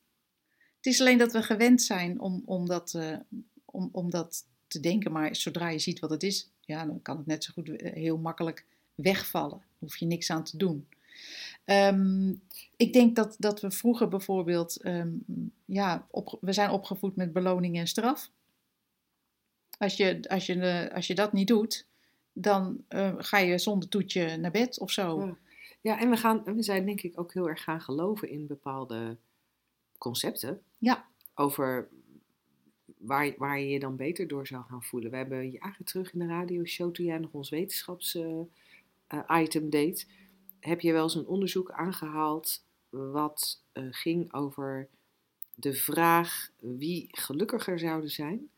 Het 0.76 0.86
is 0.94 1.00
alleen 1.00 1.18
dat 1.18 1.32
we 1.32 1.42
gewend 1.42 1.82
zijn 1.82 2.20
om, 2.20 2.42
om, 2.44 2.66
dat, 2.66 2.94
eh, 2.94 3.16
om, 3.64 3.88
om 3.92 4.10
dat 4.10 4.44
te 4.66 4.80
denken, 4.80 5.12
maar 5.12 5.36
zodra 5.36 5.68
je 5.68 5.78
ziet 5.78 5.98
wat 5.98 6.10
het 6.10 6.22
is, 6.22 6.50
ja, 6.60 6.86
dan 6.86 7.02
kan 7.02 7.16
het 7.16 7.26
net 7.26 7.44
zo 7.44 7.52
goed 7.52 7.68
eh, 7.68 7.92
heel 7.92 8.18
makkelijk 8.18 8.64
wegvallen. 8.94 9.58
Daar 9.58 9.78
hoef 9.78 9.96
je 9.96 10.06
niks 10.06 10.30
aan 10.30 10.44
te 10.44 10.56
doen. 10.56 10.86
Ehm, 11.64 12.34
ik 12.76 12.92
denk 12.92 13.16
dat, 13.16 13.36
dat 13.38 13.60
we 13.60 13.70
vroeger 13.70 14.08
bijvoorbeeld, 14.08 14.82
ehm, 14.82 15.10
ja, 15.64 16.06
op, 16.10 16.38
we 16.40 16.52
zijn 16.52 16.70
opgevoed 16.70 17.16
met 17.16 17.32
beloning 17.32 17.78
en 17.78 17.86
straf. 17.86 18.30
Als 19.78 19.96
je, 19.96 20.28
als 20.28 20.46
je, 20.46 20.60
eh, 20.60 20.94
als 20.94 21.06
je 21.06 21.14
dat 21.14 21.32
niet 21.32 21.48
doet, 21.48 21.86
dan 22.32 22.84
eh, 22.88 23.14
ga 23.18 23.38
je 23.38 23.58
zonder 23.58 23.88
toetje 23.88 24.36
naar 24.36 24.50
bed 24.50 24.78
of 24.78 24.90
zo. 24.90 25.20
Ja. 25.20 25.36
Ja, 25.86 26.00
en 26.00 26.10
we, 26.10 26.16
gaan, 26.16 26.42
we 26.44 26.62
zijn 26.62 26.86
denk 26.86 27.00
ik 27.00 27.20
ook 27.20 27.32
heel 27.32 27.48
erg 27.48 27.62
gaan 27.62 27.80
geloven 27.80 28.30
in 28.30 28.46
bepaalde 28.46 29.16
concepten. 29.98 30.62
Ja. 30.78 31.06
Over 31.34 31.88
waar, 32.98 33.34
waar 33.38 33.60
je 33.60 33.68
je 33.68 33.78
dan 33.78 33.96
beter 33.96 34.28
door 34.28 34.46
zou 34.46 34.64
gaan 34.64 34.82
voelen. 34.82 35.10
We 35.10 35.16
hebben 35.16 35.50
jaren 35.50 35.84
terug 35.84 36.12
in 36.12 36.18
de 36.18 36.26
radioshow, 36.26 36.94
toen 36.94 37.06
jij 37.06 37.18
nog 37.18 37.32
ons 37.32 37.50
wetenschapsitem 37.50 39.70
deed, 39.70 40.08
heb 40.66 40.80
je 40.80 40.92
wel 40.92 41.02
eens 41.02 41.14
een 41.14 41.26
onderzoek 41.26 41.70
aangehaald 41.70 42.62
wat 42.88 43.60
eh, 43.72 43.84
ging 43.90 44.32
over 44.32 44.88
de 45.54 45.74
vraag 45.74 46.48
wie 46.58 47.08
gelukkiger 47.10 47.78
zouden 47.78 48.10
zijn 48.10 48.50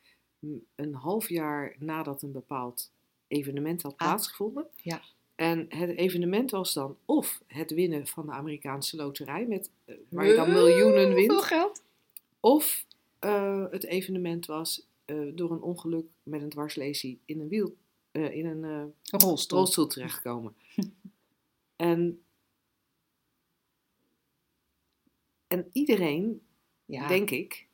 een 0.75 0.95
half 0.95 1.29
jaar 1.29 1.77
nadat 1.79 2.23
een 2.23 2.33
bepaald 2.33 2.91
evenement 3.29 3.83
had 3.83 3.93
Ah. 3.93 3.99
plaatsgevonden. 3.99 4.67
Ja. 4.77 5.03
En 5.35 5.67
het 5.69 5.97
evenement 5.97 6.51
was 6.51 6.73
dan 6.73 6.97
of 7.05 7.41
het 7.47 7.71
winnen 7.71 8.07
van 8.07 8.27
de 8.27 8.33
Amerikaanse 8.33 8.97
loterij, 8.97 9.47
met, 9.47 9.71
eh, 9.85 9.95
waar 10.09 10.27
je 10.27 10.35
dan 10.35 10.53
miljoenen 10.53 11.07
Veel 11.07 11.15
wint, 11.15 11.43
geld. 11.43 11.83
of 12.41 12.85
eh, 13.19 13.65
het 13.71 13.85
evenement 13.85 14.47
was 14.47 14.87
door 15.35 15.51
een 15.51 15.63
ongeluk 15.63 16.07
met 16.23 16.43
een 16.43 16.49
dwarslesie 16.49 17.19
in 17.25 17.41
een 17.41 17.49
wiel, 17.49 17.75
in 18.13 18.47
een 18.47 18.63
Een 18.63 18.93
rolstoel. 19.03 19.59
rolstoel 19.59 19.87
terechtkomen. 19.87 20.55
En, 21.79 22.22
en 25.47 25.68
iedereen, 25.72 26.47
Ja. 26.85 27.09
denk 27.09 27.31
ik, 27.31 27.66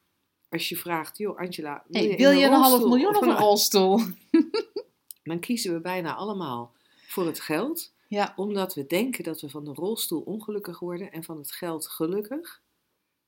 als 0.48 0.68
je 0.68 0.76
vraagt, 0.76 1.18
joh 1.18 1.38
Angela, 1.38 1.84
wil 1.88 2.00
Hey, 2.02 2.11
je, 2.11 2.16
wil 2.16 2.30
in 2.30 2.38
je 2.38 2.44
een 2.46 2.52
half 2.52 2.84
miljoen 2.84 3.16
of 3.16 3.26
een 3.26 3.36
rolstoel? 3.36 4.00
Dan 5.22 5.40
kiezen 5.40 5.72
we 5.72 5.80
bijna 5.80 6.14
allemaal 6.14 6.74
voor 7.07 7.26
het 7.26 7.40
geld, 7.40 7.92
Ja, 8.09 8.32
omdat 8.36 8.74
we 8.74 8.86
denken 8.86 9.24
dat 9.24 9.40
we 9.40 9.48
van 9.48 9.64
de 9.64 9.72
rolstoel 9.72 10.20
ongelukkig 10.20 10.78
worden 10.78 11.12
en 11.12 11.24
van 11.24 11.36
het 11.38 11.52
geld 11.52 11.88
gelukkig. 11.88 12.62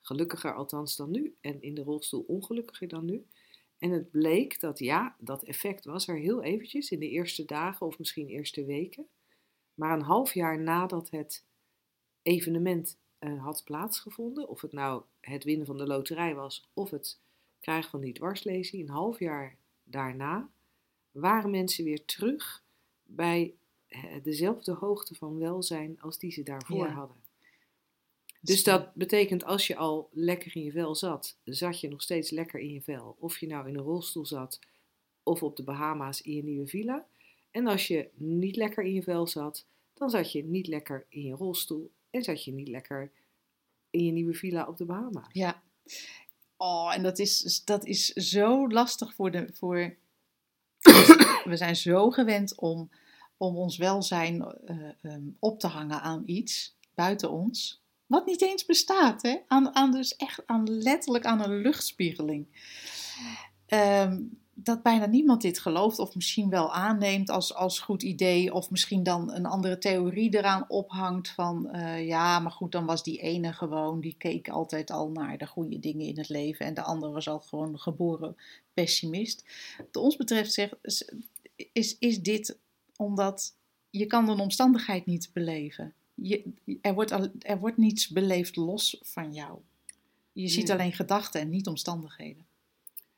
Gelukkiger 0.01 0.55
althans 0.55 0.97
dan 0.97 1.11
nu 1.11 1.37
en 1.41 1.63
in 1.63 1.75
de 1.75 1.83
rolstoel 1.83 2.25
ongelukkiger 2.27 2.89
dan 2.89 3.05
nu. 3.05 3.27
En 3.79 3.91
het 3.91 4.11
bleek 4.11 4.61
dat 4.61 4.79
ja, 4.79 5.17
dat 5.19 5.43
effect 5.45 5.85
was 5.85 6.09
er 6.09 6.19
heel 6.19 6.43
eventjes 6.43 6.91
in 6.91 6.99
de 7.01 7.09
eerste 7.09 7.45
dagen 7.45 7.87
of 7.87 7.99
misschien 7.99 8.29
eerste 8.29 8.65
weken. 8.65 9.07
Maar 9.77 9.93
een 9.93 10.03
half 10.03 10.35
jaar 10.35 10.59
nadat 10.59 11.11
het 11.11 11.45
evenement 12.23 12.99
eh, 13.19 13.43
had 13.45 13.65
plaatsgevonden, 13.65 14.49
of 14.49 14.61
het 14.61 14.73
nou 14.73 15.03
het 15.21 15.45
winnen 15.45 15.67
van 15.67 15.77
de 15.77 15.87
loterij 15.87 16.35
was 16.35 16.69
of 16.73 16.91
het 16.91 17.19
krijgen 17.61 17.91
van 17.91 18.01
die 18.01 18.13
dwarslesie, 18.13 18.83
een 18.83 18.89
half 18.91 19.19
jaar 19.19 19.57
daarna 19.85 20.49
waren 21.11 21.51
mensen 21.51 21.85
weer 21.85 22.05
terug 22.05 22.65
bij 23.03 23.55
eh, 23.89 24.03
dezelfde 24.23 24.73
hoogte 24.73 25.15
van 25.15 25.39
welzijn 25.39 26.01
als 26.01 26.19
die 26.19 26.31
ze 26.33 26.43
daarvoor 26.43 26.87
Ja. 26.87 26.93
hadden. 26.93 27.17
Dus 28.41 28.65
dat 28.65 28.95
betekent 28.95 29.45
als 29.45 29.67
je 29.67 29.77
al 29.77 30.09
lekker 30.13 30.57
in 30.57 30.63
je 30.63 30.71
vel 30.71 30.95
zat, 30.95 31.37
zat 31.45 31.81
je 31.81 31.89
nog 31.89 32.03
steeds 32.03 32.31
lekker 32.31 32.61
in 32.61 32.73
je 32.73 32.83
vel. 32.83 33.17
Of 33.19 33.39
je 33.39 33.47
nou 33.47 33.69
in 33.69 33.75
een 33.77 33.83
rolstoel 33.85 34.27
zat 34.27 34.61
of 35.23 35.43
op 35.43 35.57
de 35.57 35.63
Bahama's 35.63 36.21
in 36.21 36.35
je 36.35 36.43
nieuwe 36.45 36.67
villa. 36.67 37.07
En 37.57 37.67
als 37.67 37.87
je 37.87 38.09
niet 38.15 38.57
lekker 38.57 38.85
in 38.85 38.93
je 38.93 39.03
vel 39.03 39.27
zat, 39.27 39.67
dan 39.95 40.11
zat 40.11 40.33
je 40.33 40.45
niet 40.45 40.67
lekker 40.67 41.07
in 41.09 41.23
je 41.23 41.35
rolstoel 41.35 41.93
en 42.11 42.23
zat 42.23 42.45
je 42.45 42.53
niet 42.53 42.69
lekker 42.69 43.11
in 43.91 44.05
je 44.05 44.13
nieuwe 44.13 44.35
villa 44.35 44.67
op 44.67 44.77
de 44.77 44.85
Bahama's. 44.85 45.29
Ja. 45.33 45.63
Oh, 46.57 46.95
en 46.95 47.03
dat 47.03 47.19
is, 47.19 47.63
dat 47.65 47.87
is 47.87 48.07
zo 48.07 48.69
lastig 48.69 49.15
voor 49.15 49.31
de. 49.31 49.49
Voor... 49.53 49.97
We 51.45 51.57
zijn 51.57 51.77
zo 51.77 52.11
gewend 52.11 52.55
om, 52.55 52.91
om 53.37 53.57
ons 53.57 53.77
welzijn 53.77 54.43
eh, 54.43 54.89
ehm, 55.03 55.29
op 55.39 55.61
te 55.61 55.67
hangen 55.67 56.01
aan 56.01 56.23
iets 56.27 56.77
buiten 56.95 57.31
ons. 57.31 57.83
Wat 58.07 58.27
niet 58.27 58.43
eens 58.43 58.65
bestaat, 58.65 59.23
hè? 59.23 59.37
Aan, 59.47 59.91
dus 59.91 60.17
echt 60.17 60.47
aan 60.47 60.71
letterlijk 60.71 61.25
aan 61.25 61.43
een 61.43 61.61
luchtspiegeling. 61.61 62.47
Ehm, 63.67 64.23
dat 64.59 64.83
bijna 64.83 65.07
niemand 65.07 65.43
dit 65.43 65.59
gelooft, 65.59 65.99
of 65.99 66.15
misschien 66.15 66.49
wel 66.49 66.73
aanneemt 66.73 67.31
als, 67.31 67.55
als 67.55 67.79
goed 67.79 68.03
idee, 68.03 68.55
of 68.55 68.71
misschien 68.71 69.03
dan 69.03 69.33
een 69.33 69.47
andere 69.47 69.79
theorie 69.79 70.37
eraan 70.37 70.65
ophangt 70.69 71.29
van 71.29 71.71
eh, 71.71 72.07
ja, 72.07 72.39
maar 72.39 72.53
goed, 72.53 72.73
dan 72.73 72.87
was 72.87 73.03
die 73.03 73.19
ene 73.19 73.53
gewoon, 73.53 74.01
die 74.01 74.15
keek 74.19 74.49
altijd 74.49 74.91
al 74.91 75.11
naar 75.11 75.39
de 75.39 75.47
goede 75.47 75.81
dingen 75.81 76.07
in 76.07 76.19
het 76.19 76.29
leven 76.29 76.67
en 76.67 76.75
de 76.75 76.83
andere 76.83 77.13
was 77.13 77.29
al 77.29 77.41
gewoon 77.41 77.73
een 77.73 77.81
geboren 77.81 78.37
pessimist. 78.75 79.45
Wat 79.77 79.97
ons 79.97 80.17
betreft 80.17 80.53
zeg, 80.53 80.71
is, 81.73 81.99
is 81.99 82.23
dit 82.23 82.59
omdat 82.97 83.55
je 83.91 84.07
kan 84.07 84.29
een 84.29 84.41
omstandigheid 84.41 85.07
niet 85.07 85.31
beleven. 85.33 85.93
Je, 86.15 86.53
er, 86.81 86.95
wordt 86.95 87.13
al, 87.13 87.29
er 87.39 87.59
wordt 87.59 87.77
niets 87.77 88.09
beleefd 88.09 88.57
los 88.57 89.01
van 89.03 89.33
jou. 89.33 89.59
Je 90.33 90.49
ziet 90.49 90.67
Nee. 90.67 90.77
alleen 90.77 90.93
gedachten 90.93 91.41
en 91.41 91.49
niet 91.49 91.67
omstandigheden. 91.67 92.46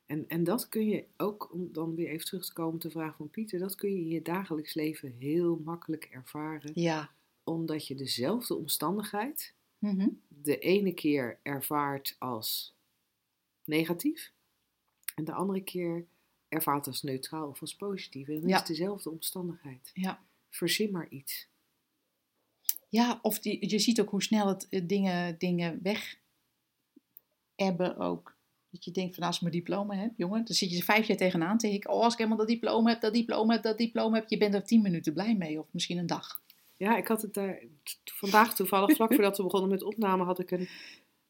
En, 0.09 0.29
en 0.29 0.45
dat 0.45 0.69
kun 0.69 0.87
je 0.89 1.05
ook, 1.17 1.53
om 1.53 1.73
dan 1.73 1.95
weer 1.95 2.09
even 2.09 2.27
terug 2.27 2.45
te 2.47 2.53
komen 2.53 2.75
op 2.75 2.81
de 2.81 2.91
vraag 2.91 3.17
van 3.17 3.31
Pieter, 3.31 3.59
dat 3.59 3.75
kun 3.75 3.91
je 3.91 3.97
in 4.01 4.09
je 4.09 4.23
dagelijks 4.23 4.75
leven 4.75 5.13
heel 5.19 5.57
makkelijk 5.65 6.05
ervaren. 6.05 6.71
Ja, 6.75 7.11
Omdat 7.45 7.87
je 7.87 7.95
dezelfde 7.95 8.55
omstandigheid 8.55 9.55
Mhm. 9.79 10.09
de 10.29 10.59
ene 10.59 10.93
keer 10.93 11.39
ervaart 11.43 12.17
als 12.19 12.75
negatief 13.65 14.33
en 15.15 15.25
de 15.25 15.33
andere 15.33 15.61
keer 15.61 16.07
ervaart 16.49 16.87
als 16.87 17.03
neutraal 17.03 17.49
of 17.49 17.61
als 17.61 17.77
positief. 17.77 18.29
En 18.29 18.41
dan 18.41 18.49
Ja. 18.49 18.61
is 18.61 18.67
dezelfde 18.69 19.11
omstandigheid. 19.11 19.91
Ja. 19.95 20.25
Verzin 20.51 20.91
maar 20.91 21.09
iets. 21.09 21.49
Ja, 22.89 23.19
of 23.23 23.39
die, 23.39 23.71
je 23.71 23.79
ziet 23.79 24.01
ook 24.01 24.11
hoe 24.11 24.23
snel 24.23 24.47
het 24.49 24.69
eh, 24.69 24.83
dingen, 24.87 25.39
dingen 25.39 25.83
weg 25.83 26.19
hebben 27.55 27.97
ook. 27.97 28.37
Dat 28.79 28.87
je 28.87 29.01
denkt 29.01 29.15
van 29.15 29.25
als 29.25 29.37
ik 29.37 29.43
mijn 29.43 29.55
diploma 29.55 29.95
heb, 29.95 30.11
jongen, 30.17 30.45
dan 30.45 30.55
zit 30.55 30.71
je 30.71 30.77
er 30.77 30.83
vijf 30.83 31.07
jaar 31.07 31.17
tegenaan 31.17 31.59
te 31.59 31.67
hikken. 31.67 31.91
Oh, 31.91 32.03
als 32.03 32.13
ik 32.13 32.19
helemaal 32.19 32.39
dat 32.39 32.49
diploma 32.49 32.91
heb, 32.91 33.01
dat 33.01 33.13
diploma 33.13 33.55
heb, 33.55 33.63
dat 33.63 33.79
diploma 33.79 34.17
heb. 34.17 34.29
Je 34.29 34.37
bent 34.37 34.55
er 34.55 34.65
tien 34.65 34.83
minuten 34.83 35.13
blij 35.13 35.37
mee, 35.37 35.61
of 35.61 35.67
misschien 35.71 35.99
een 35.99 36.07
dag. 36.07 36.43
Ja, 36.77 36.97
ik 36.97 37.09
had 37.09 37.23
het 37.23 37.35
daar 37.35 37.63
vandaag 38.05 38.55
toevallig, 38.55 38.97
vlak 38.97 39.15
voordat 39.15 39.37
we 39.37 39.43
begonnen 39.43 39.71
met 39.71 39.83
opname, 39.83 40.25
had 40.25 40.39
ik 40.39 40.51
een, 40.51 40.69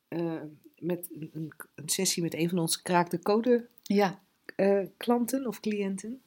eh, 0.09 0.43
met 0.79 1.09
een, 1.33 1.53
een, 1.75 1.89
sessie 1.89 2.23
met 2.23 2.35
een 2.35 2.49
van 2.49 2.59
onze 2.59 2.83
kraakte 2.83 3.19
code 3.19 3.69
Ja, 3.83 4.23
eh, 4.57 4.87
klanten 4.97 5.47
of 5.47 5.61
cliënten. 5.61 6.23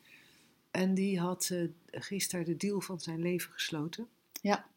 En 0.71 0.93
die 0.93 1.19
had 1.19 1.49
eh, 1.51 1.67
gisteren 1.85 2.45
de 2.45 2.57
deal 2.57 2.81
van 2.81 2.99
zijn 2.99 3.21
leven 3.21 3.51
gesloten. 3.51 4.07
Ja. 4.41 4.69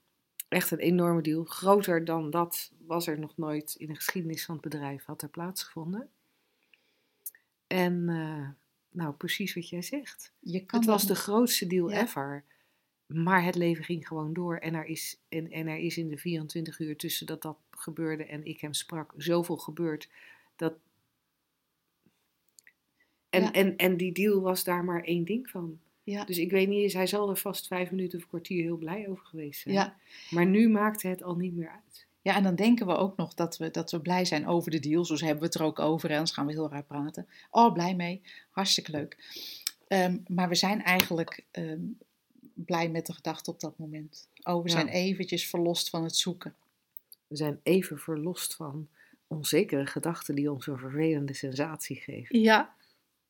Echt 0.49 0.71
een 0.71 0.79
enorme 0.79 1.23
deal. 1.23 1.45
Groter 1.45 2.05
dan 2.05 2.31
dat 2.31 2.71
was 2.87 3.07
er 3.07 3.19
nog 3.19 3.37
nooit 3.37 3.75
in 3.79 3.87
de 3.87 3.95
geschiedenis 3.95 4.45
van 4.45 4.55
het 4.55 4.65
bedrijf 4.65 5.05
had 5.05 5.23
er 5.23 5.29
plaatsgevonden. 5.29 6.09
En 7.67 8.09
eh, 8.09 8.49
nou, 8.91 9.15
precies 9.15 9.55
wat 9.55 9.69
jij 9.69 9.83
zegt. 9.83 10.33
je 10.41 10.65
kan 10.65 10.79
Het 10.81 10.89
was 10.89 11.07
de 11.07 11.15
grootste 11.15 11.67
deal 11.67 11.91
Ja. 11.91 12.03
ever. 12.03 12.45
Maar 13.07 13.45
het 13.45 13.55
leven 13.55 13.85
ging 13.85 14.07
gewoon 14.07 14.33
door. 14.33 14.57
En 14.57 14.75
er, 14.75 14.85
is, 14.85 15.21
en, 15.29 15.51
en 15.51 15.67
er 15.67 15.79
is 15.79 15.97
in 15.99 16.09
de 16.09 16.19
24 16.19 16.79
uur 16.79 16.97
tussen 16.97 17.27
dat 17.27 17.43
dat 17.43 17.57
gebeurde 17.71 18.25
en 18.25 18.45
ik 18.45 18.61
hem 18.61 18.75
sprak 18.75 19.13
zoveel 19.17 19.57
gebeurd. 19.57 20.09
Dat... 20.57 20.75
En, 23.31 23.43
Ja. 23.43 23.53
en, 23.53 23.77
en 23.77 23.97
die 23.97 24.13
deal 24.13 24.41
was 24.41 24.65
daar 24.65 24.85
maar 24.85 25.03
één 25.03 25.25
ding 25.25 25.51
van. 25.51 25.79
Ja, 26.03 26.25
Dus 26.25 26.39
ik 26.39 26.51
weet 26.51 26.69
niet 26.69 26.83
eens, 26.83 26.93
hij 26.93 27.07
zal 27.07 27.31
er 27.31 27.37
vast 27.37 27.67
vijf 27.67 27.91
minuten 27.91 28.19
of 28.19 28.27
kwartier 28.29 28.63
heel 28.63 28.77
blij 28.77 29.09
over 29.09 29.25
geweest 29.27 29.61
zijn. 29.61 29.75
ja. 29.75 29.97
Maar 30.31 30.47
nu 30.47 30.69
maakte 30.69 31.09
het 31.09 31.23
al 31.23 31.37
niet 31.37 31.55
meer 31.55 31.69
uit. 31.71 32.07
Ja, 32.25 32.37
en 32.37 32.43
dan 32.43 32.55
denken 32.55 32.87
we 32.87 32.97
ook 32.97 33.17
nog 33.17 33.35
dat 33.35 33.57
we, 33.57 33.71
dat 33.71 33.91
we 33.91 34.01
blij 34.01 34.25
zijn 34.25 34.47
over 34.47 34.71
de 34.71 34.79
deal. 34.81 35.05
Zo 35.05 35.15
hebben 35.15 35.39
we 35.39 35.45
het 35.45 35.55
er 35.55 35.63
ook 35.63 35.79
over, 35.79 36.09
en 36.11 36.17
anders 36.17 36.35
gaan 36.35 36.47
we 36.47 36.53
heel 36.53 36.71
raar 36.71 36.85
praten. 36.85 37.27
Oh, 37.51 37.73
blij 37.73 37.95
mee. 37.95 38.23
Hartstikke 38.51 38.91
leuk. 38.91 39.19
Ehm, 39.89 40.19
maar 40.27 40.49
we 40.49 40.55
zijn 40.55 40.83
eigenlijk 40.83 41.45
ehm, 41.51 41.81
blij 42.55 42.89
met 42.89 43.07
de 43.07 43.13
gedachte 43.13 43.51
op 43.51 43.61
dat 43.61 43.79
moment. 43.79 44.29
Oh, 44.43 44.63
we 44.63 44.69
Ja. 44.69 44.75
zijn 44.75 44.89
eventjes 44.89 45.49
verlost 45.49 45.91
van 45.91 46.05
het 46.05 46.17
zoeken. 46.17 46.55
We 47.27 47.37
zijn 47.37 47.61
even 47.63 47.99
verlost 47.99 48.55
van 48.55 48.89
onzekere 49.27 49.87
gedachten 49.87 50.35
die 50.35 50.53
ons 50.53 50.67
een 50.67 50.79
vervelende 50.79 51.35
sensatie 51.35 51.97
geven. 51.97 52.41
Ja, 52.41 52.75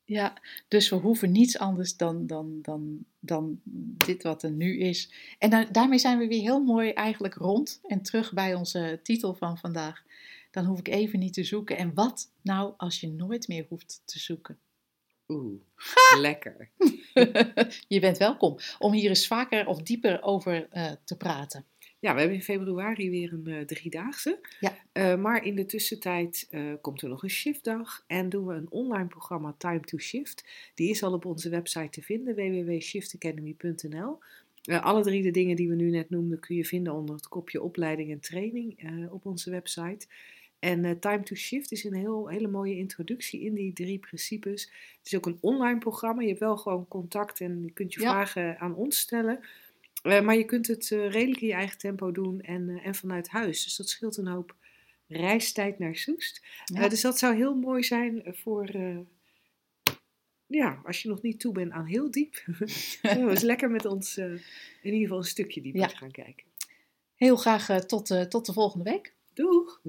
ja. 0.04 0.34
dus 0.68 0.88
we 0.88 0.96
hoeven 0.96 1.32
niets 1.32 1.58
anders 1.58 1.96
dan, 1.96 2.26
dan, 2.26 2.58
dan, 2.62 3.04
dan 3.20 3.60
dit 4.06 4.22
wat 4.22 4.42
er 4.42 4.50
nu 4.50 4.78
is. 4.78 5.12
En 5.38 5.50
da- 5.50 5.64
daarmee 5.64 5.98
zijn 5.98 6.18
we 6.18 6.26
weer 6.26 6.40
heel 6.40 6.60
mooi 6.62 6.90
eigenlijk 6.90 7.34
rond 7.34 7.80
en 7.82 8.02
terug 8.02 8.32
bij 8.32 8.54
onze 8.54 9.00
titel 9.02 9.34
van 9.34 9.58
vandaag. 9.58 10.02
Dan 10.50 10.64
hoef 10.64 10.78
ik 10.78 10.88
even 10.88 11.18
niet 11.18 11.32
te 11.34 11.44
zoeken. 11.44 11.76
En 11.76 11.94
wat 11.94 12.30
nou 12.42 12.74
als 12.76 13.00
je 13.00 13.08
nooit 13.08 13.48
meer 13.48 13.66
hoeft 13.68 14.02
te 14.04 14.18
zoeken? 14.18 14.58
Oeh, 15.28 15.60
lekker. 16.18 16.70
je 17.88 18.00
bent 18.00 18.18
welkom 18.18 18.56
om 18.78 18.92
hier 18.92 19.08
eens 19.08 19.26
vaker 19.26 19.66
of 19.66 19.82
dieper 19.82 20.22
over 20.22 20.68
eh, 20.70 20.92
te 21.04 21.16
praten. 21.16 21.64
Ja, 22.04 22.12
we 22.12 22.18
hebben 22.18 22.36
in 22.36 22.42
februari 22.42 23.10
weer 23.10 23.32
een 23.32 23.46
eh, 23.46 23.60
driedaagse. 23.60 24.38
Ja. 24.60 24.76
Eh, 24.92 25.16
maar 25.16 25.44
in 25.44 25.54
de 25.54 25.66
tussentijd 25.66 26.46
eh, 26.50 26.72
komt 26.80 27.02
er 27.02 27.08
nog 27.08 27.22
een 27.22 27.30
shiftdag 27.30 28.04
en 28.06 28.28
doen 28.28 28.46
we 28.46 28.54
een 28.54 28.70
online 28.70 29.06
programma 29.06 29.54
Time 29.58 29.80
to 29.80 29.98
Shift. 29.98 30.44
Die 30.74 30.90
is 30.90 31.02
al 31.02 31.12
op 31.12 31.24
onze 31.24 31.48
website 31.48 31.88
te 31.88 32.02
vinden, 32.02 32.34
www.shiftacademy.nl. 32.34 34.18
Alle 34.80 35.02
drie 35.02 35.22
de 35.22 35.30
dingen 35.30 35.56
die 35.56 35.68
we 35.68 35.74
nu 35.74 35.90
net 35.90 36.10
noemden 36.10 36.40
kun 36.40 36.56
je 36.56 36.64
vinden 36.64 36.92
onder 36.92 37.14
het 37.14 37.28
kopje 37.28 37.62
opleiding 37.62 38.10
en 38.10 38.20
training 38.20 38.90
op 39.10 39.26
onze 39.26 39.50
website. 39.50 40.06
En 40.58 40.98
Time 40.98 41.22
to 41.22 41.34
Shift 41.34 41.72
is 41.72 41.84
een 41.84 41.94
heel, 41.94 42.28
hele 42.28 42.48
mooie 42.48 42.76
introductie 42.76 43.40
in 43.40 43.54
die 43.54 43.72
drie 43.72 43.98
principes. 43.98 44.62
Het 44.98 45.06
is 45.06 45.16
ook 45.16 45.26
een 45.26 45.38
online 45.40 45.78
programma. 45.78 46.20
Je 46.20 46.28
hebt 46.28 46.40
wel 46.40 46.56
gewoon 46.56 46.88
contact 46.88 47.40
en 47.40 47.62
je 47.62 47.70
kunt 47.72 47.94
je 47.94 48.00
Ja. 48.00 48.10
vragen 48.10 48.58
aan 48.58 48.74
ons 48.74 48.98
stellen. 48.98 49.40
Eh, 50.04 50.20
maar 50.20 50.36
je 50.36 50.44
kunt 50.44 50.66
het 50.66 50.90
eh, 50.90 51.10
redelijk 51.10 51.40
in 51.40 51.46
je 51.46 51.52
eigen 51.52 51.78
tempo 51.78 52.12
doen 52.12 52.40
en, 52.40 52.68
eh, 52.68 52.86
en 52.86 52.94
vanuit 52.94 53.28
huis. 53.28 53.64
Dus 53.64 53.76
dat 53.76 53.88
scheelt 53.88 54.16
een 54.16 54.26
hoop 54.26 54.54
reistijd 55.08 55.78
naar 55.78 55.96
Soest. 55.96 56.42
Ja. 56.64 56.88
Dus 56.88 57.00
dat 57.00 57.18
zou 57.18 57.34
heel 57.36 57.54
mooi 57.54 57.82
zijn 57.82 58.22
voor, 58.26 58.70
ja, 60.46 60.80
als 60.84 61.02
je 61.02 61.08
nog 61.08 61.22
niet 61.22 61.40
toe 61.40 61.52
bent 61.52 61.72
aan 61.72 61.84
heel 61.86 62.10
diep. 62.10 62.44
Dan 63.02 63.30
is 63.30 63.42
lekker 63.42 63.70
met 63.70 63.84
ons 63.84 64.16
in 64.16 64.40
ieder 64.82 65.00
geval 65.00 65.18
een 65.18 65.24
stukje 65.24 65.60
dieper 65.60 65.80
Ja. 65.80 65.86
te 65.86 65.96
gaan 65.96 66.10
kijken. 66.10 66.46
Heel 67.14 67.36
graag 67.36 67.86
tot, 67.86 68.30
tot 68.30 68.46
de 68.46 68.52
volgende 68.52 68.90
week. 68.90 69.14
Doeg! 69.34 69.80